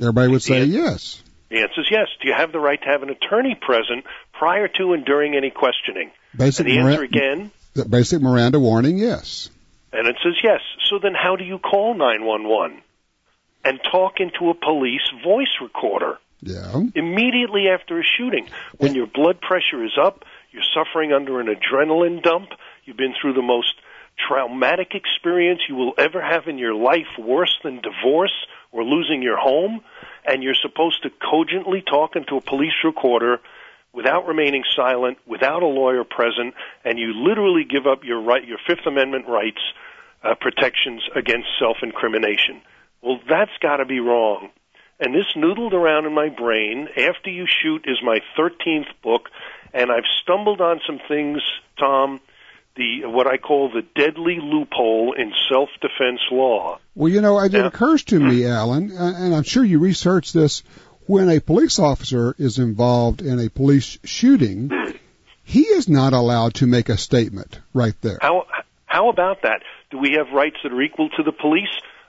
Everybody 0.01 0.29
would 0.33 0.43
say 0.43 0.65
yes. 0.65 1.23
The 1.51 1.61
answer 1.61 1.81
is 1.81 1.87
yes. 1.91 2.09
Do 2.21 2.29
you 2.29 2.35
have 2.37 2.53
the 2.53 2.59
right 2.59 2.81
to 2.83 2.89
have 2.89 3.03
an 3.03 3.11
attorney 3.11 3.55
present 3.55 4.05
prior 4.33 4.69
to 4.69 4.93
and 4.95 5.05
during 5.05 5.37
any 5.37 5.51
questioning? 5.51 6.11
Basic, 6.37 6.67
and 6.67 6.75
the 6.75 6.79
answer 6.81 6.91
Mira- 7.01 7.05
again, 7.05 7.51
the 7.75 7.85
basic 7.85 8.21
Miranda 8.21 8.59
warning, 8.59 8.99
yes. 8.99 9.49
and 9.93 10.07
it 10.09 10.17
says 10.23 10.35
yes. 10.43 10.61
So 10.91 10.99
then 11.03 11.15
how 11.15 11.37
do 11.37 11.45
you 11.45 11.59
call 11.59 11.95
911 11.95 12.83
and 13.65 13.81
talk 13.91 14.15
into 14.21 14.51
a 14.51 14.55
police 14.55 15.09
voice 15.25 15.55
recorder 15.63 16.19
Yeah. 16.43 16.83
immediately 16.95 17.69
after 17.69 17.99
a 18.01 18.05
shooting 18.05 18.49
when 18.79 18.95
your 18.95 19.07
blood 19.07 19.41
pressure 19.41 19.85
is 19.85 19.93
up, 20.01 20.25
you're 20.53 20.63
suffering 20.75 21.13
under 21.13 21.41
an 21.41 21.47
adrenaline 21.49 22.23
dump, 22.23 22.51
you've 22.85 22.97
been 22.97 23.15
through 23.21 23.33
the 23.35 23.43
most 23.43 23.75
traumatic 24.29 24.95
experience 24.95 25.61
you 25.69 25.75
will 25.75 25.93
ever 25.99 26.21
have 26.23 26.49
in 26.49 26.59
your 26.59 26.75
life, 26.75 27.07
worse 27.19 27.55
than 27.63 27.81
divorce 27.81 28.33
or 28.73 28.83
losing 28.85 29.23
your 29.23 29.37
home, 29.37 29.81
and 30.27 30.43
you're 30.43 30.55
supposed 30.55 31.03
to 31.03 31.11
cogently 31.11 31.83
talk 31.83 32.17
into 32.17 32.37
a 32.37 32.41
police 32.41 32.85
recorder 32.85 33.41
without 33.93 34.27
remaining 34.27 34.63
silent, 34.75 35.19
without 35.27 35.63
a 35.63 35.67
lawyer 35.67 36.05
present, 36.05 36.55
and 36.85 36.99
you 36.99 37.15
literally 37.15 37.65
give 37.65 37.87
up 37.87 38.05
your 38.05 38.21
right, 38.21 38.47
your 38.47 38.59
Fifth 38.67 38.87
Amendment 38.87 39.27
rights, 39.27 39.61
uh, 40.23 40.35
protections 40.35 41.03
against 41.15 41.49
self-incrimination. 41.59 42.61
Well, 43.01 43.21
that's 43.29 43.57
got 43.61 43.77
to 43.77 43.85
be 43.85 44.01
wrong. 44.01 44.51
And 44.99 45.15
this 45.15 45.33
noodled 45.37 45.73
around 45.73 46.07
in 46.07 46.15
my 46.15 46.29
brain. 46.29 46.89
After 46.97 47.31
You 47.31 47.47
Shoot 47.47 47.85
is 47.87 47.99
my 48.03 48.21
13th 48.39 48.89
book, 49.03 49.29
and 49.73 49.93
I've 49.93 50.07
stumbled 50.23 50.61
on 50.61 50.81
some 50.87 51.01
things, 51.07 51.43
Tom, 51.79 52.21
the 52.77 53.07
what 53.07 53.27
I 53.27 53.39
call 53.39 53.71
the 53.71 53.83
deadly 53.95 54.39
loophole 54.43 55.15
in 55.17 55.33
self-defense 55.51 56.21
law. 56.31 56.79
Well, 56.95 57.13
you 57.13 57.21
know, 57.21 57.39
it, 57.41 57.55
occurs 57.55 58.05
to 58.05 58.21
me, 58.21 58.47
Alan, 58.47 58.97
uh, 58.97 59.15
and 59.17 59.35
I'm 59.35 59.43
sure 59.43 59.65
you 59.65 59.79
researched 59.79 60.35
this, 60.35 60.63
when 61.07 61.29
a 61.29 61.41
police 61.41 61.79
officer 61.79 62.35
is 62.39 62.59
involved 62.59 63.23
in 63.23 63.39
a 63.39 63.49
police 63.49 63.99
shooting, 64.05 64.71
he 65.45 65.63
is 65.63 65.89
not 65.89 66.13
allowed 66.13 66.55
to 66.55 66.67
make 66.67 66.89
a 66.89 66.97
statement 66.97 67.61
right 67.73 67.95
there. 68.03 68.19
How 68.21 68.47
how 68.87 69.09
about 69.09 69.43
that? 69.43 69.63
Do 69.91 69.99
we 69.99 70.13
have 70.19 70.35
rights 70.35 70.57
that 70.63 70.73
are 70.73 70.83
equal 70.83 71.09
to 71.11 71.23
the 71.23 71.33
police? 71.33 71.69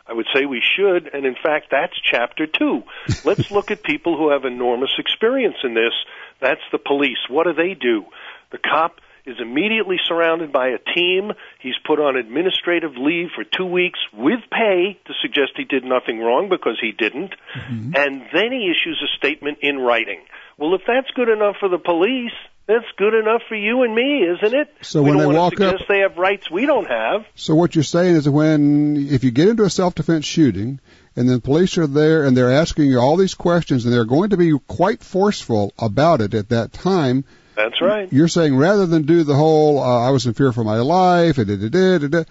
I 0.10 0.14
would 0.14 0.28
say 0.34 0.46
we 0.46 0.62
should, 0.62 1.14
and 1.14 1.26
in 1.26 1.36
fact, 1.36 1.68
that's 1.70 1.94
chapter 2.02 2.48
two. 2.48 2.84
Let's 3.26 3.52
look 3.52 3.72
at 3.72 3.84
people 3.84 4.18
who 4.18 4.32
have 4.32 4.46
enormous 4.46 4.92
experience 4.98 5.58
in 5.64 5.74
this. 5.74 5.94
That's 6.40 6.62
the 6.72 6.78
police. 6.78 7.18
What 7.30 7.46
do 7.46 7.54
they 7.54 7.74
do? 7.74 8.06
The 8.52 8.58
cop 8.58 9.02
is 9.28 9.36
immediately 9.40 9.98
surrounded 10.08 10.52
by 10.52 10.70
a 10.70 10.80
team. 10.96 11.32
He's 11.60 11.76
put 11.86 12.00
on 12.00 12.16
administrative 12.16 12.92
leave 12.98 13.28
for 13.36 13.44
two 13.44 13.66
weeks 13.66 14.00
with 14.14 14.40
pay 14.52 14.98
to 15.06 15.14
suggest 15.22 15.52
he 15.58 15.66
did 15.66 15.84
nothing 15.84 16.20
wrong 16.20 16.48
because 16.50 16.78
he 16.82 16.94
didn't. 16.94 17.34
Mm-hmm. 17.56 17.92
And 17.96 18.22
then 18.34 18.52
he 18.52 18.72
issues 18.72 19.04
a 19.04 19.18
statement 19.18 19.60
in 19.62 19.78
writing. 19.78 20.22
Well, 20.58 20.74
if 20.74 20.82
that's 20.88 21.12
good 21.16 21.30
enough 21.30 21.58
for 21.60 21.70
the 21.70 21.78
police, 21.78 22.32
that's 22.68 22.86
good 22.98 23.14
enough 23.14 23.42
for 23.48 23.56
you 23.56 23.84
and 23.84 23.94
me, 23.94 24.24
isn't 24.24 24.54
it? 24.54 24.70
So 24.82 25.02
we 25.04 25.12
when 25.12 25.20
don't 25.20 25.34
they 25.34 25.38
walk 25.38 25.62
up- 25.62 25.88
they 25.88 26.00
have 26.00 26.18
rights 26.18 26.50
we 26.50 26.66
don't 26.66 26.88
have. 26.88 27.26
So 27.36 27.56
what 27.56 27.76
you're 27.76 27.84
saying 27.84 28.16
is 28.16 28.28
when, 28.28 29.08
if 29.10 29.24
you 29.24 29.32
get 29.32 29.48
into 29.48 29.64
a 29.64 29.70
self-defense 29.70 30.26
shooting, 30.26 30.80
and 31.16 31.28
then 31.30 31.42
police 31.42 31.78
are 31.78 31.88
there 31.88 32.26
and 32.26 32.38
they're 32.38 32.52
asking 32.52 32.86
you 32.86 33.00
all 33.00 33.18
these 33.18 33.34
questions 33.34 33.86
and 33.86 33.94
they're 33.94 34.06
going 34.06 34.30
to 34.32 34.38
be 34.38 34.54
quite 34.68 35.02
forceful 35.04 35.74
about 35.80 36.22
it 36.22 36.34
at 36.34 36.50
that 36.50 36.74
time, 36.74 37.26
That's 37.58 37.82
right. 37.82 38.08
you're 38.14 38.28
saying 38.28 38.56
rather 38.56 38.86
than 38.86 39.02
do 39.02 39.24
the 39.24 39.34
whole, 39.36 39.80
uh, 39.82 40.08
I 40.08 40.12
was 40.12 40.28
in 40.28 40.34
fear 40.36 40.54
for 40.54 40.64
my 40.64 40.78
life, 40.78 41.38
da, 41.38 41.44
da, 41.44 41.98
da, 41.98 42.08
da, 42.08 42.24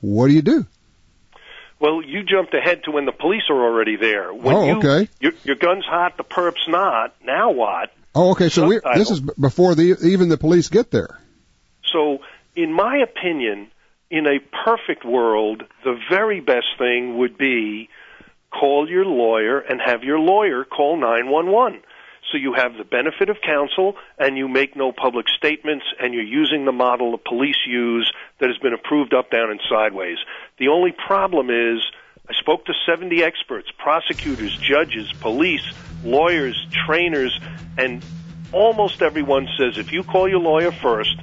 what 0.00 0.28
do 0.28 0.32
you 0.34 0.42
do? 0.42 0.64
Well, 1.80 2.00
you 2.02 2.22
jumped 2.22 2.54
ahead 2.54 2.84
to 2.84 2.92
when 2.92 3.04
the 3.04 3.12
police 3.12 3.42
are 3.50 3.60
already 3.60 3.96
there. 3.96 4.32
When 4.32 4.54
Oh, 4.54 4.64
you, 4.66 4.76
okay. 4.78 5.08
Your, 5.20 5.32
your 5.44 5.56
gun's 5.56 5.84
hot, 5.84 6.16
the 6.16 6.24
perp's 6.24 6.66
not. 6.68 7.14
Now 7.24 7.50
what? 7.50 7.92
Oh, 8.14 8.30
okay. 8.32 8.48
So 8.48 8.66
we, 8.66 8.80
this 8.94 9.10
is 9.10 9.20
before 9.20 9.74
the 9.74 9.96
even 10.02 10.28
the 10.28 10.38
police 10.38 10.68
get 10.68 10.90
there. 10.90 11.20
So, 11.92 12.18
in 12.56 12.72
my 12.72 12.98
opinion, 12.98 13.68
in 14.10 14.26
a 14.26 14.38
perfect 14.64 15.04
world, 15.04 15.62
the 15.84 15.98
very 16.10 16.40
best 16.40 16.66
thing 16.78 17.18
would 17.18 17.36
be 17.38 17.88
call 18.50 18.88
your 18.88 19.04
lawyer 19.04 19.58
and 19.58 19.80
have 19.80 20.02
your 20.02 20.18
lawyer 20.18 20.64
call 20.64 20.96
911. 20.96 21.82
So 22.30 22.36
you 22.36 22.52
have 22.52 22.76
the 22.76 22.84
benefit 22.84 23.30
of 23.30 23.38
counsel 23.40 23.96
and 24.18 24.36
you 24.36 24.48
make 24.48 24.76
no 24.76 24.92
public 24.92 25.26
statements 25.28 25.86
and 25.98 26.12
you're 26.12 26.22
using 26.22 26.64
the 26.64 26.72
model 26.72 27.12
the 27.12 27.18
police 27.18 27.56
use 27.66 28.12
that 28.38 28.48
has 28.48 28.58
been 28.58 28.74
approved 28.74 29.14
up, 29.14 29.30
down, 29.30 29.50
and 29.50 29.60
sideways. 29.68 30.18
The 30.58 30.68
only 30.68 30.92
problem 30.92 31.48
is 31.48 31.80
I 32.28 32.34
spoke 32.34 32.66
to 32.66 32.74
70 32.86 33.22
experts, 33.22 33.68
prosecutors, 33.78 34.56
judges, 34.58 35.10
police, 35.20 35.64
lawyers, 36.04 36.66
trainers, 36.86 37.38
and 37.78 38.04
almost 38.52 39.00
everyone 39.00 39.48
says 39.58 39.78
if 39.78 39.92
you 39.92 40.02
call 40.02 40.28
your 40.28 40.40
lawyer 40.40 40.72
first, 40.72 41.16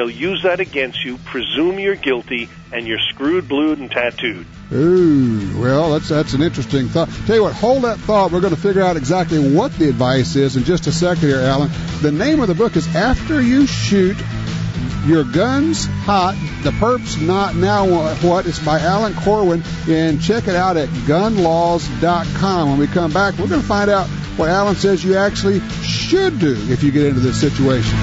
they'll 0.00 0.08
use 0.08 0.44
that 0.44 0.60
against 0.60 1.04
you, 1.04 1.18
presume 1.18 1.78
you're 1.78 1.94
guilty, 1.94 2.48
and 2.72 2.86
you're 2.86 3.00
screwed, 3.10 3.46
blued, 3.46 3.78
and 3.78 3.90
tattooed. 3.90 4.46
Ooh, 4.72 5.60
well, 5.60 5.92
that's 5.92 6.08
that's 6.08 6.32
an 6.32 6.40
interesting 6.40 6.88
thought. 6.88 7.10
Tell 7.26 7.36
you 7.36 7.42
what, 7.42 7.52
hold 7.52 7.82
that 7.84 7.98
thought. 7.98 8.32
We're 8.32 8.40
going 8.40 8.54
to 8.54 8.60
figure 8.60 8.80
out 8.80 8.96
exactly 8.96 9.54
what 9.54 9.74
the 9.74 9.90
advice 9.90 10.36
is 10.36 10.56
in 10.56 10.64
just 10.64 10.86
a 10.86 10.92
second 10.92 11.28
here, 11.28 11.40
Alan. 11.40 11.70
The 12.00 12.12
name 12.12 12.40
of 12.40 12.48
the 12.48 12.54
book 12.54 12.76
is 12.76 12.96
After 12.96 13.42
You 13.42 13.66
Shoot. 13.66 14.16
Your 15.04 15.24
gun's 15.24 15.84
hot, 15.84 16.34
the 16.62 16.72
perp's 16.72 17.18
not. 17.18 17.54
Now 17.54 17.86
what? 17.86 18.46
It's 18.46 18.58
by 18.58 18.80
Alan 18.80 19.12
Korwin, 19.12 19.62
and 19.86 20.22
check 20.22 20.48
it 20.48 20.54
out 20.54 20.78
at 20.78 20.88
gunlaws.com. 20.88 22.70
When 22.70 22.78
we 22.78 22.86
come 22.86 23.12
back, 23.12 23.36
we're 23.38 23.48
going 23.48 23.60
to 23.60 23.66
find 23.66 23.90
out 23.90 24.06
what 24.38 24.48
Alan 24.48 24.76
says 24.76 25.04
you 25.04 25.16
actually 25.16 25.60
should 25.82 26.38
do 26.38 26.54
if 26.70 26.82
you 26.82 26.90
get 26.90 27.04
into 27.04 27.20
this 27.20 27.38
situation. 27.38 27.98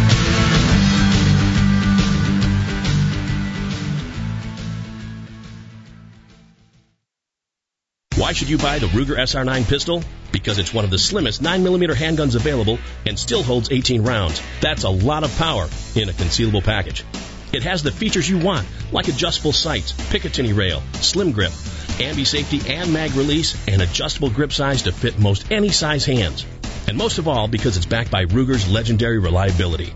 Why 8.28 8.34
should 8.34 8.50
you 8.50 8.58
buy 8.58 8.78
the 8.78 8.88
Ruger 8.88 9.16
SR9 9.16 9.70
pistol? 9.70 10.04
Because 10.34 10.60
it's 10.60 10.74
one 10.74 10.84
of 10.84 10.92
the 10.92 10.98
slimmest 10.98 11.42
9mm 11.42 11.96
handguns 11.96 12.36
available 12.36 12.78
and 13.06 13.18
still 13.18 13.42
holds 13.42 13.72
18 13.72 14.04
rounds. 14.04 14.42
That's 14.60 14.84
a 14.84 14.90
lot 14.90 15.24
of 15.24 15.34
power 15.38 15.70
in 15.96 16.10
a 16.10 16.12
concealable 16.12 16.62
package. 16.62 17.06
It 17.54 17.63
has 17.63 17.84
the 17.84 17.92
features 17.94 18.30
you 18.30 18.38
want, 18.38 18.68
like 18.92 19.08
adjustable 19.08 19.54
sights, 19.54 19.94
Picatinny 19.94 20.54
rail, 20.54 20.84
slim 20.96 21.32
grip, 21.32 21.54
ambi 22.02 22.28
safety 22.28 22.60
and 22.70 22.92
mag 22.92 23.13
release, 23.13 23.56
and 23.66 23.82
adjustable 23.82 24.30
grip 24.30 24.52
size 24.52 24.82
to 24.82 24.92
fit 24.92 25.18
most 25.18 25.50
any 25.50 25.70
size 25.70 26.04
hands. 26.04 26.46
And 26.86 26.98
most 26.98 27.20
of 27.20 27.30
all, 27.30 27.48
because 27.48 27.78
it's 27.78 27.86
backed 27.86 28.12
by 28.12 28.26
Ruger's 28.26 28.70
legendary 28.70 29.20
reliability. 29.20 29.94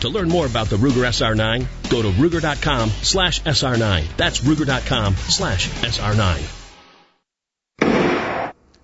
To 0.00 0.08
learn 0.08 0.28
more 0.28 0.46
about 0.46 0.66
the 0.66 0.78
Ruger 0.78 1.06
SR9, 1.06 1.90
go 1.90 2.02
to 2.02 2.10
ruger.com 2.10 2.90
slash 2.90 3.40
SR9. 3.42 4.16
That's 4.16 4.40
ruger.com 4.40 5.14
slash 5.14 5.68
SR9. 5.68 6.57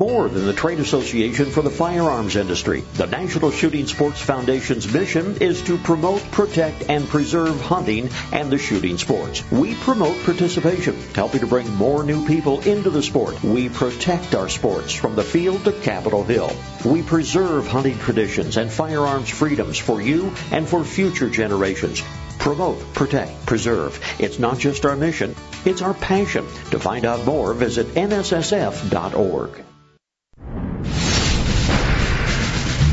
more 0.00 0.30
than 0.30 0.46
the 0.46 0.54
trade 0.54 0.80
association 0.80 1.50
for 1.50 1.60
the 1.60 1.68
firearms 1.68 2.34
industry. 2.34 2.80
The 2.94 3.06
National 3.06 3.50
Shooting 3.50 3.86
Sports 3.86 4.18
Foundation's 4.18 4.90
mission 4.90 5.36
is 5.42 5.60
to 5.64 5.76
promote, 5.76 6.22
protect, 6.30 6.88
and 6.88 7.06
preserve 7.06 7.60
hunting 7.60 8.08
and 8.32 8.50
the 8.50 8.56
shooting 8.56 8.96
sports. 8.96 9.44
We 9.52 9.74
promote 9.74 10.24
participation, 10.24 10.96
helping 11.14 11.40
to 11.40 11.46
bring 11.46 11.70
more 11.74 12.02
new 12.02 12.26
people 12.26 12.60
into 12.60 12.88
the 12.88 13.02
sport. 13.02 13.42
We 13.44 13.68
protect 13.68 14.34
our 14.34 14.48
sports 14.48 14.94
from 14.94 15.16
the 15.16 15.22
field 15.22 15.64
to 15.64 15.72
Capitol 15.72 16.24
Hill. 16.24 16.50
We 16.82 17.02
preserve 17.02 17.68
hunting 17.68 17.98
traditions 17.98 18.56
and 18.56 18.72
firearms 18.72 19.28
freedoms 19.28 19.76
for 19.78 20.00
you 20.00 20.32
and 20.50 20.66
for 20.66 20.82
future 20.82 21.28
generations. 21.28 22.02
Promote, 22.38 22.94
protect, 22.94 23.44
preserve. 23.44 24.00
It's 24.18 24.38
not 24.38 24.58
just 24.58 24.86
our 24.86 24.96
mission, 24.96 25.36
it's 25.66 25.82
our 25.82 25.92
passion. 25.92 26.46
To 26.70 26.78
find 26.78 27.04
out 27.04 27.26
more, 27.26 27.52
visit 27.52 27.88
nssf.org. 27.88 29.64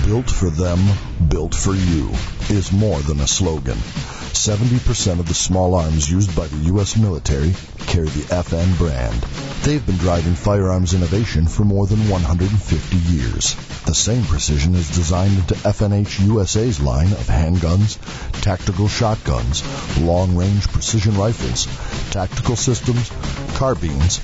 Built 0.07 0.31
for 0.31 0.49
them, 0.49 0.79
built 1.27 1.53
for 1.53 1.75
you 1.75 2.09
is 2.49 2.71
more 2.71 2.97
than 3.01 3.19
a 3.19 3.27
slogan. 3.27 3.75
70% 3.75 5.19
of 5.19 5.27
the 5.27 5.33
small 5.33 5.75
arms 5.75 6.09
used 6.09 6.33
by 6.33 6.47
the 6.47 6.63
U.S. 6.71 6.95
military 6.95 7.53
carry 7.87 8.07
the 8.07 8.23
FN 8.33 8.77
brand. 8.77 9.21
They've 9.63 9.85
been 9.85 9.97
driving 9.97 10.35
firearms 10.35 10.93
innovation 10.93 11.45
for 11.45 11.65
more 11.65 11.87
than 11.87 12.07
150 12.07 12.97
years. 13.13 13.55
The 13.85 13.93
same 13.93 14.23
precision 14.23 14.75
is 14.75 14.95
designed 14.95 15.39
into 15.39 15.55
FNH 15.55 16.25
USA's 16.25 16.79
line 16.79 17.11
of 17.11 17.27
handguns, 17.27 17.99
tactical 18.41 18.87
shotguns, 18.87 19.61
long-range 19.99 20.69
precision 20.69 21.17
rifles, 21.17 21.65
tactical 22.11 22.55
systems, 22.55 23.11
carbines, 23.57 24.21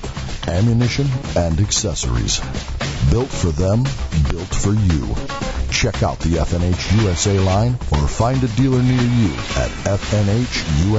ammunition, 0.47 1.09
and 1.35 1.59
accessories. 1.59 2.39
Built 3.11 3.29
for 3.29 3.49
them, 3.49 3.83
built 4.29 4.55
for 4.55 4.73
you. 4.73 5.32
Check 5.83 6.01
out 6.01 6.17
the 6.19 6.37
FNH 6.37 7.01
USA 7.01 7.37
line 7.39 7.73
or 7.91 8.07
find 8.07 8.41
a 8.41 8.47
dealer 8.47 8.81
near 8.81 9.01
you 9.01 9.33
at 9.57 9.69
FNHUSA.com. 9.83 10.93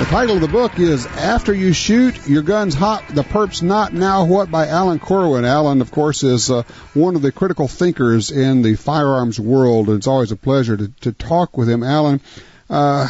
The 0.00 0.04
title 0.06 0.34
of 0.34 0.40
the 0.40 0.48
book 0.48 0.80
is 0.80 1.06
After 1.06 1.54
You 1.54 1.72
Shoot, 1.72 2.26
Your 2.26 2.42
Gun's 2.42 2.74
Hot, 2.74 3.06
The 3.06 3.22
Perp's 3.22 3.62
Not, 3.62 3.92
Now 3.92 4.24
What 4.24 4.50
by 4.50 4.66
Alan 4.66 4.98
Korwin. 4.98 5.44
Alan, 5.44 5.80
of 5.80 5.92
course, 5.92 6.24
is 6.24 6.50
uh, 6.50 6.64
one 6.94 7.14
of 7.14 7.22
the 7.22 7.30
critical 7.30 7.68
thinkers 7.68 8.32
in 8.32 8.62
the 8.62 8.74
firearms 8.74 9.38
world, 9.38 9.86
and 9.86 9.98
it's 9.98 10.08
always 10.08 10.32
a 10.32 10.36
pleasure 10.36 10.76
to, 10.76 10.88
to 11.02 11.12
talk 11.12 11.56
with 11.56 11.70
him. 11.70 11.84
Alan, 11.84 12.20
uh, 12.68 13.08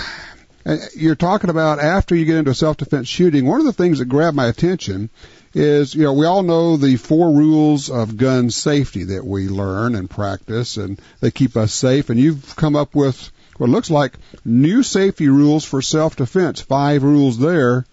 you're 0.95 1.15
talking 1.15 1.51
about 1.51 1.79
after 1.79 2.15
you 2.15 2.25
get 2.25 2.37
into 2.37 2.55
self-defense 2.55 3.09
shooting, 3.09 3.47
one 3.47 3.61
of 3.61 3.67
the 3.67 3.73
things 3.73 3.99
that 3.99 4.07
grabbed 4.07 4.37
my 4.37 4.47
attention 4.47 5.11
is, 5.55 5.95
you 5.95 6.03
know, 6.03 6.13
we 6.13 6.27
all 6.27 6.43
know 6.43 6.77
the 6.77 6.97
four 6.97 7.33
rules 7.33 7.89
of 7.89 8.17
gun 8.17 8.51
safety 8.51 9.05
that 9.05 9.25
we 9.25 9.49
learn 9.49 9.95
and 9.95 10.11
practice, 10.11 10.77
and 10.77 11.01
they 11.21 11.31
keep 11.31 11.57
us 11.57 11.73
safe, 11.73 12.11
and 12.11 12.19
you've 12.21 12.57
come 12.57 12.77
up 12.77 12.95
with 12.95 13.31
what 13.57 13.71
looks 13.71 13.91
like 13.91 14.15
new 14.45 14.83
safety 14.83 15.29
rules 15.29 15.65
for 15.65 15.81
self-defense. 15.81 16.61
Five 16.61 17.03
rules 17.03 17.39
there. 17.39 17.87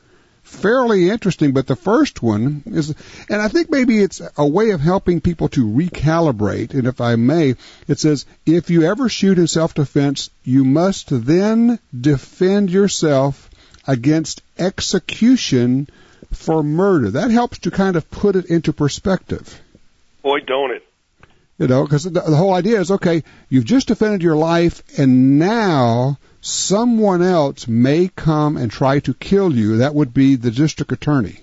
Fairly 0.54 1.10
interesting, 1.10 1.52
but 1.52 1.68
the 1.68 1.76
first 1.76 2.22
one 2.22 2.63
is, 2.66 2.96
and 3.28 3.42
I 3.42 3.50
think 3.50 3.70
maybe 3.70 4.00
it's 4.00 4.22
a 4.38 4.48
way 4.48 4.70
of 4.70 4.80
helping 4.80 5.20
people 5.20 5.50
to 5.50 5.66
recalibrate. 5.66 6.74
And 6.74 6.88
if 6.88 7.02
I 7.02 7.16
may, 7.18 7.56
it 7.88 8.00
says, 8.00 8.26
if 8.46 8.70
you 8.70 8.84
ever 8.84 9.10
shoot 9.10 9.39
in 9.39 9.48
self-defense, 9.48 10.30
you 10.46 10.63
must 10.63 11.08
then 11.10 11.80
defend 12.00 12.70
yourself 12.70 13.50
against 13.88 14.42
execution 14.58 15.89
for 16.32 16.63
murder. 16.63 17.12
That 17.12 17.32
helps 17.32 17.60
to 17.60 17.72
kind 17.72 17.98
of 17.98 18.10
put 18.10 18.36
it 18.36 18.46
into 18.46 18.72
perspective. 18.72 19.60
Boy, 20.22 20.39
don't 20.42 20.72
it. 20.72 20.88
You 21.58 21.68
know, 21.68 21.84
because 21.84 22.06
the, 22.06 22.12
the 22.12 22.38
whole 22.38 22.54
idea 22.54 22.80
is 22.80 22.92
okay, 22.92 23.24
you've 23.50 23.66
just 23.66 23.88
defended 23.88 24.22
your 24.22 24.36
life, 24.36 24.82
and 24.98 25.39
now 25.39 26.18
someone 26.44 27.24
else 27.24 27.68
may 27.68 28.10
come 28.16 28.58
and 28.58 28.72
try 28.72 29.00
to 29.00 29.14
kill 29.14 29.54
you. 29.54 29.78
That 29.78 29.96
would 29.96 30.14
be 30.14 30.36
the 30.36 30.52
district 30.52 30.92
attorney. 30.92 31.40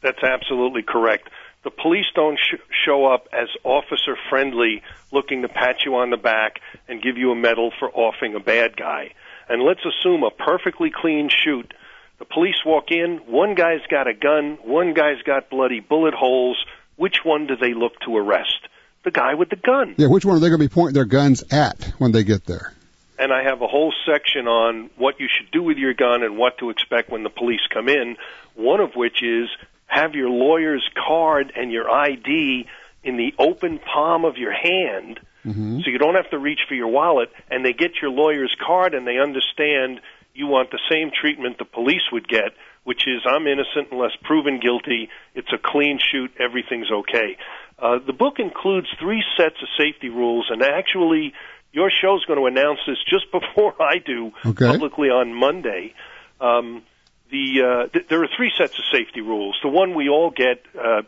That's 0.00 0.22
absolutely 0.22 0.82
correct. 0.82 1.28
The 1.62 1.70
police 1.70 2.06
don't 2.14 2.38
sh- 2.38 2.60
show 2.84 3.06
up 3.06 3.28
as 3.32 3.48
officer 3.62 4.16
friendly, 4.28 4.82
looking 5.12 5.42
to 5.42 5.48
pat 5.48 5.84
you 5.84 5.94
on 5.96 6.10
the 6.10 6.16
back 6.16 6.60
and 6.88 7.00
give 7.00 7.18
you 7.18 7.30
a 7.30 7.36
medal 7.36 7.72
for 7.78 7.88
offing 7.88 8.34
a 8.34 8.40
bad 8.40 8.76
guy. 8.76 9.12
And 9.48 9.62
let's 9.62 9.84
assume 9.84 10.24
a 10.24 10.30
perfectly 10.30 10.90
clean 10.90 11.28
shoot. 11.28 11.72
The 12.18 12.24
police 12.24 12.64
walk 12.66 12.90
in, 12.90 13.18
one 13.26 13.54
guy's 13.54 13.86
got 13.88 14.08
a 14.08 14.14
gun, 14.14 14.58
one 14.64 14.94
guy's 14.94 15.22
got 15.22 15.50
bloody 15.50 15.80
bullet 15.80 16.14
holes. 16.14 16.56
Which 16.96 17.18
one 17.24 17.46
do 17.46 17.56
they 17.56 17.74
look 17.74 17.92
to 18.00 18.16
arrest? 18.16 18.68
the 19.04 19.10
guy 19.10 19.34
with 19.34 19.50
the 19.50 19.56
gun. 19.56 19.94
Yeah, 19.98 20.08
which 20.08 20.24
one 20.24 20.36
are 20.36 20.40
they 20.40 20.48
going 20.48 20.60
to 20.60 20.68
be 20.68 20.72
pointing 20.72 20.94
their 20.94 21.04
guns 21.04 21.42
at 21.50 21.92
when 21.98 22.12
they 22.12 22.24
get 22.24 22.44
there? 22.46 22.72
And 23.22 23.32
I 23.32 23.44
have 23.44 23.62
a 23.62 23.68
whole 23.68 23.94
section 24.04 24.48
on 24.48 24.90
what 24.96 25.20
you 25.20 25.28
should 25.30 25.52
do 25.52 25.62
with 25.62 25.78
your 25.78 25.94
gun 25.94 26.24
and 26.24 26.36
what 26.36 26.58
to 26.58 26.70
expect 26.70 27.08
when 27.08 27.22
the 27.22 27.30
police 27.30 27.60
come 27.72 27.88
in. 27.88 28.16
One 28.56 28.80
of 28.80 28.96
which 28.96 29.22
is 29.22 29.48
have 29.86 30.16
your 30.16 30.28
lawyer's 30.28 30.82
card 31.06 31.52
and 31.54 31.70
your 31.70 31.88
ID 31.88 32.66
in 33.04 33.16
the 33.16 33.32
open 33.38 33.78
palm 33.78 34.24
of 34.24 34.38
your 34.38 34.52
hand. 34.52 35.20
Mm-hmm. 35.44 35.80
So 35.84 35.90
you 35.90 35.98
don't 35.98 36.16
have 36.16 36.30
to 36.30 36.38
reach 36.38 36.60
for 36.68 36.74
your 36.74 36.88
wallet, 36.88 37.30
and 37.48 37.64
they 37.64 37.72
get 37.72 38.02
your 38.02 38.10
lawyer's 38.10 38.54
card 38.64 38.92
and 38.92 39.06
they 39.06 39.18
understand 39.18 40.00
you 40.34 40.48
want 40.48 40.72
the 40.72 40.80
same 40.90 41.12
treatment 41.12 41.58
the 41.58 41.64
police 41.64 42.10
would 42.10 42.26
get, 42.26 42.54
which 42.82 43.06
is 43.06 43.22
I'm 43.24 43.46
innocent 43.46 43.88
unless 43.92 44.12
proven 44.24 44.58
guilty. 44.60 45.10
It's 45.36 45.52
a 45.52 45.58
clean 45.62 46.00
shoot. 46.00 46.32
Everything's 46.40 46.90
okay. 46.90 47.36
Uh, 47.78 47.98
the 48.04 48.12
book 48.12 48.38
includes 48.38 48.88
three 49.00 49.22
sets 49.36 49.56
of 49.60 49.68
safety 49.76 50.08
rules, 50.08 50.46
and 50.50 50.62
actually, 50.62 51.34
your 51.72 51.90
show's 51.90 52.24
going 52.24 52.38
to 52.38 52.46
announce 52.46 52.80
this 52.86 52.98
just 53.08 53.30
before 53.32 53.80
I 53.80 53.98
do 53.98 54.32
okay. 54.44 54.66
publicly 54.66 55.08
on 55.08 55.34
Monday. 55.34 55.94
Um, 56.40 56.82
the 57.30 57.62
uh, 57.62 57.88
th- 57.88 58.08
there 58.08 58.22
are 58.22 58.28
three 58.36 58.52
sets 58.56 58.78
of 58.78 58.84
safety 58.92 59.20
rules. 59.20 59.58
The 59.62 59.68
one 59.68 59.94
we 59.94 60.08
all 60.08 60.30
get: 60.30 60.62
uh, 60.78 61.02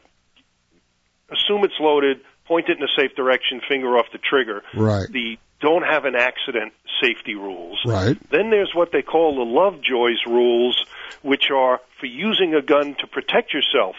assume 1.31 1.65
it's 1.65 1.79
loaded, 1.79 2.21
point 2.47 2.69
it 2.69 2.79
in 2.79 2.83
a 2.83 2.89
safe 2.97 3.15
direction, 3.15 3.61
finger 3.69 3.99
off 3.99 4.07
the 4.13 4.19
trigger. 4.19 4.63
Right. 4.75 5.07
The 5.11 5.39
don't 5.61 5.83
have 5.83 6.05
an 6.05 6.15
accident 6.15 6.73
safety 7.01 7.35
rules. 7.35 7.81
Right. 7.87 8.19
Then 8.31 8.51
there's 8.51 8.73
what 8.75 8.93
they 8.93 9.03
call 9.03 9.37
the 9.37 9.51
Lovejoy's 9.51 10.25
rules, 10.27 10.85
which 11.23 11.51
are 11.51 11.81
for 12.01 12.07
using 12.07 12.55
a 12.55 12.63
gun 12.63 12.97
to 13.01 13.07
protect 13.07 13.55
yourself. 13.55 13.97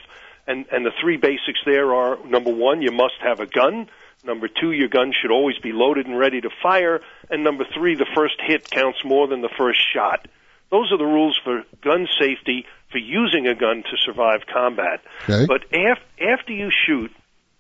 And, 0.48 0.66
and 0.72 0.86
the 0.86 0.92
three 1.02 1.18
basics 1.18 1.60
there 1.66 1.96
are 1.96 2.24
number 2.26 2.54
one, 2.54 2.84
you 2.84 2.92
must 2.92 3.16
have 3.24 3.40
a 3.40 3.48
gun. 3.48 3.88
Number 4.26 4.48
two, 4.48 4.72
your 4.72 4.88
gun 4.88 5.14
should 5.20 5.32
always 5.32 5.58
be 5.60 5.72
loaded 5.72 6.08
and 6.08 6.18
ready 6.18 6.42
to 6.42 6.50
fire. 6.64 7.02
And 7.30 7.44
number 7.44 7.66
three, 7.74 7.96
the 7.96 8.08
first 8.16 8.36
hit 8.46 8.70
counts 8.70 9.00
more 9.06 9.28
than 9.28 9.42
the 9.42 9.50
first 9.58 9.80
shot. 9.94 10.28
Those 10.72 10.92
are 10.92 10.98
the 10.98 11.06
rules 11.06 11.40
for 11.44 11.64
gun 11.82 12.08
safety 12.20 12.66
for 12.92 12.98
using 12.98 13.48
a 13.48 13.56
gun 13.56 13.84
to 13.84 13.98
survive 14.04 14.42
combat. 14.52 15.02
Okay. 15.24 15.46
But 15.46 15.64
af- 15.72 16.04
after 16.20 16.54
you 16.54 16.70
shoot, 16.86 17.12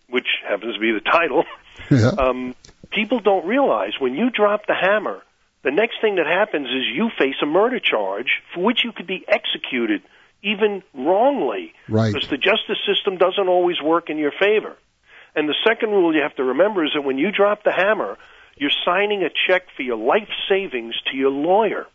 which 0.10 0.28
happens 0.48 0.74
to 0.74 0.80
be 0.80 0.92
the 0.92 1.02
title, 1.02 1.44
yeah. 1.92 2.10
um, 2.18 2.56
people 2.92 3.20
don't 3.20 3.46
realize 3.46 3.94
when 4.00 4.16
you 4.16 4.32
drop 4.32 4.66
the 4.66 4.74
hammer, 4.74 5.22
the 5.64 5.72
next 5.72 6.02
thing 6.02 6.16
that 6.16 6.26
happens 6.26 6.68
is 6.68 6.84
you 6.94 7.10
face 7.18 7.36
a 7.42 7.46
murder 7.46 7.80
charge 7.80 8.42
for 8.54 8.64
which 8.64 8.84
you 8.84 8.92
could 8.92 9.08
be 9.08 9.24
executed 9.28 10.02
even 10.42 10.84
wrongly. 10.94 11.74
Right. 11.88 12.14
Because 12.14 12.30
the 12.30 12.38
justice 12.38 12.78
system 12.88 13.18
doesn't 13.18 13.48
always 13.48 13.82
work 13.82 14.10
in 14.10 14.18
your 14.18 14.32
favor. 14.32 14.78
And 15.36 15.50
the 15.50 15.56
second 15.68 15.90
rule 15.90 16.16
you 16.16 16.22
have 16.22 16.36
to 16.36 16.44
remember 16.44 16.86
is 16.86 16.92
that 16.96 17.02
when 17.02 17.18
you 17.18 17.32
drop 17.32 17.64
the 17.64 17.72
hammer, 17.72 18.18
you're 18.58 18.72
signing 18.86 19.24
a 19.24 19.30
check 19.48 19.64
for 19.76 19.84
your 19.84 19.98
life 19.98 20.30
savings 20.48 20.96
to 21.12 21.18
your 21.18 21.32
lawyer. 21.32 21.88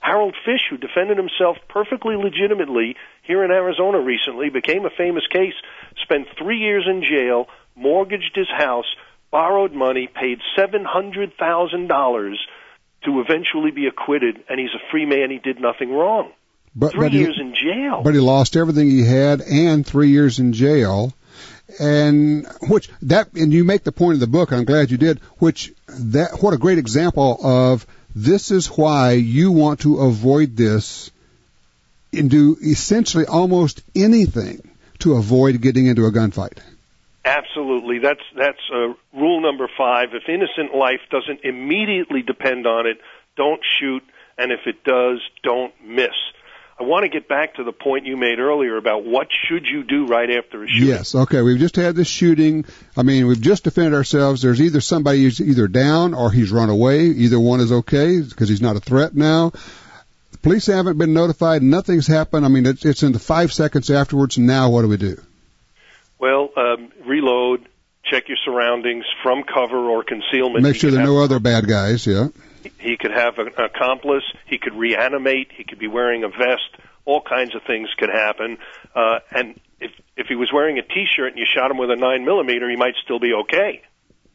Harold 0.00 0.36
Fish, 0.44 0.60
who 0.68 0.76
defended 0.76 1.16
himself 1.16 1.56
perfectly 1.68 2.16
legitimately 2.16 2.94
here 3.22 3.42
in 3.42 3.50
Arizona 3.50 3.98
recently, 4.00 4.50
became 4.50 4.84
a 4.84 4.90
famous 4.90 5.26
case, 5.32 5.54
spent 6.02 6.26
three 6.38 6.58
years 6.58 6.84
in 6.86 7.02
jail, 7.02 7.48
mortgaged 7.74 8.32
his 8.34 8.48
house, 8.54 8.84
borrowed 9.30 9.72
money, 9.72 10.06
paid 10.06 10.40
$700,000 10.58 12.34
to 13.04 13.20
eventually 13.20 13.70
be 13.70 13.86
acquitted, 13.86 14.44
and 14.48 14.60
he's 14.60 14.74
a 14.74 14.90
free 14.90 15.06
man. 15.06 15.30
He 15.30 15.38
did 15.38 15.58
nothing 15.58 15.90
wrong. 15.90 16.32
But, 16.76 16.92
three 16.92 17.08
but 17.08 17.12
years 17.12 17.36
he, 17.36 17.42
in 17.42 17.54
jail. 17.54 18.02
But 18.02 18.14
he 18.14 18.20
lost 18.20 18.56
everything 18.56 18.90
he 18.90 19.04
had 19.04 19.40
and 19.40 19.86
three 19.86 20.10
years 20.10 20.38
in 20.38 20.52
jail. 20.52 21.14
And 21.80 22.46
which 22.68 22.90
that 23.02 23.32
and 23.34 23.52
you 23.52 23.64
make 23.64 23.84
the 23.84 23.92
point 23.92 24.14
of 24.14 24.20
the 24.20 24.26
book, 24.26 24.52
I'm 24.52 24.64
glad 24.64 24.90
you 24.90 24.98
did. 24.98 25.18
Which 25.38 25.72
that 25.88 26.42
what 26.42 26.54
a 26.54 26.58
great 26.58 26.78
example 26.78 27.38
of 27.42 27.86
this 28.14 28.50
is 28.50 28.66
why 28.66 29.12
you 29.12 29.50
want 29.50 29.80
to 29.80 29.98
avoid 30.00 30.56
this 30.56 31.10
and 32.12 32.30
do 32.30 32.56
essentially 32.62 33.26
almost 33.26 33.82
anything 33.94 34.60
to 35.00 35.14
avoid 35.14 35.60
getting 35.60 35.86
into 35.86 36.06
a 36.06 36.12
gunfight. 36.12 36.58
Absolutely. 37.24 37.98
That's 37.98 38.22
that's 38.36 38.58
uh, 38.72 38.92
rule 39.14 39.40
number 39.40 39.68
five. 39.78 40.10
If 40.12 40.28
innocent 40.28 40.74
life 40.74 41.00
doesn't 41.10 41.40
immediately 41.44 42.22
depend 42.22 42.66
on 42.66 42.86
it, 42.86 42.98
don't 43.36 43.60
shoot, 43.80 44.02
and 44.36 44.52
if 44.52 44.60
it 44.66 44.84
does, 44.84 45.20
don't 45.42 45.72
miss. 45.82 46.14
I 46.78 46.82
want 46.82 47.04
to 47.04 47.08
get 47.08 47.28
back 47.28 47.54
to 47.54 47.64
the 47.64 47.72
point 47.72 48.04
you 48.04 48.16
made 48.16 48.40
earlier 48.40 48.76
about 48.76 49.04
what 49.04 49.28
should 49.46 49.64
you 49.64 49.84
do 49.84 50.06
right 50.06 50.28
after 50.28 50.64
a 50.64 50.68
shooting. 50.68 50.88
Yes. 50.88 51.14
Okay. 51.14 51.40
We've 51.40 51.58
just 51.58 51.76
had 51.76 51.94
this 51.94 52.08
shooting. 52.08 52.64
I 52.96 53.04
mean, 53.04 53.28
we've 53.28 53.40
just 53.40 53.62
defended 53.62 53.94
ourselves. 53.94 54.42
There's 54.42 54.60
either 54.60 54.80
somebody 54.80 55.22
who's 55.22 55.40
either 55.40 55.68
down 55.68 56.14
or 56.14 56.32
he's 56.32 56.50
run 56.50 56.70
away. 56.70 57.04
Either 57.04 57.38
one 57.38 57.60
is 57.60 57.70
okay 57.70 58.20
because 58.20 58.48
he's 58.48 58.60
not 58.60 58.74
a 58.74 58.80
threat 58.80 59.14
now. 59.14 59.50
The 60.32 60.38
police 60.38 60.66
haven't 60.66 60.98
been 60.98 61.12
notified. 61.12 61.62
Nothing's 61.62 62.08
happened. 62.08 62.44
I 62.44 62.48
mean, 62.48 62.66
it's, 62.66 62.84
it's 62.84 63.04
in 63.04 63.12
the 63.12 63.20
five 63.20 63.52
seconds 63.52 63.88
afterwards. 63.88 64.36
Now 64.36 64.70
what 64.70 64.82
do 64.82 64.88
we 64.88 64.96
do? 64.96 65.16
Well, 66.18 66.50
um, 66.56 66.90
reload. 67.06 67.68
Check 68.04 68.28
your 68.28 68.36
surroundings 68.44 69.06
from 69.22 69.44
cover 69.44 69.78
or 69.78 70.04
concealment. 70.04 70.62
Make 70.62 70.76
sure 70.76 70.90
there 70.90 71.00
are 71.00 71.04
no 71.04 71.22
other 71.22 71.38
bad 71.38 71.66
guys. 71.66 72.06
Yeah. 72.06 72.28
He 72.78 72.96
could 72.96 73.10
have 73.10 73.38
an 73.38 73.48
accomplice. 73.58 74.24
He 74.46 74.58
could 74.58 74.74
reanimate. 74.74 75.52
He 75.52 75.64
could 75.64 75.78
be 75.78 75.88
wearing 75.88 76.24
a 76.24 76.28
vest. 76.28 76.70
All 77.04 77.20
kinds 77.20 77.54
of 77.54 77.62
things 77.62 77.88
could 77.98 78.08
happen. 78.08 78.58
Uh, 78.94 79.18
and 79.30 79.60
if 79.80 79.92
if 80.16 80.26
he 80.26 80.36
was 80.36 80.50
wearing 80.52 80.78
a 80.78 80.82
T-shirt 80.82 81.28
and 81.28 81.38
you 81.38 81.44
shot 81.44 81.70
him 81.70 81.78
with 81.78 81.90
a 81.90 81.96
nine 81.96 82.24
millimeter, 82.24 82.68
he 82.70 82.76
might 82.76 82.94
still 83.02 83.18
be 83.18 83.32
okay. 83.34 83.82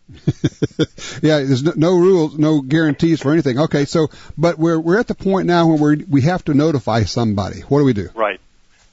yeah, 1.22 1.38
there's 1.38 1.64
no, 1.64 1.74
no 1.76 1.98
rules, 1.98 2.38
no 2.38 2.62
guarantees 2.62 3.22
for 3.22 3.32
anything. 3.32 3.60
Okay, 3.60 3.86
so 3.86 4.08
but 4.38 4.58
we're 4.58 4.80
we're 4.80 5.00
at 5.00 5.08
the 5.08 5.16
point 5.16 5.48
now 5.48 5.68
where 5.68 5.98
we 5.98 6.04
we 6.06 6.22
have 6.22 6.44
to 6.46 6.54
notify 6.54 7.04
somebody. 7.04 7.62
What 7.62 7.80
do 7.80 7.86
we 7.86 7.94
do? 7.94 8.10
Right. 8.16 8.40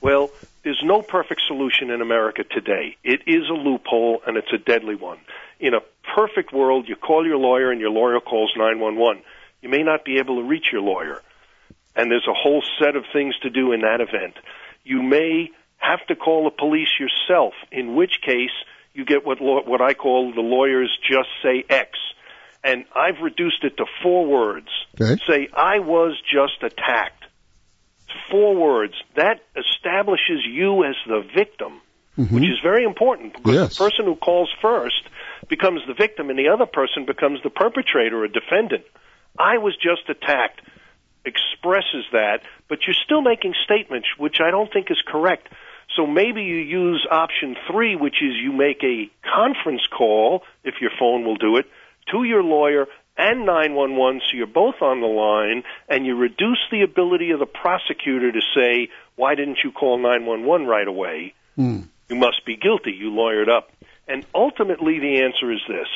Well, 0.01 0.31
there's 0.63 0.83
no 0.85 1.01
perfect 1.01 1.43
solution 1.47 1.91
in 1.91 2.03
America 2.03 2.45
today. 2.45 2.97
It 3.03 3.23
is 3.27 3.49
a 3.49 3.55
loophole, 3.55 4.21
and 4.27 4.37
it's 4.37 4.53
a 4.53 4.59
deadly 4.59 4.95
one. 4.95 5.19
In 5.59 5.75
a 5.75 5.81
perfect 6.15 6.53
world, 6.53 6.87
you 6.89 6.97
call 6.97 7.27
your 7.27 7.39
lawyer, 7.39 7.71
and 7.71 7.81
your 7.81 7.91
lawyer 7.91 8.21
calls 8.21 8.53
911. 8.57 9.23
You 9.63 9.69
may 9.69 9.83
not 9.83 10.05
be 10.05 10.19
able 10.19 10.37
to 10.37 10.43
reach 10.43 10.67
your 10.73 10.83
lawyer, 10.83 11.23
and 11.95 12.11
there's 12.11 12.27
a 12.29 12.35
whole 12.35 12.63
set 12.79 12.95
of 12.97 13.05
things 13.13 13.35
to 13.43 13.51
do 13.51 13.73
in 13.73 13.81
that 13.81 14.01
event. 14.01 14.35
You 14.85 15.03
may 15.03 15.51
have 15.79 16.07
to 16.09 16.17
call 16.17 16.45
the 16.45 16.51
police 16.51 16.89
yourself, 17.01 17.55
in 17.73 17.95
which 17.97 18.21
case 18.23 18.51
you 18.95 19.05
get 19.05 19.27
what 19.27 19.41
law, 19.41 19.63
what 19.63 19.81
I 19.81 19.95
call 19.95 20.33
the 20.33 20.41
lawyers 20.41 20.97
just 21.09 21.29
say 21.43 21.65
X. 21.69 21.91
And 22.65 22.85
I've 22.95 23.21
reduced 23.23 23.63
it 23.63 23.77
to 23.77 23.87
four 24.03 24.27
words. 24.27 24.69
Okay. 25.01 25.21
Say, 25.29 25.49
I 25.55 25.79
was 25.79 26.21
just 26.23 26.63
attacked. 26.63 27.25
Four 28.31 28.57
words. 28.57 28.95
That 29.15 29.41
establishes 29.55 30.45
you 30.45 30.83
as 30.85 30.97
the 31.07 31.23
victim, 31.35 31.81
mm-hmm. 32.19 32.35
which 32.35 32.45
is 32.45 32.59
very 32.63 32.85
important 32.85 33.35
because 33.35 33.55
Yes. 33.55 33.77
the 33.77 33.85
person 33.85 34.05
who 34.07 34.17
calls 34.17 34.51
first 34.61 35.03
becomes 35.49 35.81
the 35.87 35.95
victim 35.95 36.31
and 36.31 36.39
the 36.39 36.49
other 36.49 36.67
person 36.67 37.05
becomes 37.07 37.43
the 37.43 37.51
perpetrator 37.51 38.25
or 38.25 38.29
defendant. 38.29 38.85
I 39.39 39.59
was 39.59 39.77
just 39.77 40.09
attacked 40.09 40.61
expresses 41.25 42.05
that, 42.13 42.43
but 42.69 42.79
you're 42.87 42.95
still 43.05 43.21
making 43.21 43.55
statements 43.65 44.09
which 44.17 44.41
I 44.41 44.51
don't 44.51 44.73
think 44.73 44.91
is 44.91 45.03
correct. 45.07 45.49
So 45.97 46.07
maybe 46.07 46.43
you 46.43 46.57
use 46.57 47.07
option 47.11 47.57
three, 47.71 47.97
which 47.97 48.23
is 48.23 48.35
you 48.35 48.53
make 48.53 48.83
a 48.83 49.11
conference 49.35 49.87
call, 49.87 50.43
if 50.65 50.75
your 50.81 50.91
phone 50.99 51.25
will 51.25 51.37
do 51.37 51.57
it, 51.57 51.67
to 52.13 52.25
your 52.25 52.43
lawyer 52.43 52.87
and 53.17 53.47
911 53.47 54.21
so 54.29 54.37
you're 54.37 54.47
both 54.47 54.83
on 54.83 55.01
the 55.01 55.07
line 55.07 55.63
and 55.89 56.05
you 56.05 56.17
reduce 56.17 56.59
the 56.71 56.83
ability 56.83 57.31
of 57.31 57.39
the 57.39 57.47
prosecutor 57.47 58.31
to 58.31 58.41
say, 58.55 58.89
why 59.17 59.35
didn't 59.35 59.59
you 59.65 59.73
call 59.73 59.99
911 59.99 60.67
right 60.67 60.87
away? 60.87 61.35
Hmm. 61.57 61.83
You 62.09 62.17
must 62.17 62.45
be 62.45 62.57
guilty. 62.57 62.93
You 62.93 63.11
lawyered 63.11 63.49
up. 63.49 63.71
And 64.09 64.25
ultimately, 64.35 64.99
the 64.99 65.23
answer 65.23 65.53
is 65.53 65.61
this. 65.69 65.89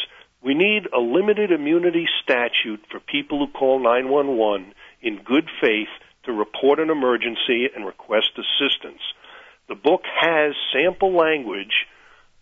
We 0.43 0.55
need 0.55 0.89
a 0.93 1.01
limited 1.01 1.53
immunity 1.53 2.07
statute 2.23 2.85
for 2.91 2.99
people 2.99 3.39
who 3.39 3.53
call 3.53 3.79
911 3.79 4.73
in 5.03 5.23
good 5.23 5.49
faith 5.61 5.89
to 6.25 6.33
report 6.33 6.81
an 6.81 6.91
emergency 6.91 7.69
and 7.75 7.85
request 7.85 8.31
assistance. 8.37 9.01
The 9.69 9.75
book 9.75 10.03
has 10.21 10.55
sample 10.73 11.17
language 11.17 11.87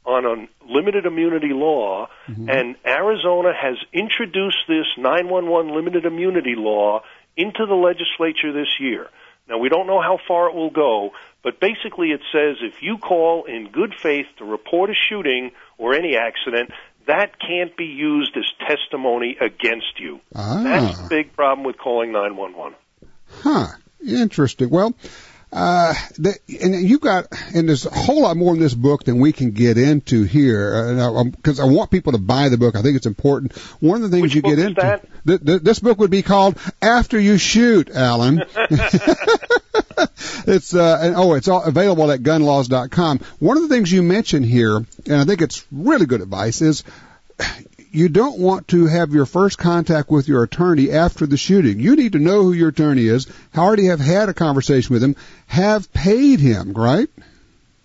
on 0.04 0.24
a 0.24 0.72
limited 0.72 1.04
immunity 1.04 1.52
law, 1.52 2.08
mm-hmm. 2.26 2.48
and 2.48 2.76
Arizona 2.86 3.52
has 3.52 3.76
introduced 3.92 4.64
this 4.66 4.86
911 4.96 5.74
limited 5.74 6.06
immunity 6.06 6.54
law 6.56 7.02
into 7.36 7.66
the 7.66 7.74
legislature 7.74 8.52
this 8.52 8.80
year. 8.80 9.08
Now, 9.48 9.58
we 9.58 9.68
don't 9.68 9.86
know 9.86 10.00
how 10.00 10.18
far 10.28 10.50
it 10.50 10.54
will 10.54 10.70
go, 10.70 11.12
but 11.42 11.58
basically 11.60 12.08
it 12.08 12.20
says 12.32 12.56
if 12.60 12.82
you 12.82 12.98
call 12.98 13.44
in 13.44 13.70
good 13.70 13.94
faith 13.94 14.26
to 14.38 14.44
report 14.44 14.90
a 14.90 14.94
shooting 15.08 15.52
or 15.78 15.94
any 15.94 16.16
accident, 16.16 16.70
that 17.06 17.40
can't 17.40 17.74
be 17.76 17.86
used 17.86 18.36
as 18.36 18.44
testimony 18.66 19.36
against 19.40 19.98
you. 19.98 20.20
Ah. 20.34 20.60
That's 20.62 21.00
the 21.00 21.08
big 21.08 21.32
problem 21.34 21.66
with 21.66 21.78
calling 21.78 22.12
911. 22.12 22.74
Huh. 23.42 23.66
Interesting. 24.06 24.70
Well, 24.70 24.94
uh, 25.50 25.94
the, 26.18 26.34
and 26.62 26.74
you 26.74 26.98
got, 26.98 27.26
and 27.54 27.68
there's 27.68 27.86
a 27.86 27.90
whole 27.90 28.22
lot 28.22 28.36
more 28.36 28.54
in 28.54 28.60
this 28.60 28.74
book 28.74 29.04
than 29.04 29.18
we 29.18 29.32
can 29.32 29.52
get 29.52 29.78
into 29.78 30.24
here, 30.24 31.24
because 31.24 31.58
I 31.58 31.64
want 31.64 31.90
people 31.90 32.12
to 32.12 32.18
buy 32.18 32.48
the 32.48 32.58
book. 32.58 32.76
I 32.76 32.82
think 32.82 32.96
it's 32.96 33.06
important. 33.06 33.56
One 33.80 34.02
of 34.02 34.10
the 34.10 34.16
things 34.16 34.22
Which 34.22 34.34
you 34.34 34.42
get 34.42 34.58
into, 34.58 35.00
th- 35.26 35.44
th- 35.44 35.62
this 35.62 35.78
book 35.78 35.98
would 35.98 36.10
be 36.10 36.22
called 36.22 36.58
After 36.82 37.18
You 37.18 37.38
Shoot, 37.38 37.90
Alan. 37.90 38.44
it's 40.46 40.74
uh, 40.74 40.98
and, 41.00 41.16
oh, 41.16 41.34
it's 41.34 41.48
all 41.48 41.62
available 41.62 42.10
at 42.10 42.20
gunlaws.com. 42.20 43.20
One 43.38 43.56
of 43.56 43.62
the 43.62 43.68
things 43.68 43.90
you 43.90 44.02
mention 44.02 44.42
here, 44.42 44.76
and 44.76 45.14
I 45.14 45.24
think 45.24 45.40
it's 45.42 45.64
really 45.72 46.06
good 46.06 46.20
advice, 46.20 46.60
is 46.62 46.84
you 47.90 48.08
don't 48.08 48.38
want 48.38 48.68
to 48.68 48.86
have 48.86 49.12
your 49.12 49.26
first 49.26 49.58
contact 49.58 50.10
with 50.10 50.28
your 50.28 50.42
attorney 50.42 50.90
after 50.90 51.26
the 51.26 51.36
shooting. 51.36 51.80
You 51.80 51.96
need 51.96 52.12
to 52.12 52.18
know 52.18 52.42
who 52.42 52.52
your 52.52 52.68
attorney 52.68 53.06
is, 53.06 53.26
already 53.56 53.86
have 53.86 54.00
had 54.00 54.28
a 54.28 54.34
conversation 54.34 54.92
with 54.94 55.02
him, 55.02 55.16
have 55.46 55.92
paid 55.92 56.40
him, 56.40 56.72
right? 56.72 57.08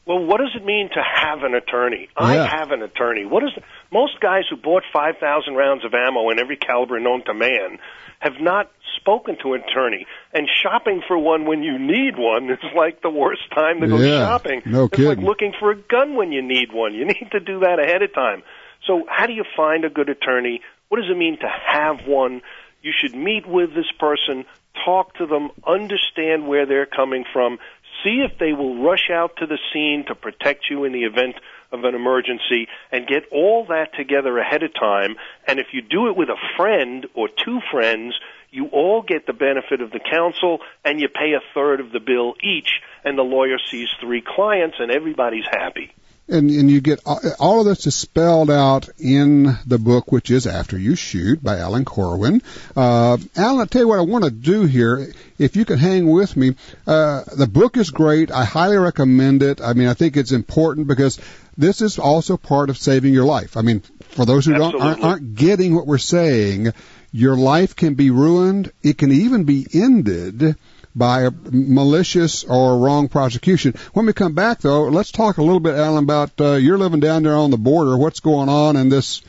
Well, 0.06 0.26
what 0.26 0.40
does 0.42 0.52
it 0.56 0.66
mean 0.66 0.90
to 0.94 1.02
have 1.02 1.44
an 1.44 1.56
attorney? 1.56 2.10
I 2.18 2.36
Yeah. 2.36 2.46
have 2.60 2.72
an 2.72 2.82
attorney. 2.82 3.24
What 3.26 3.44
is 3.44 3.52
most 3.92 4.20
guys 4.20 4.44
who 4.50 4.58
bought 4.58 4.84
5,000 4.92 5.56
rounds 5.56 5.86
of 5.86 5.94
ammo 5.94 6.30
in 6.30 6.40
every 6.40 6.58
caliber 6.58 7.00
known 7.00 7.24
to 7.24 7.34
man 7.34 7.80
have 8.20 8.40
not 8.42 8.70
spoken 8.98 9.38
to 9.44 9.54
an 9.54 9.64
attorney. 9.68 10.06
And 10.34 10.48
shopping 10.62 11.02
for 11.08 11.18
one 11.18 11.46
when 11.46 11.62
you 11.64 11.78
need 11.78 12.18
one 12.18 12.50
is 12.50 12.60
like 12.76 13.02
the 13.02 13.10
worst 13.10 13.42
time 13.54 13.82
to 13.82 13.88
go 13.88 13.98
Yeah, 13.98 14.20
shopping. 14.26 14.62
no 14.66 14.86
it's 14.86 14.98
like 14.98 15.08
kidding. 15.18 15.26
looking 15.26 15.54
for 15.60 15.72
a 15.72 15.76
gun 15.76 16.16
when 16.16 16.32
you 16.32 16.42
need 16.42 16.72
one. 16.72 16.94
You 16.94 17.06
need 17.06 17.30
to 17.32 17.40
do 17.40 17.60
that 17.62 17.80
ahead 17.80 18.02
of 18.02 18.14
time. 18.14 18.44
So, 18.86 19.06
how 19.08 19.28
do 19.28 19.34
you 19.34 19.46
find 19.56 19.86
a 19.86 19.90
good 19.90 20.10
attorney? 20.10 20.62
What 20.90 21.00
does 21.00 21.10
it 21.10 21.18
mean 21.18 21.40
to 21.40 21.48
have 21.48 22.06
one? 22.06 22.42
You 22.82 22.92
should 22.92 23.16
meet 23.16 23.48
with 23.48 23.74
this 23.74 23.92
person, 23.98 24.46
talk 24.86 25.16
to 25.16 25.26
them, 25.26 25.52
understand 25.66 26.48
where 26.48 26.66
they're 26.66 26.86
coming 26.86 27.24
from, 27.32 27.60
see 28.04 28.26
if 28.30 28.38
they 28.40 28.52
will 28.52 28.84
rush 28.84 29.10
out 29.12 29.38
to 29.38 29.46
the 29.46 29.58
scene 29.72 30.06
to 30.08 30.16
protect 30.16 30.66
you 30.70 30.84
in 30.84 30.92
the 30.92 31.04
event 31.04 31.36
of 31.72 31.86
an 31.86 31.96
emergency, 31.96 32.68
and 32.92 33.08
get 33.08 33.24
all 33.32 33.66
that 33.70 33.96
together 33.96 34.38
ahead 34.38 34.64
of 34.64 34.74
time. 34.74 35.16
And 35.48 35.60
if 35.60 35.68
you 35.72 35.82
do 35.82 36.10
it 36.10 36.18
with 36.18 36.30
a 36.30 36.38
friend 36.58 37.08
or 37.16 37.30
two 37.30 37.60
friends, 37.72 38.14
you 38.52 38.68
all 38.68 39.02
get 39.02 39.26
the 39.26 39.34
benefit 39.34 39.82
of 39.82 39.92
the 39.92 40.00
counsel 40.00 40.60
and 40.86 41.00
you 41.02 41.08
pay 41.08 41.34
a 41.34 41.42
third 41.56 41.80
of 41.80 41.92
the 41.92 42.00
bill 42.00 42.36
each, 42.44 42.82
and 43.04 43.18
the 43.18 43.24
lawyer 43.24 43.58
sees 43.72 43.90
three 44.00 44.22
clients, 44.22 44.78
and 44.80 44.92
everybody's 44.92 45.48
happy. 45.50 45.92
And 46.30 46.50
and 46.50 46.72
you 46.72 46.80
get 46.80 47.02
all, 47.06 47.20
all 47.38 47.60
of 47.60 47.66
this 47.66 47.86
is 47.86 47.96
spelled 47.96 48.50
out 48.50 48.88
in 48.98 49.58
the 49.66 49.78
book, 49.78 50.12
which 50.12 50.32
is 50.32 50.48
After 50.48 50.78
You 50.78 50.96
Shoot 50.96 51.44
by 51.44 51.58
Alan 51.58 51.84
Korwin. 51.84 52.42
Uh, 52.78 53.18
Alan, 53.36 53.62
I 53.62 53.66
tell 53.66 53.82
you 53.82 53.88
what 53.90 54.00
I 54.00 54.04
want 54.04 54.24
to 54.24 54.32
do 54.32 54.64
here. 54.64 55.12
If 55.38 55.58
you 55.58 55.66
can 55.66 55.78
hang 55.78 56.10
with 56.10 56.38
me, 56.38 56.56
uh, 56.88 57.24
the 57.36 57.48
book 57.48 57.76
is 57.76 57.90
great. 57.90 58.32
I 58.32 58.46
highly 58.46 58.78
recommend 58.78 59.44
it. 59.44 59.60
I 59.60 59.74
mean, 59.74 59.90
I 59.90 59.96
think 59.96 60.16
it's 60.16 60.32
important 60.32 60.88
because 60.88 61.20
this 61.58 61.82
is 61.82 62.00
also 62.00 62.38
part 62.38 62.70
of 62.70 62.78
saving 62.78 63.14
your 63.14 63.26
life. 63.26 63.58
I 63.58 63.62
mean, 63.62 63.82
for 64.12 64.26
those 64.26 64.46
who 64.46 64.54
don't 64.54 64.80
aren't, 64.80 65.04
aren't 65.04 65.36
getting 65.36 65.76
what 65.76 65.88
we're 65.88 65.98
saying, 65.98 66.72
your 67.12 67.36
life 67.36 67.76
can 67.76 67.96
be 67.96 68.12
ruined. 68.12 68.72
It 68.82 68.98
can 68.98 69.12
even 69.12 69.44
be 69.44 69.68
ended 69.74 70.56
by 70.96 71.24
a 71.24 71.32
malicious 71.32 72.44
or 72.44 72.78
wrong 72.78 73.08
prosecution. 73.10 73.74
When 73.94 74.06
we 74.06 74.14
come 74.14 74.34
back, 74.34 74.60
though, 74.60 74.84
let's 74.84 75.12
talk 75.12 75.38
a 75.38 75.44
little 75.44 75.60
bit, 75.60 75.76
Alan, 75.76 76.04
about 76.04 76.32
uh, 76.40 76.54
you're 76.54 76.78
living 76.78 77.00
down 77.00 77.24
there 77.24 77.36
on 77.36 77.52
the 77.52 77.58
border. 77.58 77.98
What's 77.98 78.20
going 78.20 78.50
on 78.50 78.76
in 78.76 78.90
this 78.90 79.22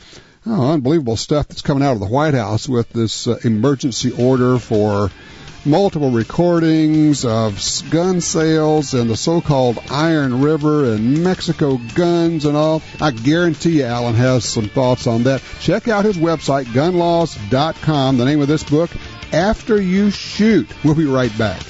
oh, 0.45 0.73
unbelievable 0.73 1.17
stuff 1.17 1.47
that's 1.47 1.61
coming 1.61 1.83
out 1.83 1.93
of 1.93 1.99
the 1.99 2.05
White 2.05 2.33
House 2.33 2.69
with 2.69 2.89
this 2.89 3.27
uh, 3.27 3.39
emergency 3.43 4.11
order 4.11 4.59
for 4.59 5.09
multiple 5.65 6.11
recordings 6.11 7.25
of 7.25 7.59
gun 7.89 8.21
sales 8.21 8.93
and 8.93 9.09
the 9.09 9.17
so-called 9.17 9.79
Iron 9.89 10.41
River 10.41 10.93
and 10.93 11.23
Mexico 11.23 11.79
guns 11.95 12.45
and 12.45 12.55
all. 12.55 12.83
I 13.01 13.11
guarantee 13.11 13.79
you 13.79 13.85
Alan 13.85 14.13
has 14.13 14.45
some 14.45 14.69
thoughts 14.69 15.07
on 15.07 15.23
that. 15.23 15.41
Check 15.59 15.87
out 15.87 16.05
his 16.05 16.17
website, 16.17 16.65
gunlaws.com. 16.65 18.17
The 18.17 18.25
name 18.25 18.41
of 18.41 18.47
this 18.47 18.63
book, 18.63 18.91
after 19.33 19.81
you 19.81 20.09
shoot. 20.11 20.67
We'll 20.83 20.95
be 20.95 21.05
right 21.05 21.35
back. 21.37 21.61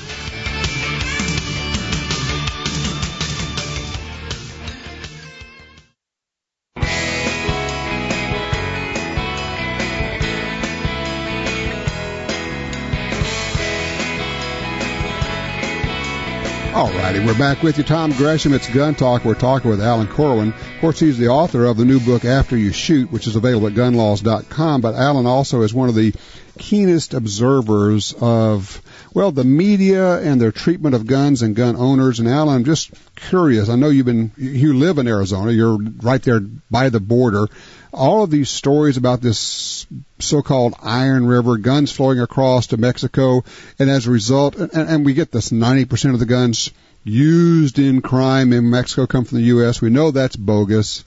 Alrighty, 16.75 17.25
we're 17.25 17.39
back 17.39 17.63
with 17.63 17.77
you, 17.77 17.85
Tom 17.85 18.11
Gresham. 18.11 18.53
It's 18.53 18.67
Gun 18.67 18.95
Talk. 18.95 19.23
We're 19.23 19.33
talking 19.33 19.71
with 19.71 19.81
Alan 19.81 20.07
Korwin. 20.07 20.49
Of 20.49 20.81
course, 20.81 20.99
he's 20.99 21.17
the 21.17 21.29
author 21.29 21.63
of 21.63 21.77
the 21.77 21.85
new 21.85 22.01
book 22.01 22.25
After 22.25 22.57
You 22.57 22.73
Shoot, 22.73 23.13
which 23.13 23.27
is 23.27 23.37
available 23.37 23.67
at 23.67 23.75
gunlaws.com. 23.75 24.81
But 24.81 24.95
Alan 24.95 25.25
also 25.25 25.61
is 25.61 25.73
one 25.73 25.87
of 25.87 25.95
the 25.95 26.13
keenest 26.57 27.13
observers 27.13 28.13
of 28.19 28.81
well 29.13 29.31
the 29.31 29.43
media 29.43 30.19
and 30.19 30.39
their 30.39 30.51
treatment 30.51 30.95
of 30.95 31.05
guns 31.05 31.41
and 31.41 31.55
gun 31.55 31.75
owners. 31.75 32.19
And 32.19 32.27
Alan, 32.27 32.55
I'm 32.55 32.63
just 32.65 32.91
curious. 33.15 33.69
I 33.69 33.75
know 33.75 33.89
you've 33.89 34.05
been 34.05 34.31
you 34.37 34.73
live 34.73 34.97
in 34.97 35.07
Arizona. 35.07 35.51
You're 35.51 35.77
right 36.01 36.21
there 36.21 36.39
by 36.39 36.89
the 36.89 36.99
border. 36.99 37.47
All 37.93 38.23
of 38.23 38.29
these 38.29 38.49
stories 38.49 38.97
about 38.97 39.21
this 39.21 39.87
so-called 40.19 40.75
Iron 40.81 41.25
River 41.25 41.57
guns 41.57 41.91
flowing 41.91 42.19
across 42.19 42.67
to 42.67 42.77
Mexico, 42.77 43.45
and 43.79 43.89
as 43.89 44.05
a 44.05 44.11
result, 44.11 44.57
and, 44.57 44.71
and 44.73 45.05
we 45.05 45.13
get 45.13 45.31
this 45.31 45.49
90% 45.49 46.13
of 46.13 46.19
the 46.19 46.25
guns 46.25 46.71
used 47.05 47.79
in 47.79 48.01
crime 48.01 48.51
in 48.51 48.69
Mexico 48.69 49.07
come 49.07 49.23
from 49.23 49.37
the 49.37 49.45
U.S. 49.45 49.81
We 49.81 49.91
know 49.91 50.11
that's 50.11 50.35
bogus, 50.35 51.05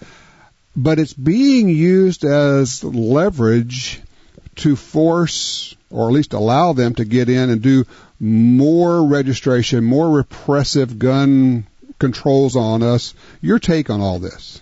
but 0.74 0.98
it's 0.98 1.12
being 1.12 1.68
used 1.68 2.24
as 2.24 2.82
leverage 2.82 4.00
to 4.58 4.76
force 4.76 5.76
or 5.90 6.08
at 6.08 6.14
least 6.14 6.32
allow 6.32 6.72
them 6.72 6.94
to 6.94 7.04
get 7.04 7.28
in 7.28 7.50
and 7.50 7.62
do 7.62 7.84
more 8.20 9.06
registration, 9.06 9.84
more 9.84 10.10
repressive 10.10 10.98
gun 10.98 11.66
controls 11.98 12.56
on 12.56 12.82
us. 12.82 13.14
Your 13.40 13.58
take 13.58 13.90
on 13.90 14.00
all 14.00 14.18
this? 14.18 14.60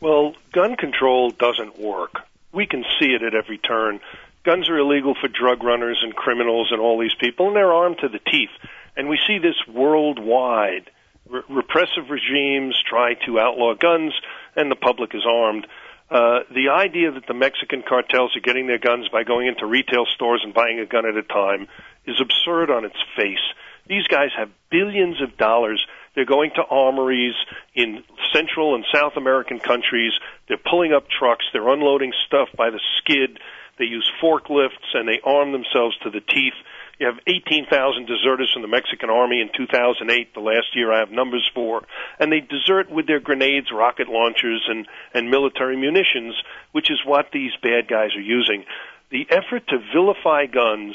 Well, 0.00 0.34
gun 0.52 0.76
control 0.76 1.30
doesn't 1.30 1.78
work. 1.78 2.20
We 2.52 2.66
can 2.66 2.84
see 2.98 3.06
it 3.06 3.22
at 3.22 3.34
every 3.34 3.58
turn. 3.58 4.00
Guns 4.44 4.68
are 4.68 4.78
illegal 4.78 5.14
for 5.14 5.28
drug 5.28 5.62
runners 5.62 5.98
and 6.02 6.14
criminals 6.14 6.68
and 6.72 6.80
all 6.80 6.98
these 6.98 7.14
people, 7.14 7.48
and 7.48 7.56
they're 7.56 7.72
armed 7.72 7.98
to 7.98 8.08
the 8.08 8.18
teeth. 8.18 8.50
And 8.96 9.08
we 9.08 9.18
see 9.26 9.38
this 9.38 9.56
worldwide. 9.68 10.90
Re- 11.28 11.42
repressive 11.48 12.08
regimes 12.08 12.80
try 12.88 13.14
to 13.26 13.38
outlaw 13.38 13.74
guns, 13.74 14.14
and 14.56 14.70
the 14.70 14.76
public 14.76 15.14
is 15.14 15.24
armed. 15.28 15.66
Uh, 16.10 16.40
the 16.50 16.70
idea 16.70 17.12
that 17.12 17.26
the 17.28 17.34
Mexican 17.34 17.82
cartels 17.86 18.36
are 18.36 18.40
getting 18.40 18.66
their 18.66 18.78
guns 18.78 19.08
by 19.12 19.22
going 19.22 19.46
into 19.46 19.64
retail 19.64 20.06
stores 20.12 20.40
and 20.42 20.52
buying 20.52 20.80
a 20.80 20.86
gun 20.86 21.06
at 21.06 21.16
a 21.16 21.22
time 21.22 21.68
is 22.04 22.20
absurd 22.20 22.68
on 22.70 22.84
its 22.84 22.98
face. 23.16 23.38
These 23.86 24.08
guys 24.08 24.30
have 24.36 24.50
billions 24.70 25.22
of 25.22 25.36
dollars. 25.36 25.84
They're 26.14 26.24
going 26.24 26.50
to 26.56 26.64
armories 26.64 27.34
in 27.74 28.02
Central 28.32 28.74
and 28.74 28.84
South 28.92 29.12
American 29.16 29.60
countries. 29.60 30.12
They're 30.48 30.58
pulling 30.58 30.92
up 30.92 31.04
trucks. 31.08 31.44
They're 31.52 31.68
unloading 31.68 32.12
stuff 32.26 32.48
by 32.56 32.70
the 32.70 32.80
skid. 32.98 33.38
They 33.78 33.84
use 33.84 34.10
forklifts 34.22 34.94
and 34.94 35.08
they 35.08 35.20
arm 35.24 35.52
themselves 35.52 35.96
to 36.02 36.10
the 36.10 36.20
teeth. 36.20 36.58
You 37.00 37.06
have 37.06 37.18
18,000 37.26 38.06
deserters 38.06 38.52
from 38.52 38.60
the 38.60 38.68
Mexican 38.68 39.08
army 39.08 39.40
in 39.40 39.48
2008, 39.56 40.34
the 40.34 40.40
last 40.40 40.76
year 40.76 40.92
I 40.92 40.98
have 40.98 41.10
numbers 41.10 41.50
for, 41.54 41.80
and 42.18 42.30
they 42.30 42.40
desert 42.40 42.90
with 42.90 43.06
their 43.06 43.20
grenades, 43.20 43.68
rocket 43.72 44.06
launchers, 44.06 44.62
and, 44.68 44.86
and 45.14 45.30
military 45.30 45.78
munitions, 45.78 46.34
which 46.72 46.90
is 46.90 47.00
what 47.06 47.30
these 47.32 47.52
bad 47.62 47.88
guys 47.88 48.10
are 48.14 48.20
using. 48.20 48.66
The 49.10 49.26
effort 49.30 49.66
to 49.68 49.78
vilify 49.94 50.44
guns, 50.44 50.94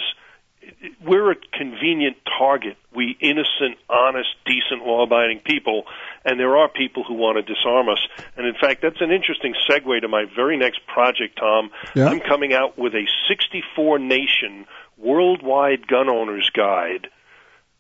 we're 1.06 1.32
a 1.32 1.36
convenient 1.54 2.18
target. 2.38 2.78
We 2.94 3.18
innocent, 3.20 3.78
honest, 3.90 4.30
decent, 4.46 4.86
law-abiding 4.86 5.42
people, 5.46 5.84
and 6.24 6.40
there 6.40 6.58
are 6.58 6.70
people 6.70 7.04
who 7.04 7.16
want 7.16 7.38
to 7.38 7.54
disarm 7.54 7.90
us. 7.90 8.00
And 8.38 8.46
in 8.48 8.56
fact, 8.60 8.82
that's 8.82 9.02
an 9.02 9.12
interesting 9.12 9.54
segue 9.70 10.02
to 10.02 10.08
my 10.08 10.26
very 10.36 10.58
next 10.58 10.86
project, 10.88 11.38
Tom. 11.38 11.72
Yeah. 11.96 12.08
I'm 12.08 12.20
coming 12.20 12.54
out 12.54 12.78
with 12.78 12.94
a 12.94 13.06
64 13.28 14.00
nation 14.00 14.66
worldwide 14.98 15.88
gun 15.88 16.10
owners 16.10 16.50
guide 16.56 17.08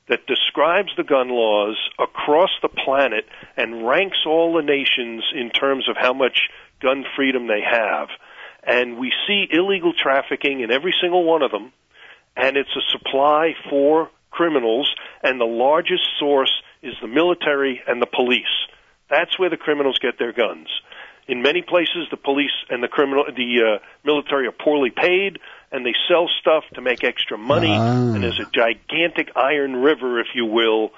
that 0.07 0.27
describes 0.27 0.89
the 0.97 1.03
gun 1.03 1.29
laws 1.29 1.77
across 1.97 2.51
the 2.61 2.69
planet 2.69 3.25
and 3.57 3.88
ranks 3.88 4.19
all 4.25 4.53
the 4.53 4.61
nations 4.61 5.23
in 5.33 5.49
terms 5.49 5.89
of 5.89 5.95
how 5.97 6.13
much 6.13 6.49
gun 6.81 7.03
freedom 7.15 7.47
they 7.47 7.61
have. 7.61 8.09
And 8.63 8.97
we 8.97 9.11
see 9.27 9.47
illegal 9.49 9.93
trafficking 9.93 10.61
in 10.61 10.71
every 10.71 10.93
single 11.01 11.23
one 11.23 11.41
of 11.41 11.51
them, 11.51 11.71
and 12.36 12.57
it's 12.57 12.75
a 12.75 12.81
supply 12.91 13.53
for 13.69 14.09
criminals, 14.31 14.93
and 15.23 15.39
the 15.39 15.45
largest 15.45 16.03
source 16.19 16.51
is 16.83 16.93
the 17.01 17.07
military 17.07 17.81
and 17.88 18.01
the 18.01 18.05
police. 18.05 18.43
That's 19.09 19.39
where 19.39 19.49
the 19.49 19.57
criminals 19.57 19.99
get 19.99 20.19
their 20.19 20.33
guns. 20.33 20.67
In 21.27 21.41
many 21.41 21.63
places, 21.63 22.07
the 22.11 22.17
police 22.17 22.51
and 22.69 22.83
the 22.83 22.88
criminal, 22.88 23.25
the 23.25 23.79
uh, 23.79 23.86
military 24.03 24.47
are 24.47 24.51
poorly 24.51 24.91
paid, 24.91 25.39
and 25.71 25.86
they 25.86 25.93
sell 26.07 26.29
stuff 26.39 26.63
to 26.75 26.81
make 26.81 27.03
extra 27.03 27.38
money. 27.38 27.71
Ah. 27.71 28.13
And 28.13 28.23
there's 28.23 28.39
a 28.39 28.49
gigantic 28.51 29.31
iron 29.36 29.77
river, 29.77 30.19
if 30.19 30.27
you 30.36 30.45
will, 30.45 30.91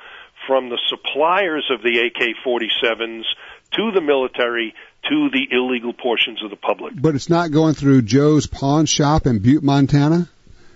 from 0.46 0.70
the 0.70 0.80
suppliers 0.90 1.70
of 1.72 1.82
the 1.82 2.00
AK-47s 2.00 3.24
to 3.72 3.92
the 3.92 4.02
military 4.02 4.74
to 5.10 5.30
the 5.32 5.48
illegal 5.52 5.94
portions 5.94 6.44
of 6.44 6.50
the 6.50 6.58
public. 6.58 6.94
But 7.00 7.16
it's 7.16 7.30
not 7.30 7.52
going 7.52 7.76
through 7.76 8.02
Joe's 8.02 8.48
pawn 8.48 8.86
shop 8.86 9.26
in 9.26 9.40
Butte, 9.40 9.64
Montana. 9.64 10.30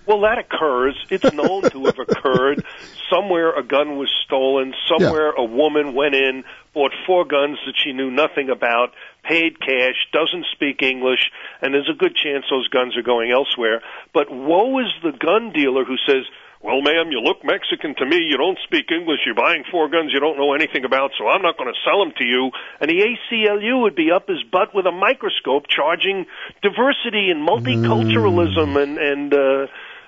Well, 0.06 0.22
that 0.22 0.38
occurs. 0.38 0.96
It's 1.10 1.32
known 1.32 1.62
to 1.70 1.84
have 1.84 1.98
occurred. 1.98 2.64
Somewhere 3.08 3.56
a 3.56 3.62
gun 3.62 3.96
was 3.98 4.10
stolen. 4.24 4.74
Somewhere 4.88 5.30
a 5.30 5.44
woman 5.44 5.94
went 5.94 6.14
in, 6.14 6.44
bought 6.74 6.92
four 7.06 7.24
guns 7.24 7.58
that 7.66 7.74
she 7.76 7.92
knew 7.92 8.10
nothing 8.10 8.50
about, 8.50 8.94
paid 9.22 9.60
cash, 9.60 9.94
doesn't 10.12 10.46
speak 10.52 10.82
English, 10.82 11.30
and 11.60 11.72
there's 11.72 11.90
a 11.90 11.96
good 11.96 12.16
chance 12.16 12.46
those 12.50 12.68
guns 12.68 12.96
are 12.96 13.02
going 13.02 13.30
elsewhere. 13.30 13.82
But 14.12 14.30
woe 14.30 14.78
is 14.80 14.90
the 15.02 15.12
gun 15.12 15.52
dealer 15.52 15.84
who 15.84 15.96
says, 16.06 16.24
well, 16.62 16.80
ma'am, 16.80 17.10
you 17.10 17.20
look 17.20 17.44
Mexican 17.44 17.94
to 17.96 18.06
me. 18.06 18.18
You 18.18 18.36
don't 18.36 18.58
speak 18.62 18.90
English. 18.90 19.20
You're 19.26 19.34
buying 19.34 19.64
four 19.70 19.88
guns 19.88 20.12
you 20.14 20.20
don't 20.20 20.38
know 20.38 20.54
anything 20.54 20.84
about, 20.84 21.10
so 21.18 21.26
I'm 21.26 21.42
not 21.42 21.58
going 21.58 21.72
to 21.72 21.78
sell 21.84 21.98
them 21.98 22.12
to 22.18 22.24
you. 22.24 22.52
And 22.80 22.88
the 22.88 23.02
ACLU 23.02 23.82
would 23.82 23.96
be 23.96 24.12
up 24.12 24.28
his 24.28 24.42
butt 24.44 24.72
with 24.72 24.86
a 24.86 24.92
microscope 24.92 25.66
charging 25.68 26.26
diversity 26.62 27.30
and 27.30 27.46
multiculturalism 27.46 28.80
and, 28.80 28.98
and, 28.98 29.34
uh, 29.34 29.66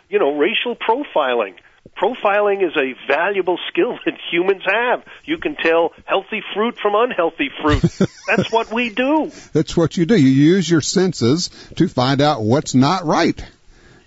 you 0.08 0.18
know, 0.18 0.36
racial 0.36 0.76
profiling. 0.76 1.54
Profiling 1.96 2.66
is 2.66 2.76
a 2.76 2.94
valuable 3.06 3.58
skill 3.68 3.98
that 4.04 4.14
humans 4.30 4.62
have. 4.66 5.04
You 5.24 5.38
can 5.38 5.56
tell 5.56 5.92
healthy 6.04 6.42
fruit 6.54 6.76
from 6.80 6.94
unhealthy 6.94 7.50
fruit. 7.62 7.82
That's 8.26 8.50
what 8.50 8.72
we 8.72 8.90
do. 8.90 9.30
That's 9.52 9.76
what 9.76 9.96
you 9.96 10.06
do. 10.06 10.16
You 10.16 10.28
use 10.28 10.68
your 10.68 10.80
senses 10.80 11.50
to 11.76 11.88
find 11.88 12.20
out 12.20 12.42
what's 12.42 12.74
not 12.74 13.04
right. 13.04 13.42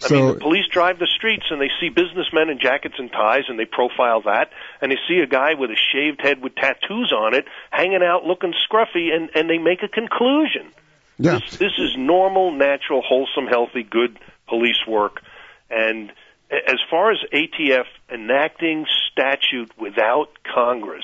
I 0.04 0.14
mean, 0.14 0.28
the 0.28 0.40
police 0.40 0.68
drive 0.72 1.00
the 1.00 1.08
streets 1.08 1.46
and 1.50 1.60
they 1.60 1.72
see 1.80 1.90
businessmen 1.90 2.50
in 2.50 2.60
jackets 2.60 2.96
and 3.00 3.12
ties 3.12 3.46
and 3.50 3.58
they 3.58 3.66
profile 3.66 4.22
that, 4.22 4.52
and 4.80 4.92
they 4.92 4.98
see 5.08 5.20
a 5.20 5.28
guy 5.28 5.56
with 5.56 5.72
a 5.72 5.76
shaved 5.92 6.22
head 6.22 6.42
with 6.42 6.54
tattoos 6.56 7.12
on 7.12 7.34
it 7.34 7.46
hanging 7.72 8.04
out 8.04 8.24
looking 8.24 8.54
scruffy, 8.54 9.12
and 9.14 9.32
and 9.34 9.50
they 9.50 9.58
make 9.58 9.82
a 9.82 9.88
conclusion. 9.88 10.72
Yeah. 11.18 11.40
This 11.40 11.58
this 11.58 11.74
is 11.80 11.98
normal, 11.98 12.52
natural, 12.52 13.02
wholesome, 13.02 13.48
healthy, 13.48 13.82
good 13.82 14.20
police 14.48 14.86
work, 14.88 15.22
and 15.70 16.12
as 16.50 16.80
far 16.90 17.12
as 17.12 17.18
ATF 17.34 17.86
enacting 18.12 18.86
statute 19.12 19.72
without 19.78 20.30
Congress 20.44 21.04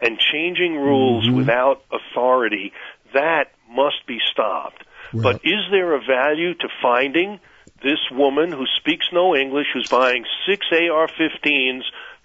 and 0.00 0.18
changing 0.18 0.74
rules 0.76 1.26
mm-hmm. 1.26 1.36
without 1.36 1.82
authority, 1.90 2.72
that 3.14 3.52
must 3.70 4.06
be 4.06 4.18
stopped. 4.30 4.84
But 5.12 5.36
is 5.44 5.60
there 5.70 5.94
a 5.94 6.00
value 6.00 6.54
to 6.54 6.68
finding 6.82 7.38
this 7.82 8.00
woman 8.10 8.50
who 8.50 8.64
speaks 8.80 9.06
no 9.12 9.36
English, 9.36 9.68
who's 9.72 9.88
buying 9.88 10.24
six 10.48 10.66
AR-15s 10.72 11.82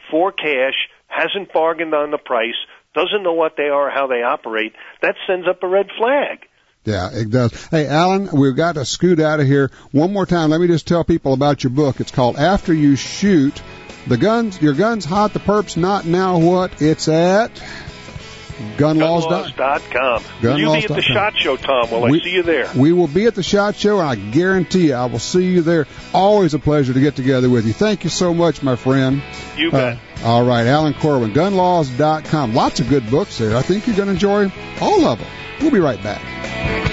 for 0.10 0.32
cash, 0.32 0.90
hasn't 1.08 1.54
bargained 1.54 1.94
on 1.94 2.12
the 2.12 2.18
price, 2.18 2.56
doesn't 2.96 3.24
know 3.24 3.34
what 3.34 3.56
they 3.58 3.70
are, 3.70 3.90
how 3.90 4.08
they 4.08 4.24
operate? 4.24 4.74
That 5.02 5.16
sends 5.28 5.48
up 5.48 5.62
a 5.62 5.68
red 5.68 5.88
flag. 5.98 6.48
Yeah, 6.86 7.10
it 7.12 7.30
does. 7.30 7.68
Hey, 7.68 7.88
Alan, 7.88 8.30
we've 8.32 8.56
got 8.56 8.76
to 8.76 8.86
scoot 8.86 9.20
out 9.20 9.40
of 9.40 9.48
here. 9.48 9.70
One 9.92 10.14
more 10.14 10.26
time, 10.26 10.50
let 10.50 10.62
me 10.62 10.68
just 10.68 10.88
tell 10.88 11.04
people 11.04 11.34
about 11.34 11.64
your 11.64 11.72
book. 11.72 12.00
It's 12.00 12.12
called 12.12 12.38
After 12.38 12.74
You 12.74 12.96
Shoot. 12.96 13.62
The 14.08 14.18
guns, 14.18 14.62
your 14.62 14.74
gun's 14.74 15.06
hot, 15.06 15.34
the 15.34 15.40
perp's 15.40 15.76
not. 15.76 16.06
Now 16.06 16.40
what? 16.40 16.82
It's 16.82 17.08
at. 17.08 17.52
Gunlaws.com. 18.78 20.24
Will 20.42 20.60
you 20.60 20.72
be 20.72 20.84
at 20.84 20.90
the 20.90 21.02
SHOT 21.02 21.38
Show, 21.38 21.58
Tom? 21.58 21.92
Will 21.92 22.02
We- 22.02 22.20
I 22.20 22.24
see 22.24 22.32
you 22.32 22.44
there? 22.44 22.70
We 22.76 22.92
will 22.94 23.08
be 23.08 23.26
at 23.26 23.36
the 23.36 23.44
SHOT 23.44 23.76
Show, 23.76 24.00
and 24.00 24.10
I 24.10 24.16
guarantee 24.16 24.88
you 24.88 24.94
I 24.96 25.06
will 25.06 25.20
see 25.20 25.46
you 25.46 25.62
there. 25.62 25.88
Always 26.14 26.54
a 26.54 26.60
pleasure 26.60 26.94
to 26.94 27.00
get 27.00 27.16
together 27.16 27.50
with 27.50 27.66
you. 27.66 27.74
Thank 27.74 28.04
you 28.04 28.10
so 28.10 28.34
much, 28.34 28.62
my 28.62 28.76
friend. 28.76 29.22
You 29.58 29.72
bet. 29.72 29.98
Uh, 30.24 30.28
all 30.28 30.44
right, 30.44 30.68
Alan 30.68 30.94
Korwin, 30.94 31.34
gunlaws.com. 31.34 32.54
Lots 32.54 32.80
of 32.80 32.90
good 32.90 33.10
books 33.10 33.38
there. 33.38 33.56
I 33.56 33.62
think 33.62 33.88
you're 33.88 33.96
going 33.96 34.08
to 34.08 34.14
enjoy 34.14 34.52
all 34.82 35.06
of 35.06 35.20
them. 35.20 35.28
We'll 35.62 35.72
be 35.72 35.80
right 35.80 36.02
back. 36.02 36.88